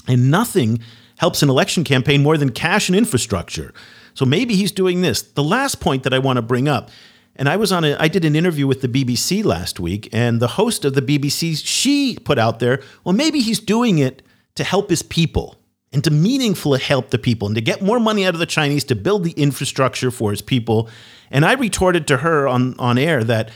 And 0.09 0.30
nothing 0.30 0.78
helps 1.18 1.42
an 1.42 1.51
election 1.51 1.84
campaign 1.84 2.22
more 2.22 2.38
than 2.38 2.51
cash 2.51 2.88
and 2.88 2.97
infrastructure. 2.97 3.74
So 4.14 4.24
maybe 4.24 4.55
he's 4.55 4.72
doing 4.72 5.03
this. 5.03 5.20
The 5.20 5.42
last 5.42 5.80
point 5.80 6.05
that 6.05 6.14
I 6.14 6.18
want 6.18 6.38
to 6.38 6.42
bring 6.42 6.68
up 6.68 6.90
and 7.36 7.49
I 7.49 7.57
was 7.57 7.72
on 7.72 7.84
a 7.84 7.97
I 7.99 8.09
did 8.09 8.24
an 8.24 8.36
interview 8.36 8.66
with 8.66 8.80
the 8.80 8.88
BBC 8.88 9.45
last 9.45 9.80
week 9.80 10.09
and 10.12 10.40
the 10.40 10.49
host 10.49 10.84
of 10.84 10.95
the 10.95 11.03
BBC 11.03 11.61
she 11.62 12.16
put 12.24 12.38
out 12.38 12.61
there, 12.61 12.80
well 13.03 13.14
maybe 13.14 13.40
he's 13.40 13.61
doing 13.61 13.99
it 13.99 14.22
to 14.57 14.64
help 14.64 14.90
his 14.90 15.02
people 15.02 15.57
and 15.92 16.02
to 16.05 16.11
meaningfully 16.11 16.80
help 16.80 17.11
the 17.11 17.18
people 17.18 17.46
and 17.46 17.55
to 17.55 17.61
get 17.61 17.80
more 17.80 18.00
money 18.00 18.26
out 18.26 18.34
of 18.34 18.40
the 18.40 18.46
Chinese 18.46 18.84
to 18.84 18.96
build 18.96 19.24
the 19.24 19.32
infrastructure 19.32 20.11
for 20.11 20.30
his 20.30 20.42
people. 20.42 20.88
And 21.30 21.44
I 21.44 21.52
retorted 21.52 22.07
to 22.09 22.18
her 22.18 22.48
on, 22.48 22.78
on 22.78 22.98
air 22.98 23.22
that 23.24 23.50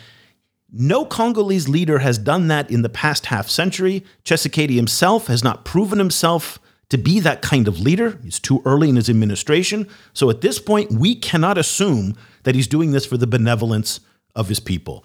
no 0.71 1.05
Congolese 1.05 1.69
leader 1.69 1.99
has 1.99 2.19
done 2.19 2.49
that 2.49 2.71
in 2.71 2.83
the 2.83 2.89
past 2.89 3.27
half 3.27 3.49
century. 3.49 4.05
Tshisekedi 4.25 4.77
himself 4.77 5.27
has 5.27 5.43
not 5.43 5.65
proven 5.65 5.99
himself 5.99 6.61
to 6.91 6.99
be 6.99 7.21
that 7.21 7.43
kind 7.43 7.69
of 7.69 7.81
leader. 7.81 8.19
He's 8.23 8.39
too 8.39 8.63
early 8.65 8.89
in 8.89 8.97
his 8.97 9.11
administration. 9.11 9.89
So 10.13 10.31
at 10.31 10.41
this 10.41 10.59
point, 10.59 10.93
we 10.93 11.15
cannot 11.15 11.59
assume 11.59 12.17
that 12.45 12.55
he's 12.55 12.67
doing 12.67 12.93
this 12.93 13.07
for 13.07 13.17
the 13.17 13.27
benevolence 13.27 14.01
of 14.35 14.49
his 14.49 14.61
people. 14.61 15.05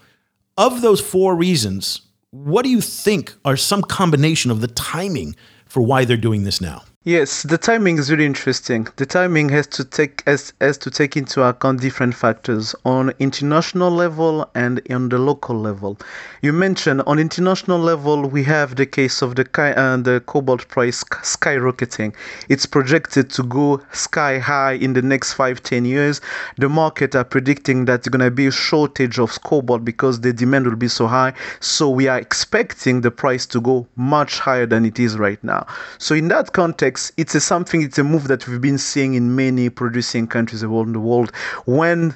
Of 0.56 0.82
those 0.82 1.00
four 1.00 1.34
reasons, 1.34 2.02
what 2.30 2.62
do 2.62 2.70
you 2.70 2.80
think 2.80 3.34
are 3.44 3.56
some 3.56 3.82
combination 3.82 4.50
of 4.50 4.60
the 4.60 4.68
timing 4.68 5.34
for 5.74 5.82
why 5.82 6.04
they're 6.04 6.16
doing 6.16 6.44
this 6.44 6.60
now. 6.60 6.84
Yes, 7.06 7.42
the 7.42 7.58
timing 7.58 7.98
is 7.98 8.10
really 8.10 8.24
interesting. 8.24 8.88
The 8.96 9.04
timing 9.04 9.50
has 9.50 9.66
to 9.66 9.84
take 9.84 10.22
has, 10.26 10.54
has 10.62 10.78
to 10.78 10.90
take 10.90 11.18
into 11.18 11.42
account 11.42 11.82
different 11.82 12.14
factors 12.14 12.74
on 12.86 13.12
international 13.18 13.90
level 13.90 14.48
and 14.54 14.80
on 14.90 15.10
the 15.10 15.18
local 15.18 15.54
level. 15.54 15.98
You 16.40 16.54
mentioned 16.54 17.02
on 17.02 17.18
international 17.18 17.78
level 17.78 18.24
we 18.26 18.42
have 18.44 18.76
the 18.76 18.86
case 18.86 19.20
of 19.20 19.36
the 19.36 19.44
uh, 19.76 19.98
the 19.98 20.22
cobalt 20.24 20.66
price 20.68 21.04
skyrocketing. 21.04 22.14
It's 22.48 22.64
projected 22.64 23.28
to 23.32 23.42
go 23.42 23.82
sky 23.92 24.38
high 24.38 24.72
in 24.72 24.94
the 24.94 25.02
next 25.02 25.34
five 25.34 25.62
ten 25.62 25.84
years. 25.84 26.22
The 26.56 26.70
market 26.70 27.14
are 27.14 27.24
predicting 27.24 27.84
that 27.84 28.02
there's 28.02 28.12
gonna 28.12 28.30
be 28.30 28.46
a 28.46 28.50
shortage 28.50 29.18
of 29.18 29.42
cobalt 29.42 29.84
because 29.84 30.22
the 30.22 30.32
demand 30.32 30.64
will 30.64 30.76
be 30.76 30.88
so 30.88 31.06
high. 31.06 31.34
So 31.60 31.90
we 31.90 32.08
are 32.08 32.18
expecting 32.18 33.02
the 33.02 33.10
price 33.10 33.44
to 33.48 33.60
go 33.60 33.86
much 33.96 34.38
higher 34.38 34.64
than 34.64 34.86
it 34.86 34.98
is 34.98 35.18
right 35.18 35.44
now. 35.44 35.66
So 35.98 36.14
in 36.14 36.28
that 36.28 36.54
context 36.54 36.93
it's 37.16 37.34
a 37.34 37.40
something 37.40 37.82
it's 37.82 37.98
a 37.98 38.04
move 38.04 38.28
that 38.28 38.46
we've 38.46 38.60
been 38.60 38.78
seeing 38.78 39.14
in 39.14 39.34
many 39.36 39.68
producing 39.68 40.26
countries 40.26 40.62
around 40.62 40.92
the 40.92 41.00
world. 41.00 41.30
When 41.66 42.14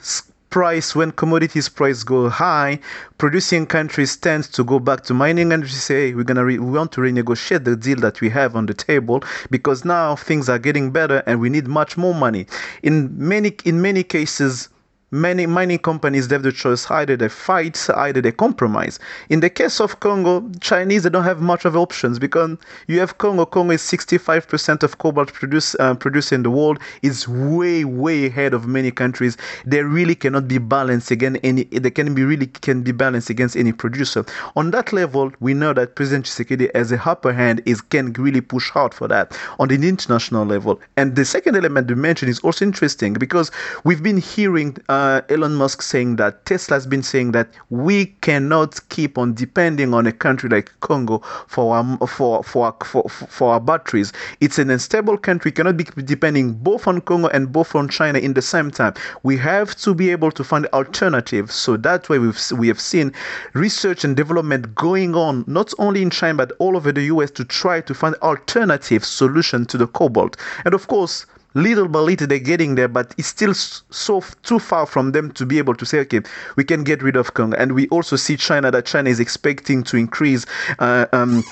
price 0.51 0.95
when 0.95 1.13
commodities 1.13 1.69
price 1.69 2.03
go 2.03 2.29
high 2.29 2.79
producing 3.19 3.67
countries 3.67 4.17
tend 4.17 4.45
to 4.45 4.65
go 4.65 4.79
back 4.79 5.05
to 5.05 5.13
mining 5.13 5.53
and 5.53 5.69
say 5.69 6.15
we're 6.15 6.25
gonna 6.25 6.45
re- 6.45 6.59
we 6.59 6.71
want 6.71 6.91
to 6.93 7.01
renegotiate 7.01 7.65
the 7.65 7.77
deal 7.77 7.99
that 7.99 8.21
we 8.21 8.31
have 8.31 8.57
on 8.57 8.65
the 8.67 8.73
table 8.75 9.23
because 9.51 9.85
now 9.85 10.17
things 10.17 10.49
are 10.49 10.59
getting 10.59 10.91
better 10.91 11.23
and 11.27 11.41
we 11.41 11.51
need 11.51 11.67
much 11.67 11.97
more 11.97 12.15
money. 12.15 12.47
In 12.83 13.13
many 13.17 13.55
in 13.65 13.83
many 13.83 14.03
cases 14.03 14.69
many 15.11 15.47
mining 15.47 15.79
companies 15.79 16.31
have 16.31 16.43
the 16.43 16.53
choice. 16.53 16.91
Either 16.91 17.17
they 17.17 17.29
fight 17.29 17.89
either 17.97 18.21
they 18.21 18.33
compromise. 18.33 18.99
In 19.29 19.41
the 19.41 19.51
case 19.51 19.81
of 19.81 20.01
congo 20.01 20.45
chinese 20.61 21.05
they 21.05 21.11
don't 21.11 21.25
have 21.25 21.41
much 21.41 21.65
of 21.65 21.77
options 21.77 22.19
because 22.19 22.57
you 22.87 23.01
have 23.01 23.19
congo. 23.19 23.47
Congo 23.47 23.73
is 23.73 23.83
65% 23.83 24.83
of 24.83 24.99
cobalt 24.99 25.33
produce, 25.33 25.75
uh, 25.81 25.95
produced 25.95 26.33
in 26.33 26.43
the 26.43 26.51
world. 26.51 26.79
Is 27.03 27.27
way 27.29 27.85
way 27.85 28.27
ahead 28.27 28.53
of 28.55 28.67
many 28.67 28.91
countries. 28.91 29.37
They 29.65 29.83
really 29.83 30.15
cannot 30.15 30.49
be 30.49 30.59
balanced 30.59 31.11
against 31.11 31.41
any 31.43 31.65
they 31.65 31.91
can 31.91 32.15
be 32.15 32.25
really 32.25 32.47
can 32.47 32.83
be 32.83 32.93
balanced 32.93 33.31
against 33.31 33.57
any 33.57 33.73
producer. 33.73 34.25
On 34.57 34.71
that 34.73 34.93
level 34.93 35.33
we 35.41 35.55
know 35.55 35.73
that 35.73 35.95
president 35.95 36.27
Tshisekedi 36.27 36.71
as 36.75 36.93
a 36.93 37.01
upper 37.09 37.33
hand 37.33 37.63
is 37.65 37.81
can 37.81 38.13
really 38.15 38.41
push 38.41 38.71
hard 38.71 38.93
for 38.93 39.09
that 39.09 39.37
on 39.59 39.69
the 39.69 39.75
international 39.75 40.45
level. 40.45 40.81
And 40.97 41.17
the 41.17 41.25
second 41.25 41.57
element 41.57 41.89
you 41.89 41.97
mentioned 41.97 42.31
is 42.31 42.41
also 42.41 42.65
interesting 42.65 43.15
because 43.15 43.51
we've 43.85 44.03
been 44.03 44.19
hearing 44.19 44.77
uh, 44.89 44.98
uh, 44.99 45.21
Elon 45.29 45.55
Musk 45.55 45.81
saying 45.81 46.17
that 46.17 46.45
Tesla 46.45 46.75
has 46.75 46.87
been 46.87 47.05
saying 47.05 47.31
that 47.31 47.49
we 47.71 48.07
cannot 48.21 48.81
keep 48.89 49.17
on 49.17 49.33
depending 49.33 49.95
on 49.95 50.07
a 50.09 50.13
country 50.13 50.49
like 50.49 50.73
Congo 50.81 51.19
for 51.47 51.77
our, 51.77 51.97
for, 52.09 52.43
for, 52.43 52.75
for, 52.85 53.09
for 53.09 53.53
our 53.53 53.61
batteries. 53.61 54.13
It's 54.41 54.59
an 54.59 54.71
unstable 54.71 55.17
country. 55.17 55.51
We 55.51 55.53
cannot 55.53 55.77
be 55.77 55.85
depending 55.85 56.53
both 56.53 56.89
on 56.89 57.01
Congo 57.03 57.29
and 57.29 57.53
both 57.53 57.77
on 57.77 57.89
China 57.89 58.19
in 58.19 58.35
the 58.35 58.43
same 58.43 58.73
time. 58.73 58.95
We 59.23 59.37
have 59.37 59.77
to 59.77 59.95
be 59.95 60.11
able 60.11 60.33
to 60.33 60.43
find 60.43 60.67
alternatives. 60.73 61.55
So 61.55 61.77
that 61.77 62.09
way 62.09 62.19
we've, 62.19 62.41
we 62.57 62.67
have 62.67 62.81
seen 62.81 63.13
research 63.53 64.03
and 64.03 64.17
development 64.17 64.75
going 64.75 65.15
on 65.15 65.45
not 65.47 65.73
only 65.79 66.03
in 66.03 66.11
China 66.11 66.35
but 66.39 66.53
all 66.59 66.77
over 66.77 66.91
the 66.91 67.03
US 67.03 67.31
to 67.33 67.45
try 67.45 67.81
to 67.83 67.95
find 67.95 68.17
alternative 68.17 69.05
solution 69.05 69.65
to 69.67 69.79
the 69.79 69.87
cobalt. 69.87 70.37
And 70.65 70.75
of 70.75 70.89
course, 70.89 71.25
little 71.55 71.89
by 71.89 72.01
little 72.01 72.27
they're 72.27 72.39
getting 72.39 72.75
there, 72.75 72.89
but 72.89 73.15
it's 73.19 73.29
still 73.29 73.55
so 73.55 74.23
too 74.43 74.59
far 74.59 74.87
from 74.87 75.13
them 75.13 75.31
to 75.33 75.47
be 75.47 75.59
able 75.59 75.75
to 75.75 75.87
say, 75.87 76.01
okay, 76.01 76.21
we 76.57 76.65
can 76.65 76.85
get 76.85 77.03
rid 77.03 77.17
of 77.17 77.35
Congo. 77.35 77.57
And 77.57 77.73
we 77.73 77.89
also 77.89 78.17
see 78.17 78.37
China 78.37 78.71
that 78.71 78.87
China 78.87 79.11
is 79.11 79.21
expecting 79.21 79.83
to 79.85 79.97
increase. 79.97 80.47
Uh, 80.79 81.07
um, 81.13 81.45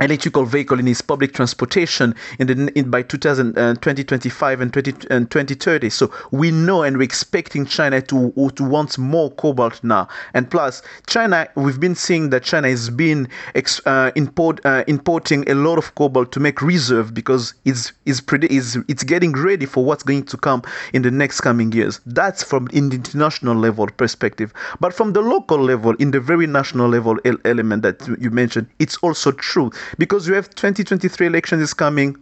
electrical 0.00 0.44
vehicle 0.44 0.78
in 0.78 0.88
its 0.88 1.00
public 1.00 1.32
transportation 1.32 2.14
in 2.38 2.46
the 2.46 2.78
in 2.78 2.90
by 2.90 3.02
2000, 3.02 3.56
uh, 3.58 3.74
2025 3.74 4.60
and, 4.60 4.72
20, 4.72 4.94
and 5.10 5.30
2030 5.30 5.90
so 5.90 6.10
we 6.30 6.50
know 6.50 6.82
and 6.82 6.96
we're 6.96 7.02
expecting 7.02 7.66
china 7.66 8.00
to 8.00 8.32
to 8.54 8.64
want 8.64 8.98
more 8.98 9.30
cobalt 9.32 9.82
now. 9.82 10.08
And 10.34 10.50
plus 10.50 10.82
china 11.06 11.48
we've 11.54 11.80
been 11.80 11.94
seeing 11.94 12.30
that 12.30 12.42
china 12.42 12.68
has 12.68 12.90
been 12.90 13.28
ex, 13.54 13.80
uh, 13.86 14.10
import, 14.16 14.60
uh, 14.64 14.84
importing 14.86 15.48
a 15.50 15.54
lot 15.54 15.78
of 15.78 15.94
cobalt 15.94 16.32
to 16.32 16.40
make 16.40 16.62
reserve 16.62 17.14
because 17.14 17.54
it's 17.64 17.92
is 18.06 18.20
pretty 18.20 18.48
is 18.54 18.78
it's 18.88 19.04
getting 19.04 19.32
ready 19.32 19.66
for 19.66 19.84
what's 19.84 20.02
going 20.02 20.24
to 20.24 20.36
come 20.36 20.62
in 20.92 21.02
the 21.02 21.10
next 21.10 21.40
coming 21.40 21.72
years. 21.72 22.00
That's 22.06 22.42
from 22.42 22.68
in 22.72 22.88
the 22.88 22.96
international 22.96 23.56
level 23.56 23.86
perspective. 23.88 24.52
But 24.80 24.94
from 24.94 25.12
the 25.12 25.20
local 25.20 25.58
level 25.58 25.94
in 25.96 26.10
the 26.10 26.20
very 26.20 26.46
national 26.46 26.88
level 26.88 27.18
element 27.44 27.82
that 27.82 28.06
you 28.20 28.30
mentioned 28.30 28.66
it's 28.78 28.96
also 28.98 29.32
true 29.32 29.70
because 29.98 30.26
you 30.28 30.34
have 30.34 30.48
2023 30.50 31.26
elections 31.26 31.62
is 31.62 31.74
coming 31.74 32.16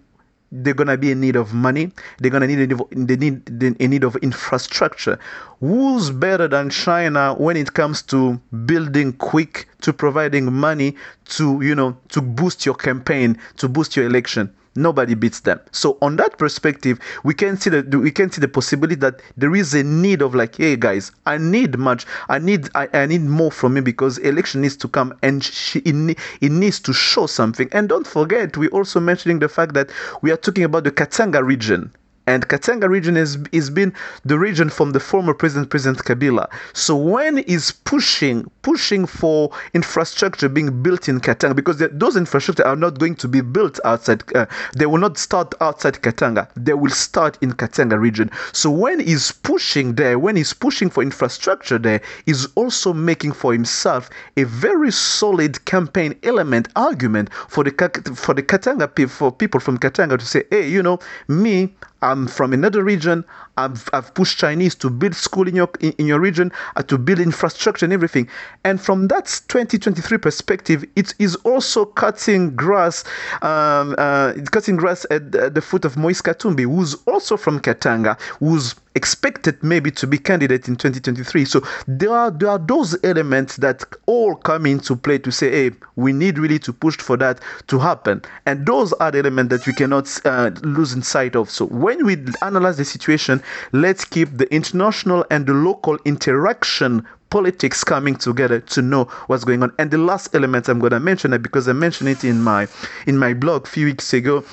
they're 0.52 0.74
gonna 0.74 0.96
be 0.96 1.12
in 1.12 1.20
need 1.20 1.36
of 1.36 1.54
money. 1.54 1.92
They're 2.18 2.30
gonna 2.30 2.46
need 2.46 2.70
they 2.90 3.16
need 3.16 3.48
in 3.80 3.90
need 3.90 4.04
of 4.04 4.16
infrastructure. 4.16 5.18
Who's 5.60 6.10
better 6.10 6.48
than 6.48 6.70
China 6.70 7.34
when 7.34 7.56
it 7.56 7.74
comes 7.74 8.02
to 8.02 8.40
building 8.66 9.12
quick, 9.12 9.68
to 9.82 9.92
providing 9.92 10.52
money, 10.52 10.96
to 11.36 11.60
you 11.62 11.74
know, 11.74 11.96
to 12.08 12.20
boost 12.20 12.66
your 12.66 12.74
campaign, 12.74 13.38
to 13.58 13.68
boost 13.68 13.96
your 13.96 14.06
election? 14.06 14.52
Nobody 14.74 15.14
beats 15.14 15.40
them. 15.40 15.60
So 15.72 15.98
on 16.02 16.16
that 16.16 16.38
perspective 16.38 16.98
we 17.24 17.34
can 17.34 17.56
see 17.56 17.70
that 17.70 17.94
we 17.94 18.10
can 18.10 18.30
see 18.30 18.40
the 18.40 18.48
possibility 18.48 18.94
that 18.96 19.20
there 19.36 19.54
is 19.54 19.74
a 19.74 19.82
need 19.82 20.22
of 20.22 20.34
like 20.34 20.56
hey 20.56 20.76
guys 20.76 21.12
i 21.26 21.36
need 21.38 21.78
much 21.78 22.06
i 22.28 22.38
need 22.38 22.68
i, 22.74 22.88
I 22.92 23.06
need 23.06 23.22
more 23.22 23.50
from 23.50 23.74
me 23.74 23.80
because 23.80 24.18
election 24.18 24.60
needs 24.60 24.76
to 24.78 24.88
come 24.88 25.14
and 25.22 25.42
she, 25.42 25.80
it, 25.80 26.18
it 26.40 26.52
needs 26.52 26.80
to 26.80 26.92
show 26.92 27.26
something. 27.26 27.68
And 27.72 27.88
don't 27.88 28.06
forget 28.06 28.56
we're 28.56 28.68
also 28.70 29.00
mentioning 29.00 29.38
the 29.38 29.48
fact 29.48 29.74
that 29.74 29.90
we 30.22 30.30
are 30.30 30.36
talking 30.36 30.64
about 30.64 30.84
the 30.84 30.90
katanga 30.90 31.42
region 31.42 31.92
and 32.30 32.46
Katanga 32.46 32.88
region 32.88 33.16
has, 33.16 33.36
has 33.52 33.70
been 33.70 33.92
the 34.24 34.38
region 34.38 34.70
from 34.70 34.92
the 34.92 35.00
former 35.00 35.34
president, 35.34 35.68
President 35.68 35.98
Kabila. 36.04 36.48
So 36.72 36.94
when 36.94 37.38
is 37.38 37.72
pushing, 37.72 38.48
pushing 38.62 39.04
for 39.04 39.50
infrastructure 39.74 40.48
being 40.48 40.80
built 40.80 41.08
in 41.08 41.20
Katanga, 41.20 41.56
because 41.56 41.78
those 41.90 42.16
infrastructure 42.16 42.64
are 42.64 42.76
not 42.76 43.00
going 43.00 43.16
to 43.16 43.26
be 43.26 43.40
built 43.40 43.80
outside, 43.84 44.22
uh, 44.36 44.46
they 44.76 44.86
will 44.86 44.98
not 44.98 45.18
start 45.18 45.54
outside 45.60 45.94
Katanga. 45.94 46.48
They 46.54 46.74
will 46.74 46.92
start 46.92 47.36
in 47.40 47.52
Katanga 47.52 47.98
region. 47.98 48.30
So 48.52 48.70
when 48.70 49.00
he's 49.00 49.32
pushing 49.32 49.96
there, 49.96 50.16
when 50.18 50.36
he's 50.36 50.52
pushing 50.52 50.88
for 50.88 51.02
infrastructure 51.02 51.78
there, 51.78 52.00
he's 52.26 52.46
also 52.54 52.92
making 52.92 53.32
for 53.32 53.52
himself 53.52 54.08
a 54.36 54.44
very 54.44 54.92
solid 54.92 55.64
campaign 55.64 56.14
element 56.22 56.68
argument 56.76 57.30
for 57.48 57.64
the 57.64 57.72
for 58.14 58.34
the 58.34 58.42
Katanga 58.42 58.88
for 59.08 59.32
people 59.32 59.58
from 59.58 59.78
Katanga 59.78 60.16
to 60.16 60.24
say, 60.24 60.44
hey, 60.50 60.68
you 60.68 60.82
know, 60.82 61.00
me, 61.26 61.74
I'm 62.02 62.26
from 62.26 62.52
another 62.52 62.82
region. 62.82 63.24
I've, 63.56 63.88
I've 63.92 64.14
pushed 64.14 64.38
Chinese 64.38 64.74
to 64.76 64.90
build 64.90 65.14
school 65.14 65.46
in 65.46 65.54
your 65.54 65.68
in, 65.80 65.92
in 65.92 66.06
your 66.06 66.20
region, 66.20 66.50
uh, 66.76 66.82
to 66.84 66.96
build 66.96 67.20
infrastructure 67.20 67.84
and 67.84 67.92
everything. 67.92 68.28
And 68.64 68.80
from 68.80 69.08
that 69.08 69.26
2023 69.48 70.18
perspective, 70.18 70.84
it 70.96 71.14
is 71.18 71.36
also 71.36 71.84
cutting 71.84 72.56
grass, 72.56 73.04
um, 73.42 73.94
uh, 73.98 74.32
cutting 74.50 74.76
grass 74.76 75.04
at, 75.10 75.34
at 75.34 75.54
the 75.54 75.60
foot 75.62 75.84
of 75.84 75.96
Moise 75.96 76.22
Katumbi, 76.22 76.62
who's 76.62 76.94
also 77.06 77.36
from 77.36 77.60
Katanga, 77.60 78.18
who's 78.38 78.74
expected 78.94 79.62
maybe 79.62 79.90
to 79.90 80.06
be 80.06 80.18
candidate 80.18 80.68
in 80.68 80.76
2023. 80.76 81.44
So 81.44 81.62
there 81.86 82.12
are 82.12 82.30
there 82.30 82.50
are 82.50 82.58
those 82.58 82.96
elements 83.04 83.56
that 83.56 83.84
all 84.06 84.34
come 84.34 84.66
into 84.66 84.96
play 84.96 85.18
to 85.18 85.30
say, 85.30 85.50
hey, 85.50 85.76
we 85.96 86.12
need 86.12 86.38
really 86.38 86.58
to 86.60 86.72
push 86.72 86.96
for 86.96 87.16
that 87.18 87.40
to 87.68 87.78
happen, 87.78 88.22
and 88.46 88.66
those 88.66 88.92
are 88.94 89.10
the 89.10 89.18
elements 89.18 89.50
that 89.50 89.66
we 89.66 89.72
cannot 89.72 90.08
uh, 90.24 90.50
lose 90.62 90.92
in 90.92 91.02
sight 91.02 91.36
of. 91.36 91.50
So 91.50 91.66
when 91.66 92.04
we 92.04 92.16
analyze 92.42 92.76
the 92.76 92.84
situation, 92.84 93.42
let's 93.72 94.04
keep 94.04 94.36
the 94.36 94.52
international 94.52 95.24
and 95.30 95.46
the 95.46 95.54
local 95.54 95.98
interaction 96.04 97.06
politics 97.30 97.84
coming 97.84 98.16
together 98.16 98.58
to 98.58 98.82
know 98.82 99.04
what's 99.28 99.44
going 99.44 99.62
on. 99.62 99.72
And 99.78 99.90
the 99.90 99.98
last 99.98 100.34
element 100.34 100.68
I'm 100.68 100.80
going 100.80 100.90
to 100.90 101.00
mention 101.00 101.32
it 101.32 101.42
because 101.42 101.68
I 101.68 101.72
mentioned 101.72 102.08
it 102.08 102.24
in 102.24 102.42
my 102.42 102.66
in 103.06 103.16
my 103.16 103.34
blog 103.34 103.66
a 103.66 103.70
few 103.70 103.86
weeks 103.86 104.12
ago 104.12 104.44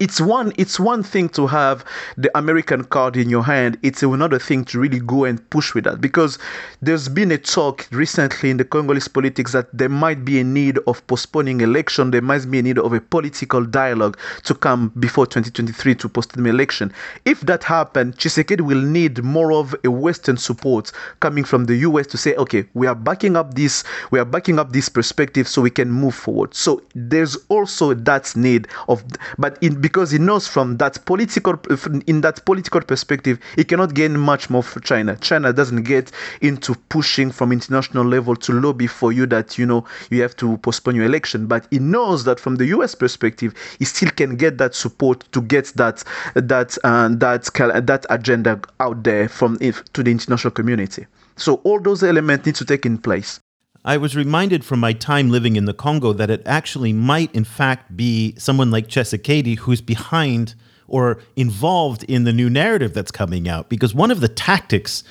it's 0.00 0.20
one 0.20 0.52
it's 0.58 0.80
one 0.80 1.02
thing 1.02 1.28
to 1.30 1.46
have 1.46 1.84
the 2.16 2.30
American 2.36 2.84
card 2.84 3.16
in 3.16 3.30
your 3.30 3.42
hand. 3.42 3.78
It's 3.82 4.02
another 4.02 4.38
thing 4.38 4.64
to 4.66 4.78
really 4.78 4.98
go 4.98 5.24
and 5.24 5.38
push 5.50 5.74
with 5.74 5.84
that 5.84 6.00
because 6.00 6.38
there's 6.82 7.08
been 7.08 7.30
a 7.30 7.38
talk 7.38 7.86
recently 7.90 8.50
in 8.50 8.56
the 8.56 8.64
Congolese 8.64 9.08
politics 9.08 9.52
that 9.52 9.68
there 9.72 9.88
might 9.88 10.24
be 10.24 10.40
a 10.40 10.44
need 10.44 10.78
of 10.86 11.06
postponing 11.06 11.60
election. 11.60 12.10
There 12.10 12.22
might 12.22 12.50
be 12.50 12.58
a 12.58 12.62
need 12.62 12.78
of 12.78 12.92
a 12.92 13.00
political 13.00 13.64
dialogue 13.64 14.18
to 14.44 14.54
come 14.54 14.92
before 14.98 15.26
2023 15.26 15.94
to 15.96 16.08
postpone 16.08 16.46
election. 16.46 16.92
If 17.24 17.40
that 17.42 17.62
happens, 17.62 18.16
Tshisekedi 18.16 18.62
will 18.62 18.80
need 18.82 19.22
more 19.22 19.52
of 19.52 19.74
a 19.84 19.90
Western 19.90 20.36
support 20.36 20.90
coming 21.20 21.44
from 21.44 21.66
the 21.66 21.76
US 21.76 22.06
to 22.08 22.16
say, 22.16 22.34
okay, 22.36 22.66
we 22.74 22.86
are 22.86 22.94
backing 22.94 23.36
up 23.36 23.54
this, 23.54 23.84
we 24.10 24.18
are 24.18 24.24
backing 24.24 24.58
up 24.58 24.72
this 24.72 24.88
perspective 24.88 25.46
so 25.46 25.62
we 25.62 25.70
can 25.70 25.90
move 25.90 26.14
forward. 26.14 26.54
So 26.54 26.82
there's 26.94 27.36
also 27.48 27.94
that 27.94 28.34
need 28.36 28.68
of, 28.88 29.04
but 29.38 29.58
in 29.62 29.83
because 29.84 30.10
he 30.10 30.18
knows 30.18 30.46
from 30.46 30.78
that 30.78 31.04
political 31.04 31.60
in 32.06 32.22
that 32.22 32.42
political 32.46 32.80
perspective 32.80 33.38
he 33.54 33.64
cannot 33.64 33.92
gain 33.92 34.18
much 34.18 34.48
more 34.48 34.62
for 34.62 34.80
China. 34.80 35.14
China 35.16 35.52
doesn't 35.52 35.82
get 35.82 36.10
into 36.40 36.74
pushing 36.88 37.30
from 37.30 37.52
international 37.52 38.06
level 38.06 38.34
to 38.34 38.58
lobby 38.58 38.86
for 38.86 39.12
you 39.12 39.26
that 39.26 39.58
you 39.58 39.66
know 39.66 39.84
you 40.08 40.22
have 40.22 40.34
to 40.36 40.56
postpone 40.58 40.96
your 40.96 41.04
election, 41.04 41.46
but 41.46 41.66
he 41.70 41.78
knows 41.78 42.24
that 42.24 42.40
from 42.40 42.56
the 42.56 42.64
U.S. 42.76 42.94
perspective 42.94 43.52
he 43.78 43.84
still 43.84 44.08
can 44.10 44.36
get 44.36 44.56
that 44.56 44.74
support 44.74 45.30
to 45.32 45.42
get 45.42 45.66
that 45.76 46.02
that 46.32 46.78
uh, 46.82 47.10
that 47.16 47.44
that 47.84 48.06
agenda 48.08 48.58
out 48.80 49.04
there 49.04 49.28
from 49.28 49.58
if, 49.60 49.84
to 49.92 50.02
the 50.02 50.10
international 50.10 50.50
community. 50.50 51.04
So 51.36 51.56
all 51.56 51.78
those 51.78 52.02
elements 52.02 52.46
need 52.46 52.54
to 52.54 52.64
take 52.64 52.86
in 52.86 52.96
place. 52.96 53.38
I 53.84 53.98
was 53.98 54.16
reminded 54.16 54.64
from 54.64 54.80
my 54.80 54.94
time 54.94 55.30
living 55.30 55.56
in 55.56 55.66
the 55.66 55.74
Congo 55.74 56.14
that 56.14 56.30
it 56.30 56.42
actually 56.46 56.92
might, 56.92 57.34
in 57.34 57.44
fact, 57.44 57.96
be 57.96 58.34
someone 58.38 58.70
like 58.70 58.88
Tshisekedi 58.88 59.58
who's 59.58 59.82
behind 59.82 60.54
or 60.88 61.18
involved 61.36 62.02
in 62.04 62.24
the 62.24 62.32
new 62.32 62.48
narrative 62.48 62.94
that's 62.94 63.10
coming 63.10 63.46
out. 63.46 63.68
Because 63.68 63.94
one 63.94 64.10
of 64.10 64.20
the 64.20 64.28
tactics 64.28 65.04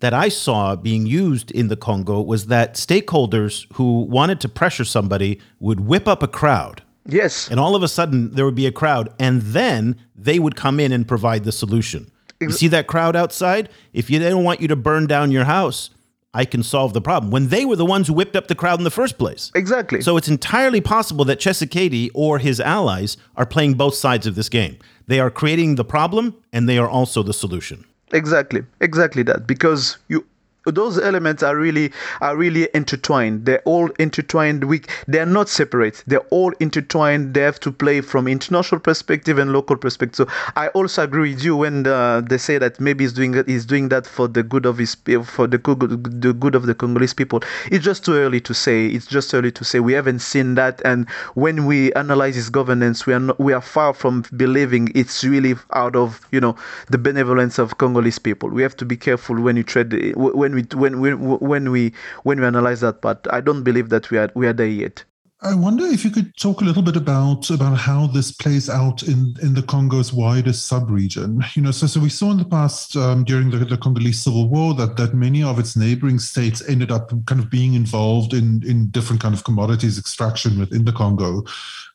that 0.00 0.12
I 0.12 0.28
saw 0.28 0.76
being 0.76 1.06
used 1.06 1.50
in 1.50 1.68
the 1.68 1.76
Congo 1.76 2.20
was 2.20 2.46
that 2.46 2.74
stakeholders 2.74 3.66
who 3.74 4.02
wanted 4.02 4.40
to 4.42 4.48
pressure 4.48 4.84
somebody 4.84 5.40
would 5.58 5.80
whip 5.80 6.06
up 6.06 6.22
a 6.22 6.28
crowd. 6.28 6.82
Yes. 7.06 7.48
And 7.50 7.58
all 7.58 7.74
of 7.74 7.82
a 7.82 7.88
sudden, 7.88 8.34
there 8.34 8.44
would 8.44 8.54
be 8.54 8.66
a 8.66 8.72
crowd, 8.72 9.10
and 9.18 9.40
then 9.40 9.96
they 10.14 10.38
would 10.38 10.54
come 10.54 10.78
in 10.78 10.92
and 10.92 11.08
provide 11.08 11.44
the 11.44 11.52
solution. 11.52 12.10
You 12.40 12.52
see 12.52 12.68
that 12.68 12.86
crowd 12.86 13.16
outside? 13.16 13.70
If 13.92 14.10
you, 14.10 14.18
they 14.18 14.28
don't 14.28 14.44
want 14.44 14.60
you 14.60 14.68
to 14.68 14.76
burn 14.76 15.06
down 15.06 15.32
your 15.32 15.44
house, 15.44 15.90
I 16.34 16.44
can 16.44 16.62
solve 16.62 16.92
the 16.92 17.00
problem. 17.00 17.30
When 17.30 17.48
they 17.48 17.64
were 17.64 17.76
the 17.76 17.86
ones 17.86 18.06
who 18.06 18.14
whipped 18.14 18.36
up 18.36 18.48
the 18.48 18.54
crowd 18.54 18.78
in 18.78 18.84
the 18.84 18.90
first 18.90 19.18
place. 19.18 19.50
Exactly. 19.54 20.02
So 20.02 20.16
it's 20.16 20.28
entirely 20.28 20.80
possible 20.80 21.24
that 21.24 21.40
Tshisekedi 21.40 22.10
or 22.14 22.38
his 22.38 22.60
allies 22.60 23.16
are 23.36 23.46
playing 23.46 23.74
both 23.74 23.94
sides 23.94 24.26
of 24.26 24.34
this 24.34 24.48
game. 24.48 24.78
They 25.06 25.20
are 25.20 25.30
creating 25.30 25.76
the 25.76 25.84
problem 25.84 26.36
and 26.52 26.68
they 26.68 26.76
are 26.78 26.88
also 26.88 27.22
the 27.22 27.32
solution. 27.32 27.84
Exactly. 28.12 28.62
Exactly 28.80 29.22
that. 29.24 29.46
Because 29.46 29.96
you 30.08 30.26
those 30.70 30.98
elements 30.98 31.42
are 31.42 31.56
really 31.56 31.92
are 32.20 32.36
really 32.36 32.68
intertwined. 32.74 33.44
They're 33.44 33.62
all 33.64 33.90
intertwined. 33.98 34.64
We 34.64 34.82
they're 35.06 35.26
not 35.26 35.48
separate. 35.48 36.02
They're 36.06 36.26
all 36.30 36.52
intertwined. 36.60 37.34
They 37.34 37.40
have 37.42 37.60
to 37.60 37.72
play 37.72 38.00
from 38.00 38.28
international 38.28 38.80
perspective 38.80 39.38
and 39.38 39.52
local 39.52 39.76
perspective. 39.76 40.16
So 40.16 40.26
i 40.56 40.68
also 40.68 41.02
agree 41.02 41.34
with 41.34 41.44
you 41.44 41.56
when 41.56 41.82
the, 41.82 42.24
they 42.28 42.38
say 42.38 42.58
that 42.58 42.80
maybe 42.80 43.04
he's 43.04 43.12
doing 43.12 43.32
he's 43.46 43.66
doing 43.66 43.88
that 43.90 44.06
for 44.06 44.28
the 44.28 44.42
good 44.42 44.66
of 44.66 44.78
his 44.78 44.96
for 45.24 45.46
the 45.46 45.58
good 45.58 45.80
the 46.22 46.32
good 46.32 46.54
of 46.54 46.66
the 46.66 46.74
congolese 46.74 47.14
people. 47.14 47.40
It's 47.70 47.84
just 47.84 48.04
too 48.04 48.14
early 48.14 48.40
to 48.42 48.54
say. 48.54 48.86
It's 48.86 49.06
just 49.06 49.34
early 49.34 49.52
to 49.52 49.64
say. 49.64 49.80
We 49.80 49.92
haven't 49.92 50.20
seen 50.20 50.54
that. 50.56 50.80
And 50.84 51.08
when 51.34 51.66
we 51.66 51.92
analyze 51.94 52.34
his 52.34 52.50
governance 52.50 53.06
we 53.06 53.14
are 53.14 53.20
not, 53.20 53.38
we 53.38 53.52
are 53.52 53.60
far 53.60 53.94
from 53.94 54.24
believing 54.36 54.90
it's 54.94 55.24
really 55.24 55.54
out 55.72 55.96
of 55.96 56.26
you 56.30 56.40
know 56.40 56.56
the 56.90 56.98
benevolence 56.98 57.58
of 57.58 57.78
congolese 57.78 58.18
people. 58.18 58.48
We 58.50 58.62
have 58.62 58.76
to 58.76 58.84
be 58.84 58.96
careful 58.96 59.40
when 59.40 59.56
you 59.56 59.62
tread 59.62 59.92
when 60.16 60.54
we 60.58 60.78
when 60.78 61.00
we 61.00 61.14
when 61.14 61.70
we 61.70 61.92
when 62.24 62.40
we 62.40 62.46
analyze 62.46 62.80
that 62.80 63.00
but 63.00 63.26
i 63.32 63.40
don't 63.40 63.62
believe 63.62 63.88
that 63.90 64.10
we 64.10 64.18
are 64.18 64.30
we 64.34 64.46
are 64.46 64.52
there 64.52 64.66
yet 64.84 65.04
I 65.40 65.54
wonder 65.54 65.86
if 65.86 66.04
you 66.04 66.10
could 66.10 66.36
talk 66.36 66.62
a 66.62 66.64
little 66.64 66.82
bit 66.82 66.96
about 66.96 67.48
about 67.50 67.78
how 67.78 68.08
this 68.08 68.32
plays 68.32 68.68
out 68.68 69.04
in, 69.04 69.36
in 69.40 69.54
the 69.54 69.62
Congo's 69.62 70.12
wider 70.12 70.52
sub-region. 70.52 71.44
You 71.54 71.62
know, 71.62 71.70
so 71.70 71.86
so 71.86 72.00
we 72.00 72.08
saw 72.08 72.32
in 72.32 72.38
the 72.38 72.44
past 72.44 72.96
um, 72.96 73.22
during 73.22 73.50
the, 73.50 73.58
the 73.58 73.76
Congolese 73.76 74.20
Civil 74.20 74.48
War 74.48 74.74
that 74.74 74.96
that 74.96 75.14
many 75.14 75.44
of 75.44 75.60
its 75.60 75.76
neighboring 75.76 76.18
states 76.18 76.68
ended 76.68 76.90
up 76.90 77.12
kind 77.26 77.40
of 77.40 77.50
being 77.50 77.74
involved 77.74 78.34
in 78.34 78.64
in 78.66 78.90
different 78.90 79.22
kind 79.22 79.32
of 79.32 79.44
commodities 79.44 79.96
extraction 79.96 80.58
within 80.58 80.84
the 80.84 80.92
Congo, 80.92 81.44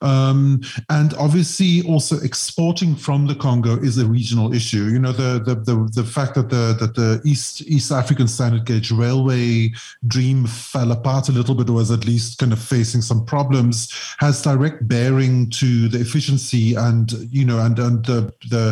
um, 0.02 0.62
and 0.90 1.14
obviously 1.16 1.82
also 1.86 2.22
exporting 2.22 2.96
from 2.96 3.28
the 3.28 3.36
Congo 3.36 3.76
is 3.76 3.98
a 3.98 4.06
regional 4.06 4.54
issue. 4.54 4.86
You 4.86 5.00
know, 5.00 5.12
the 5.12 5.44
the 5.44 5.56
the, 5.56 5.90
the 5.94 6.06
fact 6.06 6.36
that 6.36 6.50
the 6.50 6.78
that 6.80 6.96
the 6.96 7.22
East 7.26 7.62
East 7.64 7.92
African 7.92 8.30
standard 8.30 8.66
gauge 8.66 8.90
railway 8.90 9.70
dream 10.08 10.46
fell 10.46 10.94
apart 10.94 11.28
a 11.28 11.34
little 11.34 11.56
bit 11.56 11.70
or 11.70 11.74
was 11.74 11.92
at 11.92 12.06
least 12.06 12.38
kind 12.38 12.54
of 12.54 12.60
facing 12.60 13.02
some 13.02 13.26
problems 13.34 13.92
has 14.20 14.44
direct 14.44 14.88
bearing 14.88 15.50
to 15.50 15.90
the 15.90 16.00
efficiency 16.00 16.76
and 16.76 17.14
you 17.32 17.44
know 17.44 17.60
and 17.66 17.80
and 17.80 18.06
the 18.06 18.32
the, 18.50 18.66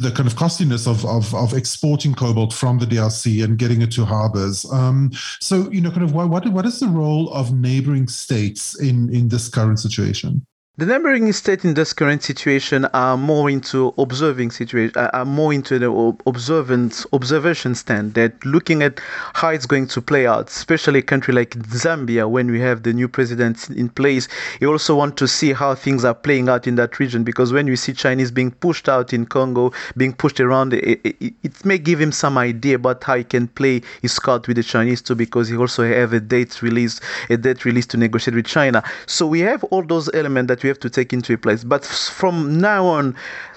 the 0.00 0.10
kind 0.10 0.26
of 0.26 0.34
costliness 0.34 0.88
of, 0.88 1.04
of 1.06 1.32
of 1.34 1.54
exporting 1.54 2.12
cobalt 2.12 2.52
from 2.52 2.80
the 2.80 2.86
DRC 2.86 3.44
and 3.44 3.56
getting 3.56 3.82
it 3.82 3.92
to 3.92 4.04
harbors. 4.04 4.66
Um, 4.72 5.12
so 5.40 5.70
you 5.70 5.80
know, 5.80 5.90
kind 5.90 6.02
of 6.02 6.12
what 6.12 6.48
what 6.48 6.66
is 6.66 6.80
the 6.80 6.88
role 6.88 7.32
of 7.32 7.52
neighboring 7.52 8.08
states 8.08 8.62
in 8.80 9.14
in 9.14 9.28
this 9.28 9.48
current 9.48 9.78
situation? 9.78 10.44
The 10.78 10.86
neighboring 10.86 11.30
states 11.32 11.64
in 11.64 11.74
this 11.74 11.92
current 11.92 12.22
situation 12.22 12.86
are 12.94 13.16
more 13.16 13.50
into 13.50 13.92
observing 13.98 14.52
situation, 14.52 14.94
uh, 14.96 15.10
are 15.12 15.24
more 15.26 15.52
into 15.52 15.78
the 15.78 15.90
observant 16.26 17.04
observation 17.12 17.74
stand. 17.74 18.14
They're 18.14 18.32
looking 18.44 18.82
at 18.82 18.98
how 19.34 19.48
it's 19.50 19.66
going 19.66 19.88
to 19.88 20.00
play 20.00 20.28
out, 20.28 20.48
especially 20.48 21.00
a 21.00 21.02
country 21.02 21.34
like 21.34 21.50
Zambia 21.50 22.30
when 22.30 22.50
we 22.52 22.60
have 22.60 22.84
the 22.84 22.92
new 22.92 23.08
president 23.08 23.68
in 23.68 23.88
place. 23.90 24.28
You 24.60 24.70
also 24.70 24.94
want 24.94 25.18
to 25.18 25.28
see 25.28 25.52
how 25.52 25.74
things 25.74 26.04
are 26.04 26.14
playing 26.14 26.48
out 26.48 26.68
in 26.68 26.76
that 26.76 26.98
region 27.00 27.24
because 27.24 27.52
when 27.52 27.66
you 27.66 27.76
see 27.76 27.92
Chinese 27.92 28.30
being 28.30 28.52
pushed 28.52 28.88
out 28.88 29.12
in 29.12 29.26
Congo, 29.26 29.72
being 29.96 30.14
pushed 30.14 30.40
around, 30.40 30.72
it, 30.72 31.00
it, 31.04 31.34
it 31.42 31.64
may 31.64 31.76
give 31.78 32.00
him 32.00 32.12
some 32.12 32.38
idea 32.38 32.76
about 32.76 33.02
how 33.04 33.16
he 33.16 33.24
can 33.24 33.48
play 33.48 33.82
his 34.00 34.18
card 34.18 34.46
with 34.46 34.56
the 34.56 34.62
Chinese 34.62 35.02
too 35.02 35.16
because 35.16 35.48
he 35.48 35.56
also 35.56 35.84
have 35.84 36.12
a 36.12 36.20
date 36.20 36.62
release, 36.62 37.00
a 37.28 37.36
date 37.36 37.66
release 37.66 37.86
to 37.88 37.96
negotiate 37.98 38.36
with 38.36 38.46
China. 38.46 38.82
So 39.06 39.26
we 39.26 39.40
have 39.40 39.62
all 39.64 39.82
those 39.82 40.08
elements 40.14 40.48
that 40.48 40.59
we 40.62 40.68
have 40.68 40.78
to 40.80 40.90
take 40.90 41.12
into 41.12 41.36
place. 41.38 41.64
But 41.64 41.84
from 41.84 42.60
now 42.60 42.86
on, 42.86 43.16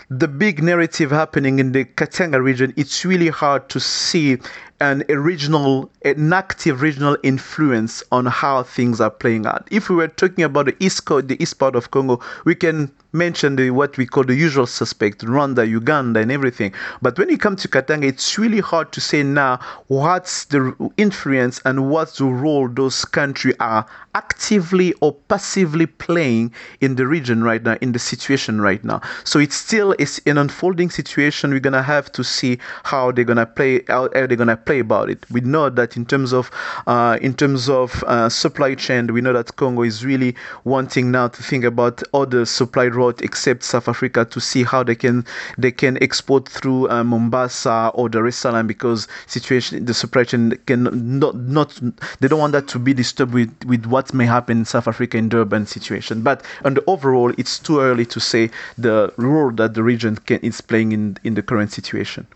the 0.09 0.27
big 0.27 0.61
narrative 0.61 1.11
happening 1.11 1.59
in 1.59 1.71
the 1.71 1.85
Katanga 1.85 2.41
region, 2.43 2.73
it's 2.77 3.05
really 3.05 3.29
hard 3.29 3.69
to 3.69 3.79
see 3.79 4.37
an 4.79 5.03
a 5.09 5.17
regional, 5.17 5.89
an 6.03 6.33
active 6.33 6.81
regional 6.81 7.17
influence 7.23 8.03
on 8.11 8.25
how 8.25 8.63
things 8.63 8.99
are 8.99 9.11
playing 9.11 9.45
out. 9.45 9.67
If 9.71 9.89
we 9.89 9.95
were 9.95 10.07
talking 10.07 10.43
about 10.43 10.65
the 10.65 10.75
east 10.79 11.05
coast, 11.05 11.27
the 11.27 11.41
east 11.41 11.59
part 11.59 11.75
of 11.75 11.91
Congo, 11.91 12.19
we 12.45 12.55
can 12.55 12.91
mention 13.13 13.55
the 13.55 13.69
what 13.69 13.95
we 13.97 14.05
call 14.05 14.23
the 14.23 14.35
usual 14.35 14.65
suspect, 14.65 15.21
Rwanda, 15.21 15.67
Uganda, 15.67 16.19
and 16.19 16.31
everything. 16.31 16.73
But 17.01 17.17
when 17.17 17.29
you 17.29 17.37
come 17.37 17.55
to 17.57 17.67
Katanga, 17.67 18.05
it's 18.05 18.37
really 18.37 18.59
hard 18.59 18.91
to 18.93 19.01
say 19.01 19.23
now 19.23 19.59
what's 19.87 20.45
the 20.45 20.75
influence 20.97 21.61
and 21.63 21.89
what's 21.89 22.17
the 22.17 22.25
role 22.25 22.67
those 22.67 23.05
countries 23.05 23.55
are 23.59 23.85
actively 24.15 24.93
or 25.01 25.13
passively 25.27 25.85
playing 25.85 26.51
in 26.81 26.95
the 26.95 27.07
region 27.07 27.43
right 27.43 27.63
now, 27.63 27.77
in 27.81 27.91
the 27.91 27.99
situation 27.99 28.61
right 28.61 28.83
now. 28.83 29.01
So 29.23 29.39
it's 29.39 29.55
still 29.55 29.95
is 29.99 30.21
an 30.25 30.37
unfolding 30.37 30.89
situation. 30.89 31.51
We're 31.51 31.59
gonna 31.59 31.83
have 31.83 32.11
to 32.13 32.23
see 32.23 32.57
how 32.83 33.11
they're 33.11 33.25
gonna 33.25 33.45
play, 33.45 33.83
how 33.87 34.07
they're 34.07 34.27
gonna 34.27 34.57
play 34.65 34.79
about 34.79 35.09
it. 35.09 35.19
We 35.29 35.41
know 35.41 35.69
that 35.69 35.97
in 35.97 36.05
terms 36.05 36.33
of 36.33 36.51
uh, 36.87 37.17
in 37.21 37.33
terms 37.33 37.69
of 37.69 38.03
uh, 38.03 38.29
supply 38.29 38.75
chain, 38.75 39.11
we 39.13 39.21
know 39.21 39.33
that 39.33 39.55
Congo 39.55 39.83
is 39.83 40.05
really 40.05 40.35
wanting 40.63 41.11
now 41.11 41.27
to 41.27 41.43
think 41.43 41.63
about 41.63 42.03
other 42.13 42.45
supply 42.45 42.85
route 42.85 43.21
except 43.21 43.63
South 43.63 43.87
Africa 43.87 44.25
to 44.25 44.39
see 44.39 44.63
how 44.63 44.83
they 44.83 44.95
can 44.95 45.25
they 45.57 45.71
can 45.71 46.01
export 46.01 46.47
through 46.47 46.89
uh, 46.89 47.03
Mombasa 47.03 47.91
or 47.93 48.09
Dar 48.09 48.27
es 48.27 48.35
Salaam 48.35 48.67
because 48.67 49.07
situation 49.27 49.85
the 49.85 49.93
supply 49.93 50.23
chain 50.23 50.57
can 50.65 50.83
not 51.19 51.35
not 51.35 51.79
they 52.19 52.27
don't 52.27 52.39
want 52.39 52.53
that 52.53 52.67
to 52.69 52.79
be 52.79 52.93
disturbed 52.93 53.33
with 53.33 53.53
with 53.65 53.85
what 53.85 54.13
may 54.13 54.25
happen 54.25 54.59
in 54.59 54.65
South 54.65 54.87
Africa 54.87 55.17
in 55.17 55.29
Durban 55.29 55.65
situation. 55.65 56.21
But 56.21 56.43
on 56.63 56.73
the 56.75 56.83
overall, 56.87 57.33
it's 57.37 57.59
too 57.59 57.79
early 57.79 58.05
to 58.07 58.19
say 58.19 58.49
the 58.77 59.13
role 59.17 59.51
that 59.51 59.73
the 59.73 59.83
region 59.83 60.17
can, 60.17 60.39
is 60.39 60.61
playing 60.61 60.91
in 60.91 61.17
in 61.23 61.33
the 61.35 61.41
current 61.41 61.71
situation. 61.71 62.27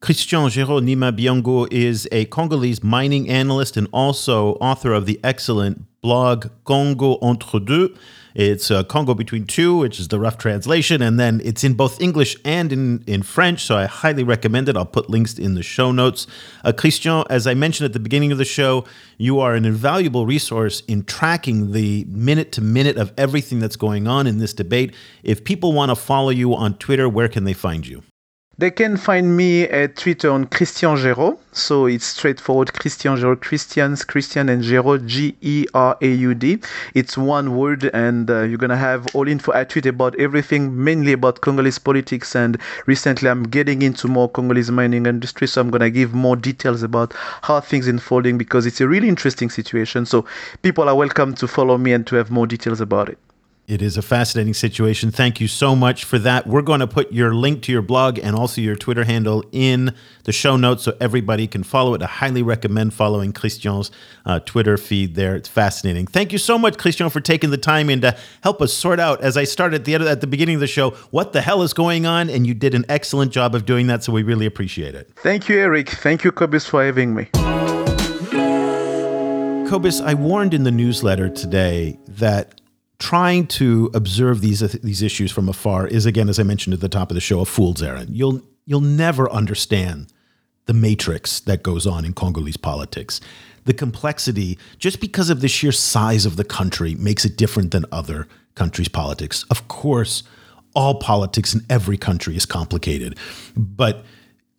Christian 0.00 0.40
Géraud 0.44 0.82
Neema 0.82 1.12
Byamungu 1.12 1.70
is 1.70 2.08
a 2.10 2.24
Congolese 2.24 2.82
mining 2.82 3.28
analyst 3.28 3.76
and 3.76 3.86
also 3.92 4.54
author 4.54 4.94
of 4.94 5.04
the 5.04 5.20
excellent 5.22 5.84
blog 6.00 6.46
Congo 6.64 7.18
Entre 7.20 7.60
Deux. 7.60 7.94
It's 8.34 8.70
uh, 8.70 8.82
Congo 8.84 9.12
Between 9.12 9.44
Two, 9.44 9.76
which 9.76 10.00
is 10.00 10.08
the 10.08 10.18
rough 10.18 10.38
translation, 10.38 11.02
and 11.02 11.20
then 11.20 11.42
it's 11.44 11.64
in 11.64 11.74
both 11.74 12.00
English 12.00 12.34
and 12.46 12.72
in, 12.72 13.04
in 13.06 13.22
French, 13.22 13.62
so 13.62 13.76
I 13.76 13.84
highly 13.84 14.22
recommend 14.22 14.70
it. 14.70 14.76
I'll 14.76 14.86
put 14.86 15.10
links 15.10 15.38
in 15.38 15.54
the 15.54 15.62
show 15.62 15.92
notes. 15.92 16.26
Uh, 16.64 16.72
Christian, 16.72 17.22
as 17.28 17.46
I 17.46 17.52
mentioned 17.52 17.84
at 17.84 17.92
the 17.92 18.00
beginning 18.00 18.32
of 18.32 18.38
the 18.38 18.46
show, 18.46 18.86
you 19.18 19.38
are 19.40 19.54
an 19.54 19.66
invaluable 19.66 20.24
resource 20.24 20.80
in 20.88 21.04
tracking 21.04 21.72
the 21.72 22.06
minute 22.08 22.52
to 22.52 22.62
minute 22.62 22.96
of 22.96 23.12
everything 23.18 23.58
that's 23.58 23.76
going 23.76 24.08
on 24.08 24.26
in 24.26 24.38
this 24.38 24.54
debate. 24.54 24.94
If 25.22 25.44
people 25.44 25.74
want 25.74 25.90
to 25.90 25.96
follow 25.96 26.30
you 26.30 26.54
on 26.54 26.78
Twitter, 26.78 27.06
where 27.06 27.28
can 27.28 27.44
they 27.44 27.52
find 27.52 27.86
you? 27.86 28.02
They 28.60 28.70
can 28.70 28.98
find 28.98 29.38
me 29.38 29.62
at 29.62 29.96
Twitter 29.96 30.30
on 30.30 30.44
Christian 30.44 30.94
Géraud. 30.96 31.38
So 31.50 31.86
it's 31.86 32.04
straightforward 32.04 32.74
Christian 32.74 33.16
Géraud, 33.16 33.40
Christians, 33.40 34.04
Christian 34.04 34.50
and 34.50 34.62
Géraud, 34.62 35.06
G 35.06 35.34
E 35.40 35.64
R 35.72 35.96
A 36.02 36.06
U 36.06 36.34
D. 36.34 36.58
It's 36.92 37.16
one 37.16 37.56
word, 37.56 37.84
and 37.94 38.30
uh, 38.30 38.42
you're 38.42 38.58
going 38.58 38.68
to 38.68 38.76
have 38.76 39.06
all 39.14 39.26
info. 39.26 39.54
I 39.54 39.64
tweet 39.64 39.86
about 39.86 40.14
everything, 40.20 40.84
mainly 40.84 41.14
about 41.14 41.40
Congolese 41.40 41.78
politics. 41.78 42.36
And 42.36 42.58
recently, 42.84 43.30
I'm 43.30 43.44
getting 43.44 43.80
into 43.80 44.08
more 44.08 44.28
Congolese 44.28 44.70
mining 44.70 45.06
industry. 45.06 45.48
So 45.48 45.62
I'm 45.62 45.70
going 45.70 45.80
to 45.80 45.90
give 45.90 46.12
more 46.12 46.36
details 46.36 46.82
about 46.82 47.14
how 47.40 47.60
things 47.60 47.88
unfolding 47.88 48.36
because 48.36 48.66
it's 48.66 48.82
a 48.82 48.86
really 48.86 49.08
interesting 49.08 49.48
situation. 49.48 50.04
So 50.04 50.26
people 50.60 50.86
are 50.86 50.94
welcome 50.94 51.34
to 51.36 51.48
follow 51.48 51.78
me 51.78 51.94
and 51.94 52.06
to 52.08 52.16
have 52.16 52.30
more 52.30 52.46
details 52.46 52.82
about 52.82 53.08
it. 53.08 53.16
It 53.70 53.82
is 53.82 53.96
a 53.96 54.02
fascinating 54.02 54.54
situation. 54.54 55.12
Thank 55.12 55.40
you 55.40 55.46
so 55.46 55.76
much 55.76 56.02
for 56.02 56.18
that. 56.18 56.44
We're 56.44 56.60
going 56.60 56.80
to 56.80 56.88
put 56.88 57.12
your 57.12 57.32
link 57.32 57.62
to 57.62 57.72
your 57.72 57.82
blog 57.82 58.18
and 58.18 58.34
also 58.34 58.60
your 58.60 58.74
Twitter 58.74 59.04
handle 59.04 59.44
in 59.52 59.94
the 60.24 60.32
show 60.32 60.56
notes 60.56 60.82
so 60.82 60.96
everybody 61.00 61.46
can 61.46 61.62
follow 61.62 61.94
it. 61.94 62.02
I 62.02 62.06
highly 62.06 62.42
recommend 62.42 62.94
following 62.94 63.32
Christian's 63.32 63.92
uh, 64.26 64.40
Twitter 64.40 64.76
feed 64.76 65.14
there. 65.14 65.36
It's 65.36 65.48
fascinating. 65.48 66.08
Thank 66.08 66.32
you 66.32 66.38
so 66.38 66.58
much, 66.58 66.78
Christian, 66.78 67.08
for 67.10 67.20
taking 67.20 67.50
the 67.50 67.58
time 67.58 67.88
and 67.90 68.02
to 68.02 68.16
help 68.40 68.60
us 68.60 68.72
sort 68.72 68.98
out, 68.98 69.20
as 69.20 69.36
I 69.36 69.44
started 69.44 69.82
at 69.82 69.84
the, 69.84 69.94
at 70.10 70.20
the 70.20 70.26
beginning 70.26 70.56
of 70.56 70.60
the 70.60 70.66
show, 70.66 70.90
what 71.12 71.32
the 71.32 71.40
hell 71.40 71.62
is 71.62 71.72
going 71.72 72.06
on. 72.06 72.28
And 72.28 72.48
you 72.48 72.54
did 72.54 72.74
an 72.74 72.84
excellent 72.88 73.30
job 73.30 73.54
of 73.54 73.66
doing 73.66 73.86
that. 73.86 74.02
So 74.02 74.12
we 74.12 74.24
really 74.24 74.46
appreciate 74.46 74.96
it. 74.96 75.12
Thank 75.14 75.48
you, 75.48 75.60
Eric. 75.60 75.90
Thank 75.90 76.24
you, 76.24 76.32
Cobus, 76.32 76.66
for 76.66 76.84
having 76.84 77.14
me. 77.14 77.26
Cobus, 79.68 80.00
I 80.00 80.14
warned 80.14 80.54
in 80.54 80.64
the 80.64 80.72
newsletter 80.72 81.28
today 81.28 82.00
that 82.08 82.59
trying 83.00 83.46
to 83.46 83.90
observe 83.94 84.42
these 84.42 84.60
these 84.60 85.02
issues 85.02 85.32
from 85.32 85.48
afar 85.48 85.86
is 85.86 86.06
again 86.06 86.28
as 86.28 86.38
i 86.38 86.42
mentioned 86.42 86.74
at 86.74 86.80
the 86.80 86.88
top 86.88 87.10
of 87.10 87.14
the 87.14 87.20
show 87.20 87.40
a 87.40 87.44
fool's 87.44 87.82
errand. 87.82 88.14
You'll 88.14 88.42
you'll 88.66 88.82
never 88.82 89.28
understand 89.32 90.12
the 90.66 90.74
matrix 90.74 91.40
that 91.40 91.64
goes 91.64 91.86
on 91.86 92.04
in 92.04 92.12
congolese 92.12 92.58
politics. 92.58 93.20
The 93.64 93.72
complexity 93.72 94.58
just 94.78 95.00
because 95.00 95.30
of 95.30 95.40
the 95.40 95.48
sheer 95.48 95.72
size 95.72 96.26
of 96.26 96.36
the 96.36 96.44
country 96.44 96.94
makes 96.94 97.24
it 97.24 97.36
different 97.36 97.72
than 97.72 97.86
other 97.90 98.28
countries 98.54 98.88
politics. 98.88 99.44
Of 99.50 99.66
course 99.66 100.22
all 100.74 101.00
politics 101.00 101.52
in 101.52 101.62
every 101.68 101.96
country 101.96 102.36
is 102.36 102.46
complicated 102.46 103.18
but 103.56 104.04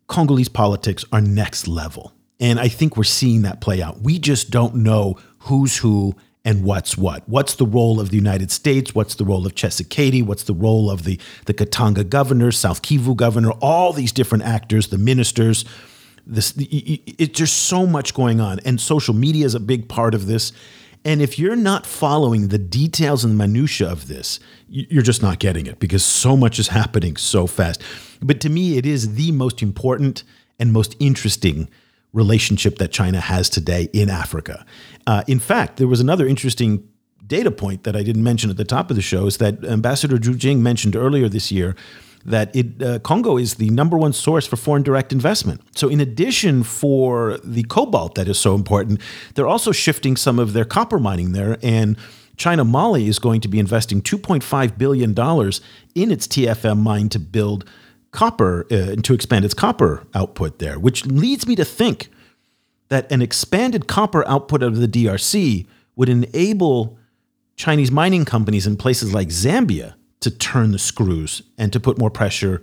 congolese 0.08 0.50
politics 0.50 1.04
are 1.12 1.20
next 1.20 1.68
level. 1.68 2.12
And 2.40 2.58
i 2.58 2.66
think 2.66 2.96
we're 2.96 3.04
seeing 3.04 3.42
that 3.42 3.60
play 3.60 3.80
out. 3.80 4.00
We 4.00 4.18
just 4.18 4.50
don't 4.50 4.74
know 4.74 5.16
who's 5.38 5.76
who 5.76 6.16
and 6.44 6.64
what's 6.64 6.96
what. 6.98 7.28
What's 7.28 7.54
the 7.54 7.66
role 7.66 8.00
of 8.00 8.10
the 8.10 8.16
United 8.16 8.50
States? 8.50 8.94
What's 8.94 9.14
the 9.14 9.24
role 9.24 9.46
of 9.46 9.54
Tshisekedi? 9.54 10.24
What's 10.24 10.44
the 10.44 10.54
role 10.54 10.90
of 10.90 11.04
the, 11.04 11.20
the 11.46 11.54
Katanga 11.54 12.08
governor, 12.08 12.50
South 12.50 12.82
Kivu 12.82 13.16
governor, 13.16 13.52
all 13.60 13.92
these 13.92 14.12
different 14.12 14.44
actors, 14.44 14.88
the 14.88 14.98
ministers. 14.98 15.64
This, 16.26 16.52
it's 16.56 17.38
just 17.38 17.64
so 17.64 17.86
much 17.86 18.14
going 18.14 18.40
on. 18.40 18.58
And 18.60 18.80
social 18.80 19.14
media 19.14 19.46
is 19.46 19.54
a 19.54 19.60
big 19.60 19.88
part 19.88 20.14
of 20.14 20.26
this. 20.26 20.52
And 21.04 21.20
if 21.20 21.38
you're 21.38 21.56
not 21.56 21.84
following 21.84 22.48
the 22.48 22.58
details 22.58 23.24
and 23.24 23.34
the 23.34 23.38
minutia 23.38 23.88
of 23.90 24.06
this, 24.06 24.38
you're 24.68 25.02
just 25.02 25.22
not 25.22 25.40
getting 25.40 25.66
it 25.66 25.80
because 25.80 26.04
so 26.04 26.36
much 26.36 26.58
is 26.58 26.68
happening 26.68 27.16
so 27.16 27.46
fast. 27.46 27.82
But 28.20 28.40
to 28.40 28.48
me, 28.48 28.78
it 28.78 28.86
is 28.86 29.14
the 29.14 29.32
most 29.32 29.62
important 29.62 30.22
and 30.60 30.72
most 30.72 30.94
interesting 31.00 31.68
relationship 32.12 32.78
that 32.78 32.92
China 32.92 33.20
has 33.20 33.48
today 33.48 33.88
in 33.92 34.10
Africa. 34.10 34.64
Uh, 35.06 35.22
in 35.26 35.38
fact, 35.38 35.78
there 35.78 35.88
was 35.88 36.00
another 36.00 36.26
interesting 36.26 36.88
data 37.26 37.50
point 37.50 37.84
that 37.84 37.96
I 37.96 38.02
didn't 38.02 38.22
mention 38.22 38.50
at 38.50 38.56
the 38.56 38.64
top 38.64 38.90
of 38.90 38.96
the 38.96 39.02
show 39.02 39.26
is 39.26 39.38
that 39.38 39.64
Ambassador 39.64 40.18
Zhu 40.18 40.36
Jing 40.36 40.62
mentioned 40.62 40.94
earlier 40.94 41.28
this 41.28 41.50
year 41.50 41.74
that 42.24 42.54
it, 42.54 42.82
uh, 42.82 42.98
Congo 43.00 43.36
is 43.36 43.54
the 43.54 43.70
number 43.70 43.96
one 43.98 44.12
source 44.12 44.46
for 44.46 44.56
foreign 44.56 44.82
direct 44.82 45.12
investment. 45.12 45.60
So, 45.76 45.88
in 45.88 46.00
addition 46.00 46.62
for 46.62 47.38
the 47.42 47.64
cobalt 47.64 48.14
that 48.14 48.28
is 48.28 48.38
so 48.38 48.54
important, 48.54 49.00
they're 49.34 49.48
also 49.48 49.72
shifting 49.72 50.16
some 50.16 50.38
of 50.38 50.52
their 50.52 50.64
copper 50.64 50.98
mining 50.98 51.32
there. 51.32 51.58
And 51.62 51.96
China 52.36 52.64
Moly 52.64 53.08
is 53.08 53.18
going 53.18 53.40
to 53.40 53.48
be 53.48 53.58
investing 53.58 54.02
$2.5 54.02 54.78
billion 54.78 55.10
in 55.10 56.10
its 56.10 56.26
TFM 56.26 56.78
mine 56.78 57.08
to 57.10 57.18
build 57.18 57.64
copper 58.12 58.66
uh, 58.70 58.94
to 58.96 59.14
expand 59.14 59.44
its 59.44 59.54
copper 59.54 60.06
output 60.14 60.58
there, 60.58 60.78
which 60.78 61.04
leads 61.06 61.46
me 61.46 61.56
to 61.56 61.64
think 61.64 62.08
that 62.88 63.10
an 63.10 63.22
expanded 63.22 63.88
copper 63.88 64.26
output 64.28 64.62
of 64.62 64.76
the 64.76 64.86
DRC 64.86 65.66
would 65.96 66.08
enable 66.08 66.98
Chinese 67.56 67.90
mining 67.90 68.24
companies 68.24 68.66
in 68.66 68.76
places 68.76 69.12
like 69.12 69.28
Zambia 69.28 69.94
to 70.20 70.30
turn 70.30 70.72
the 70.72 70.78
screws 70.78 71.42
and 71.58 71.72
to 71.72 71.80
put 71.80 71.98
more 71.98 72.10
pressure 72.10 72.62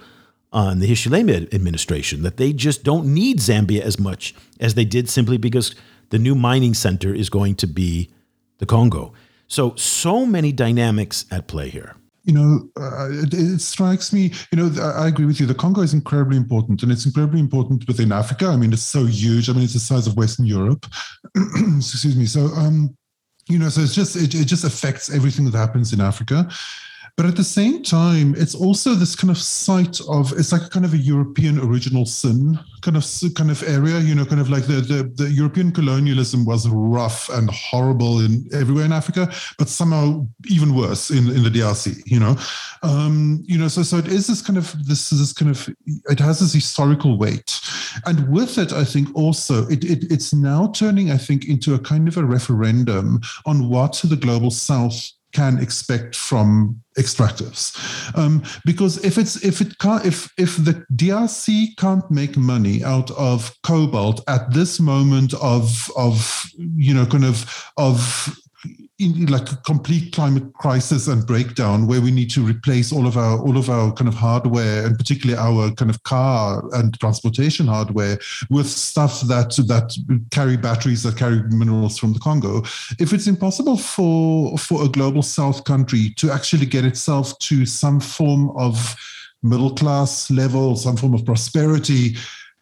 on 0.51 0.79
the 0.79 0.87
Hichilema 0.87 1.53
administration, 1.53 2.23
that 2.23 2.37
they 2.37 2.53
just 2.53 2.83
don't 2.83 3.13
need 3.13 3.37
Zambia 3.39 3.81
as 3.81 3.99
much 3.99 4.33
as 4.59 4.73
they 4.73 4.85
did 4.85 5.09
simply 5.09 5.37
because 5.37 5.75
the 6.09 6.17
new 6.17 6.33
mining 6.33 6.73
center 6.73 7.13
is 7.13 7.29
going 7.29 7.55
to 7.55 7.67
be 7.67 8.09
the 8.57 8.65
Congo. 8.65 9.13
So, 9.47 9.75
so 9.75 10.25
many 10.25 10.51
dynamics 10.51 11.25
at 11.31 11.47
play 11.47 11.69
here 11.69 11.95
you 12.29 12.35
know, 12.35 12.69
uh, 12.79 13.09
it, 13.09 13.33
it, 13.33 13.59
strikes 13.59 14.13
me, 14.13 14.31
you 14.51 14.55
know, 14.55 14.69
I 14.79 15.07
agree 15.07 15.25
with 15.25 15.39
you. 15.39 15.47
The 15.47 15.55
Congo 15.55 15.81
is 15.81 15.95
incredibly 15.95 16.37
important 16.37 16.83
and 16.83 16.91
it's 16.91 17.07
incredibly 17.07 17.39
important 17.39 17.87
within 17.87 18.11
Africa. 18.11 18.45
I 18.45 18.55
mean, 18.55 18.71
it's 18.71 18.83
so 18.83 19.07
huge. 19.07 19.49
I 19.49 19.53
mean, 19.53 19.63
it's 19.63 19.73
the 19.73 19.79
size 19.79 20.05
of 20.05 20.15
Western 20.15 20.45
Europe. 20.45 20.85
Excuse 21.35 22.15
me. 22.15 22.27
So, 22.27 22.41
um, 22.55 22.95
you 23.47 23.57
know, 23.57 23.69
so 23.69 23.81
it's 23.81 23.95
just, 23.95 24.15
it, 24.15 24.35
it 24.35 24.45
just 24.45 24.63
affects 24.63 25.11
everything 25.11 25.49
that 25.49 25.57
happens 25.57 25.91
in 25.91 26.01
Africa. 26.01 26.47
But 27.15 27.25
at 27.25 27.35
the 27.35 27.43
same 27.43 27.83
time, 27.83 28.35
it's 28.37 28.55
also 28.55 28.93
this 28.93 29.15
kind 29.15 29.31
of 29.31 29.37
site 29.37 29.99
of 30.07 30.31
it's 30.33 30.51
like 30.51 30.63
a 30.63 30.69
kind 30.69 30.85
of 30.85 30.93
a 30.93 30.97
European 30.97 31.59
original 31.59 32.05
sin 32.05 32.59
kind 32.81 32.97
of 32.97 33.05
kind 33.35 33.51
of 33.51 33.61
area. 33.63 33.99
You 33.99 34.15
know, 34.15 34.25
kind 34.25 34.41
of 34.41 34.49
like 34.49 34.65
the 34.65 34.81
the, 34.81 35.11
the 35.15 35.29
European 35.29 35.71
colonialism 35.71 36.45
was 36.45 36.67
rough 36.69 37.29
and 37.29 37.49
horrible 37.51 38.19
in 38.19 38.47
everywhere 38.53 38.85
in 38.85 38.93
Africa, 38.93 39.31
but 39.57 39.69
somehow 39.69 40.27
even 40.47 40.75
worse 40.75 41.11
in 41.11 41.29
in 41.29 41.43
the 41.43 41.49
DRC. 41.49 42.01
You 42.05 42.19
know, 42.19 42.35
um, 42.83 43.43
you 43.45 43.57
know. 43.57 43.67
So 43.67 43.83
so 43.83 43.97
it 43.97 44.07
is 44.07 44.27
this 44.27 44.41
kind 44.41 44.57
of 44.57 44.73
this 44.85 45.09
this 45.09 45.33
kind 45.33 45.51
of 45.51 45.69
it 46.09 46.19
has 46.19 46.39
this 46.39 46.53
historical 46.53 47.17
weight, 47.17 47.59
and 48.05 48.29
with 48.29 48.57
it, 48.57 48.71
I 48.73 48.83
think 48.83 49.13
also 49.15 49.67
it, 49.67 49.83
it 49.83 50.11
it's 50.11 50.33
now 50.33 50.71
turning, 50.73 51.11
I 51.11 51.17
think, 51.17 51.47
into 51.47 51.73
a 51.73 51.79
kind 51.79 52.07
of 52.07 52.17
a 52.17 52.23
referendum 52.23 53.21
on 53.45 53.69
what 53.69 54.01
the 54.03 54.15
global 54.15 54.51
South 54.51 55.11
can 55.33 55.59
expect 55.59 56.15
from 56.15 56.81
extractives. 56.97 57.75
Um, 58.17 58.43
because 58.65 59.03
if 59.03 59.17
it's 59.17 59.43
if 59.43 59.61
it 59.61 59.77
can't 59.79 60.05
if 60.05 60.31
if 60.37 60.57
the 60.57 60.85
DRC 60.95 61.77
can't 61.77 62.09
make 62.09 62.37
money 62.37 62.83
out 62.83 63.11
of 63.11 63.55
cobalt 63.63 64.21
at 64.27 64.51
this 64.53 64.79
moment 64.79 65.33
of 65.35 65.91
of 65.95 66.45
you 66.57 66.93
know 66.93 67.05
kind 67.05 67.25
of 67.25 67.71
of 67.77 68.35
in 68.99 69.27
like 69.27 69.49
a 69.51 69.55
complete 69.57 70.13
climate 70.13 70.53
crisis 70.53 71.07
and 71.07 71.25
breakdown 71.25 71.87
where 71.87 72.01
we 72.01 72.11
need 72.11 72.29
to 72.29 72.45
replace 72.45 72.91
all 72.91 73.07
of 73.07 73.17
our 73.17 73.39
all 73.39 73.57
of 73.57 73.69
our 73.69 73.93
kind 73.93 74.09
of 74.09 74.13
hardware 74.13 74.85
and 74.85 74.97
particularly 74.97 75.39
our 75.39 75.71
kind 75.71 75.89
of 75.89 76.03
car 76.03 76.63
and 76.73 76.99
transportation 76.99 77.65
hardware 77.65 78.19
with 78.49 78.67
stuff 78.67 79.21
that 79.21 79.55
that 79.67 79.97
carry 80.31 80.57
batteries 80.57 81.03
that 81.03 81.17
carry 81.17 81.41
minerals 81.43 81.97
from 81.97 82.11
the 82.11 82.19
Congo. 82.19 82.61
If 82.99 83.13
it's 83.13 83.27
impossible 83.27 83.77
for 83.77 84.57
for 84.57 84.83
a 84.83 84.89
global 84.89 85.21
south 85.21 85.63
country 85.63 86.13
to 86.17 86.31
actually 86.31 86.65
get 86.65 86.83
itself 86.83 87.37
to 87.39 87.65
some 87.65 88.01
form 88.01 88.51
of 88.57 88.95
middle 89.41 89.73
class 89.73 90.29
level 90.29 90.75
some 90.75 90.97
form 90.97 91.13
of 91.13 91.23
prosperity 91.23 92.17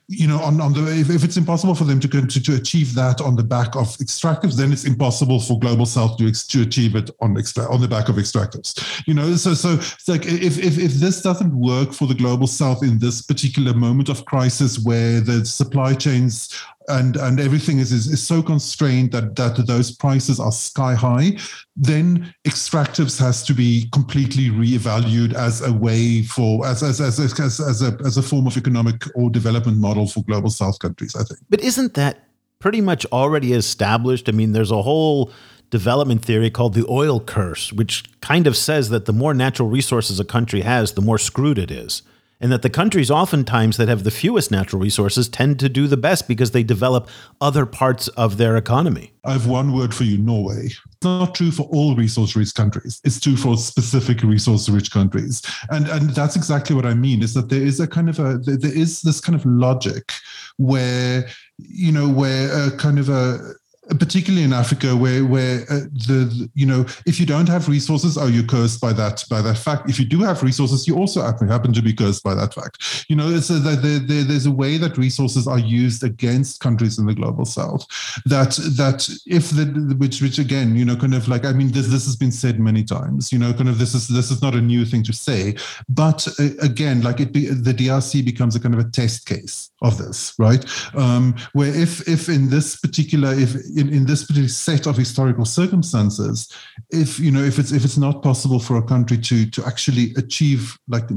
you 0.10 0.26
know, 0.28 0.40
on, 0.40 0.62
on 0.62 0.72
the 0.72 0.88
if, 0.88 1.10
if 1.10 1.24
it's 1.26 1.36
impossible 1.36 1.76
for 1.76 1.84
them 1.84 2.00
to, 2.00 2.08
to 2.08 2.42
to 2.42 2.56
achieve 2.56 2.94
that 2.96 3.20
on 3.20 3.36
the 3.36 3.44
back 3.44 3.76
of 3.76 3.88
extractives, 3.98 4.56
then 4.56 4.72
it's 4.72 4.86
impossible 4.86 5.40
for 5.40 5.60
global 5.60 5.86
south 5.86 6.18
to, 6.18 6.32
to 6.32 6.62
achieve 6.62 6.96
it 6.96 7.10
on 7.20 7.38
extra, 7.38 7.70
on 7.70 7.82
the 7.82 7.88
back 7.90 8.08
of 8.08 8.16
extractives. 8.16 9.04
You 9.06 9.14
know, 9.14 9.36
so 9.36 9.54
so 9.54 9.74
it's 9.74 10.08
like 10.08 10.26
if, 10.26 10.58
if 10.60 10.78
if 10.78 10.94
this 10.94 11.22
doesn't 11.22 11.54
work 11.54 11.92
for 11.92 12.08
the 12.08 12.16
global 12.16 12.48
south 12.48 12.84
in 12.84 13.00
this 13.00 13.22
particular 13.22 13.74
moment 13.74 14.08
of 14.08 14.24
crisis 14.24 14.80
where 14.80 15.20
the 15.20 15.46
supply 15.46 15.94
chains 15.94 16.58
and 16.88 17.18
and 17.18 17.40
everything 17.40 17.80
is, 17.80 17.92
is, 17.92 18.08
is 18.08 18.26
so 18.26 18.42
constrained 18.42 19.12
that 19.12 19.36
that 19.36 19.66
those 19.68 19.92
prices 19.92 20.40
are 20.40 20.52
sky 20.52 20.94
high, 20.94 21.38
then 21.76 22.34
extractives 22.46 23.20
has 23.20 23.44
to 23.44 23.54
be 23.54 23.90
completely 23.92 24.50
reevaluated 24.50 25.34
as 25.34 25.62
a 25.62 25.74
way 25.74 26.24
for 26.24 26.66
as 26.66 26.84
as 26.84 27.02
as 27.02 27.20
as, 27.20 27.60
as 27.60 27.82
a 27.82 27.98
as 28.06 28.18
a 28.18 28.22
form 28.22 28.48
of 28.48 28.58
economic 28.58 29.04
or 29.16 29.30
development 29.30 29.78
model 29.78 30.08
for 30.08 30.24
global 30.24 30.50
south 30.50 30.80
countries. 30.80 31.16
I 31.16 31.24
think. 31.24 31.40
But 31.50 31.62
isn't 31.62 31.94
that 31.96 32.28
pretty 32.60 32.82
much 32.82 33.06
already 33.08 33.54
established? 33.54 34.30
I 34.30 34.32
mean, 34.32 34.54
there's 34.54 34.72
a 34.72 34.82
whole 34.82 35.32
development 35.70 36.24
theory 36.24 36.50
called 36.50 36.74
the 36.74 36.86
oil 36.90 37.20
curse, 37.20 37.74
which 37.74 38.06
kind 38.22 38.48
of 38.48 38.56
says 38.56 38.90
that 38.90 39.06
the 39.06 39.14
more 39.14 39.34
natural 39.34 39.68
resources 39.68 40.18
a 40.20 40.26
country 40.26 40.62
has, 40.62 40.94
the 40.94 41.02
more 41.02 41.18
screwed 41.18 41.58
it 41.58 41.70
is 41.70 42.02
and 42.40 42.52
that 42.52 42.62
the 42.62 42.70
countries 42.70 43.10
oftentimes 43.10 43.78
that 43.78 43.88
have 43.88 44.04
the 44.04 44.12
fewest 44.12 44.52
natural 44.52 44.82
resources 44.82 45.28
tend 45.28 45.60
to 45.60 45.70
do 45.70 45.88
the 45.88 45.98
best 45.98 46.28
because 46.28 46.52
they 46.52 46.64
develop 46.64 47.10
other 47.42 47.66
parts 47.66 48.08
of 48.10 48.38
their 48.38 48.56
economy. 48.56 49.14
I 49.24 49.34
have 49.34 49.48
one 49.48 49.74
word 49.74 49.94
for 49.94 50.04
you 50.04 50.18
Norway. 50.18 50.66
It's 50.68 51.04
not 51.04 51.36
true 51.36 51.52
for 51.52 51.64
all 51.64 51.96
resource 51.96 52.36
rich 52.36 52.54
countries, 52.54 53.02
it's 53.04 53.20
true 53.20 53.38
for 53.38 53.58
specific 53.58 54.24
resource 54.24 54.70
rich 54.70 54.92
countries. 54.92 55.42
And, 55.70 55.88
and 55.88 56.10
that's 56.12 56.36
exactly 56.36 56.76
what 56.76 56.86
I 56.86 56.94
mean 56.94 57.24
is 57.24 57.34
that 57.34 57.50
there 57.50 57.62
is 57.62 57.80
a 57.80 57.88
kind 57.88 58.10
of 58.10 58.20
a, 58.20 58.38
there 58.38 58.76
is 58.76 59.02
this 59.02 59.20
kind 59.20 59.36
of 59.36 59.46
logic 59.46 60.12
where, 60.58 61.28
you 61.58 61.92
know, 61.92 62.08
where 62.10 62.68
a 62.68 62.72
kind 62.78 63.00
of 63.00 63.10
a, 63.10 63.54
particularly 64.00 64.44
in 64.44 64.54
Africa, 64.54 64.96
where 64.96 65.26
where 65.26 65.62
uh, 65.70 65.86
the, 66.08 66.30
the, 66.30 66.50
you 66.54 66.66
know 66.66 66.86
if 67.06 67.20
you 67.20 67.26
don't 67.26 67.48
have 67.48 67.68
resources, 67.68 68.18
oh, 68.18 68.28
you're 68.28 68.46
cursed 68.46 68.82
by 68.82 68.94
that 68.94 69.24
by 69.30 69.42
that 69.42 69.58
fact. 69.58 69.90
If 69.90 70.00
you 70.00 70.06
do 70.06 70.20
have 70.20 70.44
resources, 70.44 70.88
you 70.88 70.96
also 70.96 71.22
happen, 71.22 71.74
to 71.74 71.82
be 71.82 71.94
cursed 71.94 72.24
by 72.24 72.34
that 72.36 72.54
fact. 72.54 73.06
You 73.10 73.16
know, 73.16 73.30
it's 73.30 73.50
a, 73.50 73.60
there, 73.60 73.76
there, 73.76 74.24
there's 74.24 74.46
a 74.46 74.52
way 74.52 74.78
that 74.78 74.98
resources 74.98 75.48
are 75.48 75.60
used 75.60 76.04
against 76.04 76.60
countries 76.60 76.98
in 76.98 77.06
the 77.06 77.14
global 77.14 77.46
south. 77.46 77.86
That 78.26 78.52
that 78.76 79.10
if 79.26 79.50
the 79.52 79.96
which 79.98 80.22
which 80.22 80.40
again, 80.40 80.76
you 80.76 80.86
know, 80.86 80.96
kind 80.96 81.14
of 81.14 81.28
like 81.28 81.46
I 81.46 81.54
mean, 81.54 81.72
this 81.72 81.88
this 81.88 82.06
has 82.06 82.16
been 82.16 82.32
said 82.32 82.60
many 82.60 82.84
times. 82.84 83.32
You 83.32 83.40
know, 83.40 83.54
kind 83.54 83.70
of 83.70 83.80
this 83.80 83.94
is 83.94 84.08
this 84.08 84.32
is 84.32 84.42
not 84.42 84.56
a 84.56 84.62
new 84.62 84.86
thing 84.86 85.04
to 85.04 85.14
say, 85.14 85.56
but 85.90 86.28
uh, 86.40 86.50
again, 86.62 87.02
like 87.02 87.20
it 87.20 87.32
be, 87.32 87.48
the 87.48 87.74
DRC 87.74 88.24
becomes 88.24 88.56
a 88.56 88.60
kind 88.60 88.74
of 88.74 88.80
a 88.80 88.90
test 88.90 89.26
case 89.26 89.72
of 89.82 89.98
this, 89.98 90.34
right? 90.40 90.66
Um, 90.96 91.36
where 91.54 91.74
if 91.74 92.08
if 92.08 92.30
in 92.30 92.50
this 92.50 92.78
particular 92.78 93.34
if 93.34 93.56
in, 93.76 93.94
in 93.94 94.06
this 94.06 94.24
particular 94.24 94.50
set 94.50 94.88
of 94.88 94.98
historical 94.98 95.46
circumstances, 95.46 96.52
if 96.90 97.20
you 97.20 97.32
know 97.32 97.44
if 97.44 97.60
it's 97.60 97.72
if 97.72 97.86
it's 97.86 97.98
not 97.98 98.24
possible 98.24 98.60
for 98.60 98.78
a 98.78 98.82
country 98.84 99.18
to 99.20 99.50
to 99.50 99.66
actually 99.66 100.14
achieve 100.18 100.78
like 100.88 101.08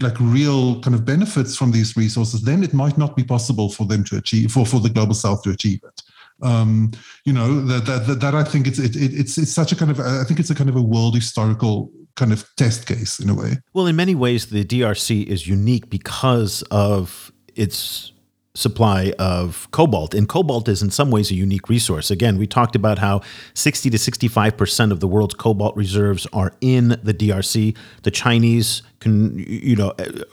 like 0.00 0.18
real 0.20 0.80
kind 0.80 0.94
of 0.94 1.04
benefits 1.04 1.56
from 1.56 1.72
these 1.72 1.96
resources, 1.96 2.42
then 2.42 2.62
it 2.62 2.72
might 2.72 2.96
not 2.96 3.16
be 3.16 3.24
possible 3.24 3.68
for 3.68 3.84
them 3.86 4.04
to 4.04 4.16
achieve 4.16 4.52
for 4.52 4.64
for 4.64 4.80
the 4.80 4.90
global 4.90 5.14
south 5.14 5.42
to 5.42 5.50
achieve 5.50 5.80
it. 5.84 6.02
Um, 6.42 6.92
you 7.24 7.32
know 7.32 7.60
that, 7.62 7.86
that 7.86 8.06
that 8.06 8.20
that 8.20 8.34
I 8.34 8.44
think 8.44 8.66
it's 8.66 8.78
it, 8.78 8.94
it's 8.94 9.38
it's 9.38 9.52
such 9.52 9.72
a 9.72 9.76
kind 9.76 9.90
of 9.90 9.98
I 9.98 10.24
think 10.24 10.38
it's 10.38 10.50
a 10.50 10.54
kind 10.54 10.70
of 10.70 10.76
a 10.76 10.82
world 10.82 11.14
historical 11.16 11.90
kind 12.16 12.32
of 12.32 12.48
test 12.56 12.86
case 12.86 13.18
in 13.18 13.28
a 13.28 13.34
way. 13.34 13.58
Well, 13.72 13.86
in 13.86 13.96
many 13.96 14.14
ways, 14.14 14.46
the 14.46 14.64
DRC 14.64 15.26
is 15.26 15.48
unique 15.48 15.90
because 15.90 16.62
of 16.70 17.32
its 17.56 18.12
supply 18.56 19.12
of 19.18 19.68
cobalt. 19.72 20.14
And 20.14 20.28
cobalt 20.28 20.68
is 20.68 20.80
in 20.80 20.90
some 20.90 21.10
ways 21.10 21.30
a 21.30 21.34
unique 21.34 21.68
resource. 21.68 22.10
Again, 22.10 22.38
we 22.38 22.46
talked 22.46 22.76
about 22.76 22.98
how 22.98 23.20
60 23.54 23.90
to 23.90 23.96
65% 23.96 24.92
of 24.92 25.00
the 25.00 25.08
world's 25.08 25.34
cobalt 25.34 25.76
reserves 25.76 26.26
are 26.32 26.52
in 26.60 26.88
the 27.02 27.12
DRC. 27.12 27.76
The 28.02 28.10
Chinese 28.12 28.82
can 29.04 29.38
you 29.38 29.76
know 29.76 29.92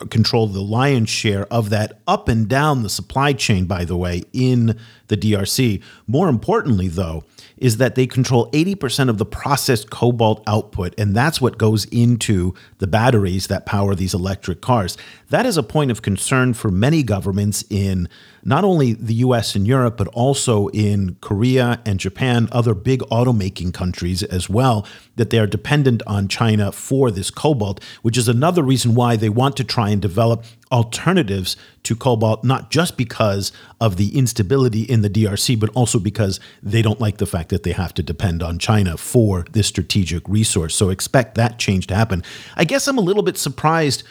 control 0.10 0.48
the 0.48 0.62
lion's 0.62 1.10
share 1.10 1.46
of 1.54 1.70
that 1.70 2.00
up 2.08 2.30
and 2.30 2.48
down 2.48 2.84
the 2.84 2.90
supply 2.90 3.34
chain 3.34 3.66
by 3.66 3.84
the 3.86 3.98
way 3.98 4.24
in 4.34 4.80
the 5.10 5.18
DRC. 5.18 5.84
More 6.08 6.30
importantly 6.30 6.88
though, 6.88 7.24
is 7.58 7.78
that 7.78 7.96
they 7.96 8.08
control 8.08 8.50
80% 8.52 9.10
of 9.10 9.20
the 9.20 9.26
processed 9.26 9.92
cobalt 9.92 10.42
output, 10.48 10.96
and 10.98 11.16
that's 11.16 11.40
what 11.40 11.60
goes 11.60 11.86
into 11.86 12.56
the 12.80 12.88
batteries 12.88 13.48
that 13.48 13.68
power 13.68 13.94
these 13.94 14.16
electric 14.16 14.62
cars. 14.62 14.98
That 15.30 15.46
is 15.46 15.58
a 15.58 15.64
point 15.64 15.92
of 15.92 16.02
concern 16.02 16.54
for 16.54 16.72
many 16.72 17.04
governments 17.04 17.64
in 17.70 18.10
not 18.44 18.64
only 18.64 18.94
the 18.94 19.16
US 19.16 19.56
and 19.56 19.68
Europe, 19.68 19.98
but 19.98 20.08
also 20.10 20.68
in 20.70 21.16
Korea 21.22 21.80
and 21.86 22.00
Japan, 22.00 22.50
other 22.52 22.74
big 22.74 23.02
automaking 23.12 23.74
countries 23.74 24.24
as 24.24 24.50
well, 24.50 24.86
that 25.16 25.30
they 25.30 25.40
are 25.40 25.48
dependent 25.48 26.02
on 26.08 26.28
China 26.28 26.72
for 26.72 27.12
this 27.12 27.30
cobalt, 27.30 27.84
which 28.02 28.18
is 28.18 28.28
another 28.28 28.64
reason 28.64 28.96
why 28.96 29.16
they 29.16 29.30
want 29.30 29.56
to 29.58 29.64
try 29.64 29.90
and 29.90 30.02
develop 30.02 30.44
alternatives 30.72 31.58
to 31.84 31.96
cobalt, 31.96 32.44
not 32.44 32.72
just 32.72 32.98
because 32.98 33.52
of 33.80 33.98
the 33.98 34.18
instability 34.18 34.84
in 34.84 35.02
the 35.02 35.10
DRC, 35.10 35.60
but 35.60 35.70
also 35.72 36.00
because 36.00 36.40
they 36.64 36.82
don't 36.82 37.00
like 37.00 37.18
the 37.18 37.26
fact 37.26 37.50
that 37.50 37.64
they 37.64 37.74
have 37.74 37.94
to 37.94 38.04
depend 38.04 38.42
on 38.42 38.58
China 38.58 38.98
for 38.98 39.46
this 39.52 39.68
strategic 39.68 40.28
resource. 40.28 40.76
So 40.76 40.90
expect 40.90 41.36
that 41.36 41.60
change 41.60 41.88
to 41.88 41.96
happen. 41.96 42.24
I 42.56 42.64
guess 42.64 42.88
I'm 42.88 42.98
a 42.98 43.02
little 43.02 43.24
bit 43.24 43.38
surprised 43.38 44.04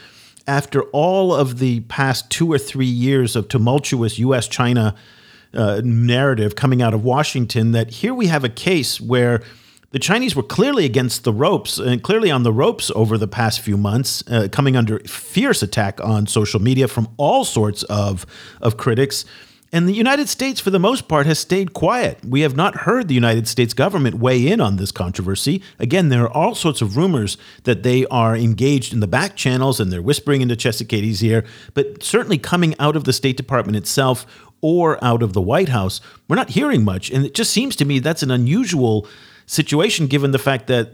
after 0.51 0.83
all 0.91 1.33
of 1.33 1.61
the 1.61 1.79
past 1.83 2.29
two 2.29 2.53
or 2.53 2.59
three 2.59 2.85
years 2.85 3.37
of 3.37 3.47
tumultuous 3.47 4.19
US 4.19 4.49
China 4.49 4.97
uh, 5.55 5.81
narrative 5.85 6.57
coming 6.57 6.83
out 6.83 6.93
of 6.93 7.05
Washington 7.05 7.71
that 7.71 7.91
here 7.91 8.13
we 8.13 8.27
have 8.27 8.43
a 8.43 8.49
case 8.49 9.01
where 9.01 9.43
the 9.93 10.01
Chinese 10.01 10.35
were 10.35 10.43
clearly 10.43 10.85
against 10.85 11.23
the 11.23 11.33
ropes 11.33 11.79
and 11.79 12.03
clearly 12.03 12.33
on 12.33 12.43
the 12.43 12.53
ropes 12.53 12.91
over 12.97 13.17
the 13.17 13.29
past 13.29 13.61
few 13.61 13.77
months, 13.77 14.25
uh, 14.29 14.49
coming 14.51 14.77
under 14.77 14.99
fierce 15.01 15.63
attack 15.63 16.01
on 16.03 16.27
social 16.27 16.61
media 16.61 16.89
from 16.89 17.09
all 17.17 17.45
sorts 17.45 17.85
of, 17.85 18.27
of 18.61 18.77
critics. 18.77 19.25
And 19.73 19.89
the 19.89 19.93
United 19.93 20.29
States, 20.29 20.59
for 20.59 20.71
the 20.71 20.81
most 20.81 21.07
part, 21.07 21.27
has 21.27 21.39
stayed 21.39 21.73
quiet. 21.73 22.25
We 22.25 22.41
have 22.41 22.57
not 22.57 22.79
heard 22.79 23.07
the 23.07 23.15
United 23.15 23.47
States 23.47 23.73
government 23.73 24.17
weigh 24.17 24.49
in 24.49 24.61
on 24.61 24.77
this 24.77 24.91
controversy. 24.91 25.63
Again, 25.79 26.09
there 26.09 26.25
are 26.25 26.33
all 26.33 26.57
sorts 26.57 26.83
of 26.83 26.97
rumors 26.97 27.39
that 27.63 27.85
they 27.85 28.05
are 28.07 28.37
engaged 28.37 28.93
in 28.93 28.99
the 28.99 29.07
back 29.07 29.37
channels 29.37 29.79
and 29.79 29.93
they're 29.93 30.03
whispering 30.03 30.41
into 30.41 30.57
Tshisekedi's 30.57 31.23
ear, 31.23 31.45
but 31.75 32.03
certainly 32.03 32.39
coming 32.39 32.75
out 32.81 32.97
of 32.97 33.05
the 33.05 33.13
State 33.13 33.37
Department 33.37 33.77
itself 33.77 34.27
or 34.61 35.03
out 35.05 35.23
of 35.23 35.35
the 35.35 35.41
White 35.41 35.69
House, 35.69 36.01
we're 36.29 36.37
not 36.37 36.51
hearing 36.51 36.85
much. 36.85 37.11
And 37.11 37.25
it 37.25 37.35
just 37.35 37.53
seems 37.53 37.77
to 37.77 37.85
me 37.85 38.01
that's 38.01 38.25
an 38.25 38.31
unusual 38.31 39.07
situation 39.47 40.09
given 40.09 40.33
the 40.33 40.39
fact 40.39 40.67
that 40.67 40.91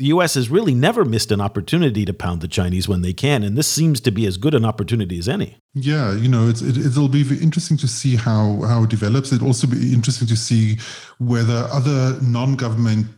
the 0.00 0.06
U.S. 0.06 0.32
has 0.32 0.48
really 0.48 0.72
never 0.72 1.04
missed 1.04 1.30
an 1.30 1.42
opportunity 1.42 2.06
to 2.06 2.14
pound 2.14 2.40
the 2.40 2.48
Chinese 2.48 2.88
when 2.88 3.02
they 3.02 3.12
can, 3.12 3.42
and 3.42 3.54
this 3.54 3.68
seems 3.68 4.00
to 4.00 4.10
be 4.10 4.24
as 4.24 4.38
good 4.38 4.54
an 4.54 4.64
opportunity 4.64 5.18
as 5.18 5.28
any. 5.28 5.58
Yeah, 5.74 6.16
you 6.16 6.26
know, 6.26 6.48
it's, 6.48 6.62
it, 6.62 6.78
it'll 6.78 7.06
be 7.06 7.20
interesting 7.20 7.76
to 7.76 7.86
see 7.86 8.16
how 8.16 8.62
how 8.62 8.84
it 8.84 8.88
develops. 8.88 9.30
It'll 9.30 9.48
also 9.48 9.66
be 9.66 9.92
interesting 9.92 10.26
to 10.28 10.36
see 10.36 10.78
whether 11.18 11.68
other 11.70 12.18
non-government 12.22 13.08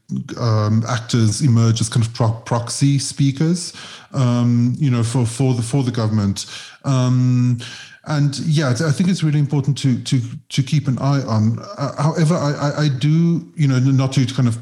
um, 0.40 0.82
actors 0.88 1.40
emerge 1.40 1.80
as 1.80 1.88
kind 1.88 2.04
of 2.04 2.12
pro- 2.14 2.32
proxy 2.32 2.98
speakers, 2.98 3.72
um, 4.12 4.74
you 4.76 4.90
know, 4.90 5.04
for 5.04 5.24
for 5.24 5.54
the 5.54 5.62
for 5.62 5.84
the 5.84 5.92
government. 5.92 6.46
Um, 6.84 7.60
and 8.04 8.36
yeah, 8.40 8.70
I 8.70 8.90
think 8.90 9.08
it's 9.08 9.22
really 9.22 9.38
important 9.38 9.78
to 9.78 10.02
to 10.02 10.20
to 10.48 10.62
keep 10.62 10.88
an 10.88 10.98
eye 10.98 11.22
on. 11.22 11.58
Uh, 11.60 12.02
however, 12.02 12.34
I, 12.34 12.52
I, 12.52 12.82
I 12.84 12.88
do 12.88 13.52
you 13.54 13.68
know 13.68 13.78
not 13.78 14.12
to 14.14 14.26
kind 14.26 14.48
of 14.48 14.58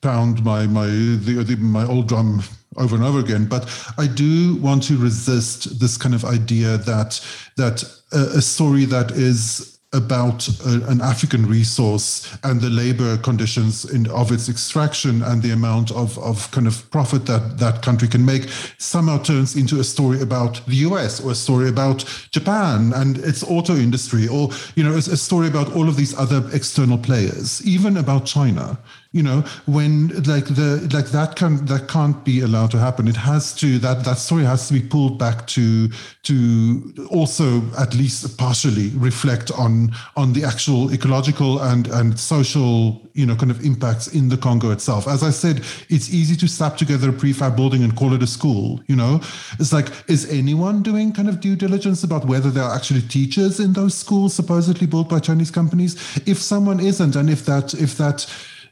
pound 0.00 0.44
my 0.44 0.66
my 0.66 0.86
the, 0.86 1.42
the, 1.44 1.56
my 1.56 1.84
old 1.86 2.08
drum 2.08 2.42
over 2.76 2.94
and 2.94 3.04
over 3.04 3.18
again, 3.18 3.46
but 3.46 3.68
I 3.98 4.06
do 4.06 4.56
want 4.56 4.84
to 4.84 4.96
resist 4.96 5.80
this 5.80 5.96
kind 5.96 6.14
of 6.14 6.24
idea 6.24 6.78
that 6.78 7.20
that 7.56 7.82
a, 8.12 8.38
a 8.38 8.40
story 8.40 8.84
that 8.84 9.10
is 9.10 9.73
about 9.94 10.46
a, 10.66 10.86
an 10.88 11.00
African 11.00 11.46
resource 11.46 12.36
and 12.42 12.60
the 12.60 12.68
labor 12.68 13.16
conditions 13.18 13.84
in, 13.84 14.10
of 14.10 14.32
its 14.32 14.48
extraction 14.48 15.22
and 15.22 15.42
the 15.42 15.52
amount 15.52 15.90
of, 15.92 16.18
of 16.18 16.50
kind 16.50 16.66
of 16.66 16.90
profit 16.90 17.26
that 17.26 17.58
that 17.58 17.82
country 17.82 18.08
can 18.08 18.24
make 18.24 18.48
somehow 18.78 19.18
turns 19.18 19.56
into 19.56 19.80
a 19.80 19.84
story 19.84 20.20
about 20.20 20.60
the 20.66 20.76
US 20.88 21.24
or 21.24 21.30
a 21.30 21.34
story 21.34 21.68
about 21.68 22.04
Japan 22.30 22.92
and 22.94 23.18
its 23.18 23.42
auto 23.44 23.76
industry 23.76 24.28
or, 24.28 24.50
you 24.74 24.84
know, 24.84 24.92
a, 24.92 24.98
a 24.98 25.16
story 25.16 25.48
about 25.48 25.74
all 25.74 25.88
of 25.88 25.96
these 25.96 26.16
other 26.18 26.44
external 26.52 26.98
players, 26.98 27.64
even 27.66 27.96
about 27.96 28.26
China 28.26 28.78
you 29.14 29.22
know 29.22 29.42
when 29.66 30.08
like 30.24 30.46
the 30.46 30.90
like 30.92 31.06
that 31.06 31.36
can 31.36 31.64
that 31.66 31.88
can't 31.88 32.24
be 32.24 32.40
allowed 32.40 32.70
to 32.72 32.78
happen. 32.78 33.06
It 33.06 33.16
has 33.16 33.54
to 33.54 33.78
that 33.78 34.04
that 34.04 34.18
story 34.18 34.44
has 34.44 34.66
to 34.68 34.74
be 34.74 34.82
pulled 34.82 35.18
back 35.18 35.46
to 35.48 35.88
to 36.24 37.06
also 37.10 37.62
at 37.78 37.94
least 37.94 38.36
partially 38.36 38.90
reflect 38.96 39.52
on 39.52 39.92
on 40.16 40.32
the 40.32 40.44
actual 40.44 40.92
ecological 40.92 41.60
and 41.62 41.86
and 41.86 42.18
social 42.18 43.00
you 43.14 43.24
know 43.24 43.36
kind 43.36 43.52
of 43.52 43.64
impacts 43.64 44.08
in 44.08 44.28
the 44.28 44.36
congo 44.36 44.72
itself. 44.72 45.06
As 45.06 45.22
i 45.22 45.30
said 45.30 45.58
it's 45.88 46.12
easy 46.12 46.34
to 46.36 46.48
slap 46.48 46.76
together 46.76 47.10
a 47.10 47.12
prefab 47.12 47.54
building 47.54 47.84
and 47.84 47.94
call 47.96 48.12
it 48.14 48.22
a 48.22 48.26
school 48.26 48.82
you 48.88 48.96
know? 48.96 49.20
It's 49.60 49.72
like 49.72 49.88
is 50.10 50.28
anyone 50.30 50.82
doing 50.82 51.12
kind 51.12 51.28
of 51.28 51.38
due 51.40 51.54
diligence 51.54 52.02
about 52.02 52.24
whether 52.26 52.50
there 52.50 52.64
are 52.64 52.74
actually 52.74 53.02
teachers 53.02 53.60
in 53.60 53.72
those 53.74 53.94
schools 53.94 54.34
supposedly 54.34 54.88
built 54.88 55.08
by 55.08 55.20
chinese 55.20 55.52
companies? 55.52 55.94
If 56.26 56.38
someone 56.38 56.80
isn't 56.80 57.14
and 57.14 57.30
if 57.30 57.46
that 57.46 57.74
if 57.74 57.96
that 57.98 58.26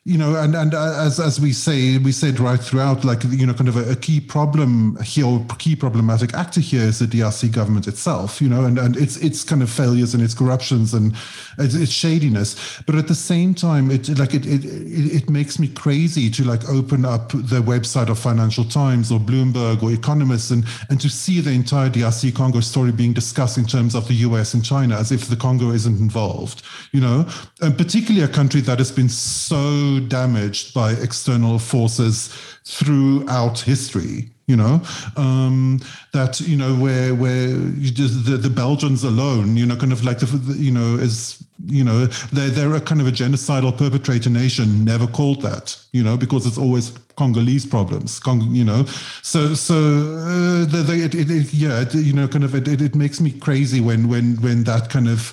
you 0.04 0.18
know, 0.18 0.34
and 0.34 0.56
and 0.56 0.74
uh, 0.74 0.94
as 0.98 1.20
as 1.20 1.40
we 1.40 1.52
say, 1.52 1.96
we 1.98 2.10
said 2.10 2.40
right 2.40 2.58
throughout, 2.58 3.04
like 3.04 3.22
you 3.22 3.46
know, 3.46 3.54
kind 3.54 3.68
of 3.68 3.76
a, 3.76 3.92
a, 3.92 3.94
key 3.94 4.18
problem 4.18 4.96
here, 5.00 5.38
key 5.58 5.76
problematic 5.76 6.34
actor 6.34 6.60
here 6.60 6.82
is 6.82 6.98
the 6.98 7.06
DRC 7.06 7.52
government 7.52 7.86
itself, 7.86 8.42
you 8.42 8.48
know, 8.48 8.64
and 8.64 8.80
and 8.80 8.96
its 8.96 9.16
its 9.18 9.44
kind 9.44 9.62
of 9.62 9.70
failures 9.70 10.12
and 10.12 10.20
its 10.20 10.34
corruptions 10.34 10.92
and 10.92 11.14
its, 11.56 11.76
its 11.76 11.92
shadiness. 11.92 12.82
But 12.84 12.96
at 12.96 13.06
the 13.06 13.14
same 13.14 13.54
time, 13.54 13.92
it 13.92 14.08
like 14.18 14.34
it, 14.34 14.44
it 14.44 14.64
it 14.64 15.30
makes 15.30 15.60
me 15.60 15.68
crazy 15.68 16.28
to 16.30 16.42
like 16.42 16.68
open 16.68 17.04
up 17.04 17.28
the 17.28 17.62
website 17.62 18.08
of 18.08 18.18
Financial 18.18 18.64
Times 18.64 19.12
or 19.12 19.20
Bloomberg 19.20 19.84
or 19.84 19.92
Economist 19.92 20.50
and 20.50 20.64
and 20.90 21.00
to 21.00 21.08
see 21.08 21.38
the 21.40 21.52
entire 21.52 21.88
DRC 21.88 22.34
Congo 22.34 22.58
story 22.58 22.90
being 22.90 23.12
discussed 23.12 23.56
in 23.56 23.66
terms 23.66 23.94
of 23.94 24.08
the 24.08 24.14
U.S. 24.14 24.52
and 24.52 24.64
China 24.64 24.96
as 24.96 25.12
if 25.12 25.28
the 25.28 25.36
Congo 25.36 25.70
isn't 25.70 26.00
involved, 26.00 26.62
you 26.90 27.00
know, 27.00 27.24
and 27.60 27.78
particularly 27.78 28.24
a 28.24 28.34
country 28.34 28.60
that 28.62 28.78
has 28.80 28.90
been 28.90 29.08
so 29.08 29.91
damaged 30.00 30.74
by 30.74 30.92
external 30.92 31.58
forces 31.58 32.28
throughout 32.64 33.60
history 33.60 34.32
you 34.46 34.56
know? 34.56 34.82
Um, 35.16 35.80
that 36.12 36.40
you 36.40 36.56
know 36.56 36.74
where 36.74 37.14
where 37.14 37.48
just, 37.80 38.26
the, 38.26 38.36
the 38.36 38.50
belgians 38.50 39.04
alone 39.04 39.56
you 39.56 39.64
know 39.64 39.76
kind 39.76 39.92
of 39.92 40.04
like 40.04 40.18
the 40.18 40.54
you 40.58 40.70
know 40.70 40.96
is 40.96 41.42
you 41.66 41.84
know 41.84 42.06
they're, 42.32 42.50
they're 42.50 42.74
a 42.74 42.80
kind 42.80 43.00
of 43.00 43.06
a 43.06 43.12
genocidal 43.12 43.76
perpetrator 43.76 44.28
nation 44.28 44.84
never 44.84 45.06
called 45.06 45.40
that 45.42 45.76
you 45.92 46.02
know 46.02 46.16
because 46.16 46.44
it's 46.46 46.58
always 46.58 46.92
congolese 47.16 47.64
problems 47.64 48.18
Cong- 48.18 48.54
you 48.54 48.64
know? 48.64 48.84
So 49.22 49.54
so 49.54 49.74
uh, 49.74 50.64
the, 50.66 50.84
the, 50.86 51.04
it, 51.04 51.14
it, 51.14 51.54
yeah 51.54 51.82
it, 51.82 51.94
you 51.94 52.12
know 52.12 52.26
kind 52.28 52.44
of 52.44 52.54
it, 52.54 52.68
it, 52.68 52.82
it 52.82 52.94
makes 52.94 53.20
me 53.20 53.30
crazy 53.30 53.80
when 53.80 54.08
when 54.08 54.36
when 54.42 54.64
that 54.64 54.90
kind 54.90 55.08
of 55.08 55.32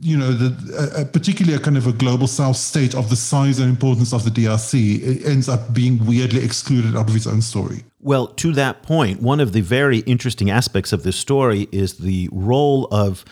you 0.00 0.16
know, 0.16 0.32
the, 0.32 0.76
uh, 0.76 1.04
particularly 1.06 1.56
a 1.56 1.60
kind 1.60 1.76
of 1.76 1.86
a 1.86 1.92
global 1.92 2.26
south 2.26 2.56
state 2.56 2.94
of 2.94 3.10
the 3.10 3.16
size 3.16 3.58
and 3.58 3.68
importance 3.68 4.12
of 4.12 4.24
the 4.24 4.30
DRC 4.30 5.24
ends 5.26 5.48
up 5.48 5.72
being 5.72 6.04
weirdly 6.04 6.44
excluded 6.44 6.96
out 6.96 7.08
of 7.08 7.16
its 7.16 7.26
own 7.26 7.42
story. 7.42 7.84
Well, 8.00 8.28
to 8.28 8.52
that 8.52 8.82
point, 8.82 9.20
one 9.20 9.40
of 9.40 9.52
the 9.52 9.62
very 9.62 9.98
interesting 10.00 10.50
aspects 10.50 10.92
of 10.92 11.02
this 11.02 11.16
story 11.16 11.68
is 11.72 11.98
the 11.98 12.28
role 12.30 12.86
of 12.90 13.24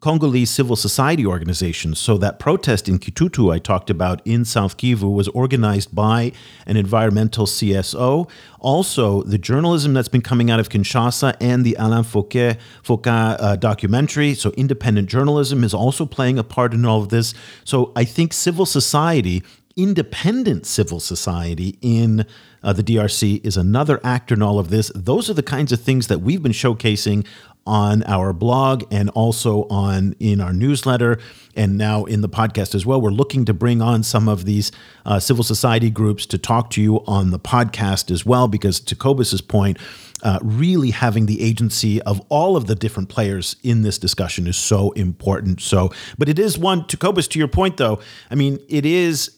Congolese 0.00 0.50
civil 0.50 0.76
society 0.76 1.26
organizations. 1.26 1.98
So 1.98 2.18
that 2.18 2.38
protest 2.38 2.88
in 2.88 2.98
Kitutu 2.98 3.52
I 3.52 3.58
talked 3.58 3.90
about 3.90 4.20
in 4.24 4.44
South 4.44 4.76
Kivu 4.76 5.12
was 5.12 5.28
organized 5.28 5.94
by 5.94 6.32
an 6.66 6.76
environmental 6.76 7.46
CSO. 7.46 8.30
Also, 8.58 9.22
the 9.22 9.38
journalism 9.38 9.94
that's 9.94 10.08
been 10.08 10.22
coming 10.22 10.50
out 10.50 10.60
of 10.60 10.68
Kinshasa 10.68 11.36
and 11.40 11.64
the 11.64 11.76
Alain 11.78 12.04
Foucault, 12.04 12.54
Foucault 12.82 13.10
uh, 13.10 13.56
documentary. 13.56 14.34
So 14.34 14.50
independent 14.56 15.08
journalism 15.08 15.64
is 15.64 15.74
also 15.74 16.06
playing 16.06 16.38
a 16.38 16.44
part 16.44 16.74
in 16.74 16.84
all 16.84 17.02
of 17.02 17.08
this. 17.08 17.34
So 17.64 17.92
I 17.96 18.04
think 18.04 18.32
civil 18.32 18.66
society 18.66 19.42
independent 19.76 20.66
civil 20.66 21.00
society 21.00 21.78
in 21.80 22.26
uh, 22.62 22.72
the 22.72 22.82
DRC 22.82 23.44
is 23.44 23.56
another 23.56 24.00
actor 24.04 24.34
in 24.34 24.42
all 24.42 24.58
of 24.58 24.68
this. 24.68 24.92
Those 24.94 25.30
are 25.30 25.34
the 25.34 25.42
kinds 25.42 25.72
of 25.72 25.80
things 25.80 26.08
that 26.08 26.18
we've 26.18 26.42
been 26.42 26.52
showcasing 26.52 27.26
on 27.66 28.02
our 28.04 28.32
blog 28.32 28.84
and 28.90 29.10
also 29.10 29.64
on 29.68 30.14
in 30.18 30.40
our 30.40 30.52
newsletter 30.52 31.18
and 31.54 31.76
now 31.76 32.04
in 32.04 32.20
the 32.20 32.28
podcast 32.28 32.74
as 32.74 32.86
well. 32.86 33.00
We're 33.00 33.10
looking 33.10 33.44
to 33.44 33.54
bring 33.54 33.82
on 33.82 34.02
some 34.02 34.28
of 34.28 34.44
these 34.44 34.72
uh, 35.04 35.18
civil 35.18 35.44
society 35.44 35.90
groups 35.90 36.26
to 36.26 36.38
talk 36.38 36.70
to 36.70 36.82
you 36.82 37.04
on 37.06 37.30
the 37.30 37.38
podcast 37.38 38.10
as 38.10 38.24
well, 38.24 38.48
because 38.48 38.80
to 38.80 38.96
Cobus's 38.96 39.40
point, 39.40 39.78
uh, 40.22 40.38
really 40.42 40.90
having 40.90 41.26
the 41.26 41.42
agency 41.42 42.00
of 42.02 42.20
all 42.28 42.56
of 42.56 42.66
the 42.66 42.74
different 42.74 43.08
players 43.08 43.56
in 43.62 43.82
this 43.82 43.98
discussion 43.98 44.46
is 44.46 44.56
so 44.56 44.90
important. 44.92 45.60
So, 45.60 45.90
but 46.18 46.28
it 46.28 46.38
is 46.38 46.58
one 46.58 46.86
to 46.88 46.96
Cobus. 46.96 47.28
To 47.28 47.38
your 47.38 47.48
point, 47.48 47.76
though, 47.76 48.00
I 48.30 48.34
mean, 48.34 48.58
it 48.68 48.84
is 48.84 49.30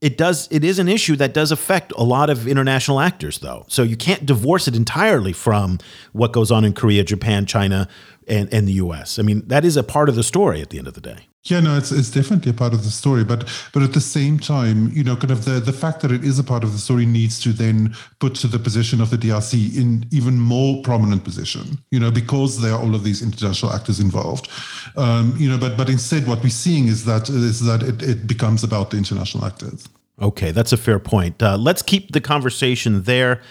it 0.00 0.18
does 0.18 0.48
it 0.50 0.62
is 0.62 0.78
an 0.78 0.88
issue 0.88 1.16
that 1.16 1.32
does 1.32 1.50
affect 1.50 1.92
a 1.96 2.02
lot 2.02 2.30
of 2.30 2.46
international 2.46 3.00
actors 3.00 3.38
though. 3.38 3.64
So 3.68 3.82
you 3.82 3.96
can't 3.96 4.26
divorce 4.26 4.68
it 4.68 4.76
entirely 4.76 5.32
from 5.32 5.78
what 6.12 6.32
goes 6.32 6.50
on 6.50 6.64
in 6.64 6.72
korea 6.72 7.04
japan 7.04 7.46
china 7.46 7.88
and, 8.28 8.52
and 8.52 8.68
the 8.68 8.74
us 8.74 9.18
i 9.18 9.22
mean 9.22 9.42
that 9.46 9.64
is 9.64 9.76
a 9.76 9.82
part 9.82 10.08
of 10.08 10.14
the 10.14 10.22
story 10.22 10.60
at 10.60 10.70
the 10.70 10.78
end 10.78 10.88
of 10.88 10.94
the 10.94 11.00
day 11.00 11.28
yeah 11.50 11.60
no 11.60 11.76
it's, 11.76 11.92
it's 11.92 12.10
definitely 12.10 12.50
a 12.50 12.54
part 12.54 12.72
of 12.72 12.84
the 12.84 12.90
story 12.90 13.24
but 13.24 13.48
but 13.72 13.82
at 13.82 13.92
the 13.92 14.00
same 14.00 14.38
time 14.38 14.90
you 14.92 15.02
know 15.02 15.16
kind 15.16 15.30
of 15.30 15.44
the 15.44 15.60
the 15.60 15.72
fact 15.72 16.00
that 16.00 16.12
it 16.12 16.24
is 16.24 16.38
a 16.38 16.44
part 16.44 16.64
of 16.64 16.72
the 16.72 16.78
story 16.78 17.06
needs 17.06 17.40
to 17.40 17.52
then 17.52 17.94
put 18.18 18.34
to 18.34 18.46
the 18.46 18.58
position 18.58 19.00
of 19.00 19.10
the 19.10 19.16
drc 19.16 19.52
in 19.76 20.06
even 20.12 20.38
more 20.38 20.82
prominent 20.82 21.24
position 21.24 21.78
you 21.90 22.00
know 22.00 22.10
because 22.10 22.60
there 22.60 22.72
are 22.72 22.82
all 22.82 22.94
of 22.94 23.04
these 23.04 23.22
international 23.22 23.72
actors 23.72 24.00
involved 24.00 24.48
um, 24.96 25.34
you 25.36 25.48
know 25.48 25.58
but 25.58 25.76
but 25.76 25.88
instead 25.88 26.26
what 26.26 26.42
we're 26.42 26.48
seeing 26.48 26.88
is 26.88 27.04
that 27.04 27.28
is 27.28 27.64
that 27.64 27.82
it, 27.82 28.02
it 28.02 28.26
becomes 28.26 28.62
about 28.62 28.90
the 28.90 28.96
international 28.96 29.44
actors 29.44 29.88
Okay, 30.20 30.50
that's 30.50 30.72
a 30.72 30.78
fair 30.78 30.98
point. 30.98 31.42
Uh, 31.42 31.58
let's 31.58 31.82
keep 31.82 32.12
the 32.12 32.20
conversation 32.20 33.02
there. 33.02 33.42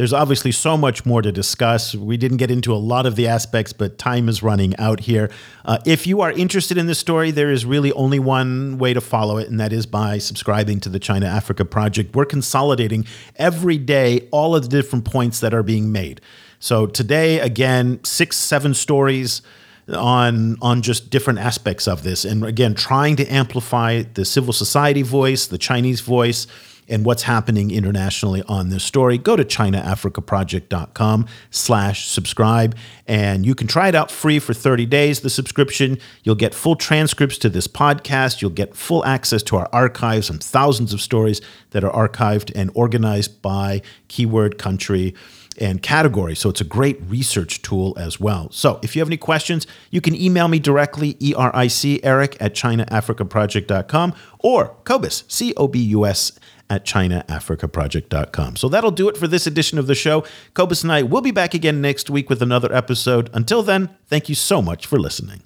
There's 0.00 0.14
obviously 0.14 0.52
so 0.52 0.78
much 0.78 1.04
more 1.04 1.20
to 1.20 1.30
discuss. 1.30 1.94
We 1.94 2.16
didn't 2.16 2.38
get 2.38 2.50
into 2.50 2.72
a 2.72 2.80
lot 2.80 3.04
of 3.04 3.16
the 3.16 3.28
aspects, 3.28 3.74
but 3.74 3.98
time 3.98 4.30
is 4.30 4.42
running 4.42 4.74
out 4.78 5.00
here. 5.00 5.30
Uh, 5.62 5.76
if 5.84 6.06
you 6.06 6.22
are 6.22 6.32
interested 6.32 6.78
in 6.78 6.86
this 6.86 6.98
story, 6.98 7.30
there 7.30 7.50
is 7.50 7.66
really 7.66 7.92
only 7.92 8.18
one 8.18 8.78
way 8.78 8.94
to 8.94 9.02
follow 9.02 9.36
it, 9.36 9.50
and 9.50 9.60
that 9.60 9.74
is 9.74 9.84
by 9.84 10.16
subscribing 10.16 10.80
to 10.80 10.88
the 10.88 10.98
China 10.98 11.26
Africa 11.26 11.66
Project. 11.66 12.16
We're 12.16 12.24
consolidating 12.24 13.04
every 13.36 13.76
day 13.76 14.26
all 14.30 14.56
of 14.56 14.62
the 14.62 14.68
different 14.70 15.04
points 15.04 15.40
that 15.40 15.52
are 15.52 15.62
being 15.62 15.92
made. 15.92 16.22
So 16.60 16.86
today, 16.86 17.38
again, 17.38 18.02
six, 18.02 18.38
seven 18.38 18.72
stories 18.72 19.42
on 19.86 20.56
on 20.62 20.80
just 20.80 21.10
different 21.10 21.40
aspects 21.40 21.88
of 21.88 22.04
this 22.04 22.24
and 22.24 22.44
again 22.44 22.74
trying 22.74 23.16
to 23.16 23.26
amplify 23.26 24.02
the 24.14 24.24
civil 24.24 24.52
society 24.52 25.02
voice 25.02 25.48
the 25.48 25.58
chinese 25.58 26.00
voice 26.00 26.46
and 26.90 27.04
what's 27.04 27.22
happening 27.22 27.70
internationally 27.70 28.42
on 28.48 28.68
this 28.68 28.84
story 28.84 29.16
go 29.16 29.36
to 29.36 29.44
chinaafricaproject.com 29.44 31.26
slash 31.50 32.06
subscribe 32.06 32.76
and 33.06 33.46
you 33.46 33.54
can 33.54 33.66
try 33.66 33.88
it 33.88 33.94
out 33.94 34.10
free 34.10 34.38
for 34.38 34.52
30 34.52 34.86
days 34.86 35.20
the 35.20 35.30
subscription 35.30 35.98
you'll 36.24 36.34
get 36.34 36.54
full 36.54 36.76
transcripts 36.76 37.38
to 37.38 37.48
this 37.48 37.66
podcast 37.66 38.42
you'll 38.42 38.50
get 38.50 38.74
full 38.74 39.04
access 39.04 39.42
to 39.42 39.56
our 39.56 39.68
archives 39.72 40.28
and 40.28 40.42
thousands 40.42 40.92
of 40.92 41.00
stories 41.00 41.40
that 41.70 41.84
are 41.84 42.08
archived 42.08 42.52
and 42.54 42.70
organized 42.74 43.40
by 43.40 43.80
keyword 44.08 44.58
country 44.58 45.14
and 45.58 45.82
category. 45.82 46.34
So 46.34 46.48
it's 46.48 46.60
a 46.60 46.64
great 46.64 47.00
research 47.02 47.62
tool 47.62 47.94
as 47.98 48.18
well. 48.18 48.48
So 48.50 48.80
if 48.82 48.96
you 48.96 49.00
have 49.00 49.08
any 49.08 49.16
questions, 49.16 49.66
you 49.90 50.00
can 50.00 50.14
email 50.14 50.48
me 50.48 50.58
directly, 50.58 51.16
E-R-I-C, 51.20 52.00
Eric 52.02 52.36
at 52.40 52.54
ChinaAfricaProject.com 52.54 54.14
or 54.38 54.76
Cobus, 54.84 55.24
C-O-B-U-S 55.28 56.32
at 56.70 56.84
ChinaAfricaProject.com. 56.86 58.56
So 58.56 58.68
that'll 58.68 58.90
do 58.90 59.08
it 59.08 59.16
for 59.16 59.26
this 59.28 59.46
edition 59.46 59.78
of 59.78 59.86
the 59.86 59.94
show. 59.94 60.24
Cobus 60.54 60.82
and 60.82 60.92
I 60.92 61.02
will 61.02 61.20
be 61.20 61.32
back 61.32 61.52
again 61.52 61.80
next 61.80 62.08
week 62.08 62.30
with 62.30 62.40
another 62.40 62.72
episode. 62.72 63.28
Until 63.34 63.62
then, 63.62 63.90
thank 64.06 64.28
you 64.28 64.34
so 64.34 64.62
much 64.62 64.86
for 64.86 64.98
listening. 64.98 65.42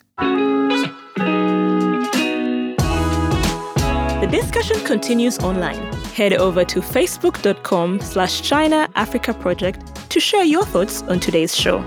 The 4.20 4.30
discussion 4.30 4.80
continues 4.86 5.38
online. 5.40 5.92
Head 6.14 6.32
over 6.32 6.64
to 6.64 6.80
facebook.com 6.80 8.00
slash 8.00 8.40
China 8.40 8.88
Africa 8.94 9.34
Project 9.34 10.10
to 10.10 10.20
share 10.20 10.44
your 10.44 10.64
thoughts 10.64 11.02
on 11.02 11.20
today's 11.20 11.54
show. 11.54 11.82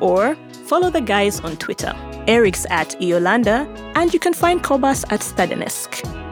Or 0.00 0.36
follow 0.66 0.90
the 0.90 1.00
guys 1.02 1.40
on 1.40 1.56
Twitter. 1.58 1.94
Eric's 2.26 2.64
at 2.70 2.98
eolander, 3.00 3.66
and 3.96 4.14
you 4.14 4.20
can 4.20 4.32
find 4.32 4.62
Cobus 4.62 5.04
at 5.10 5.20
Stadenesque. 5.20 6.23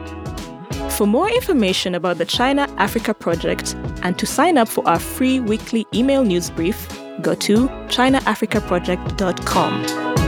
For 0.97 1.07
more 1.07 1.29
information 1.29 1.95
about 1.95 2.17
the 2.17 2.25
China 2.25 2.67
Africa 2.77 3.13
Project 3.13 3.75
and 4.03 4.19
to 4.19 4.25
sign 4.25 4.57
up 4.57 4.67
for 4.67 4.85
our 4.87 4.99
free 4.99 5.39
weekly 5.39 5.87
email 5.93 6.23
news 6.23 6.49
brief, 6.49 6.87
go 7.21 7.35
to 7.35 7.67
chinaafricaproject.com. 7.87 10.22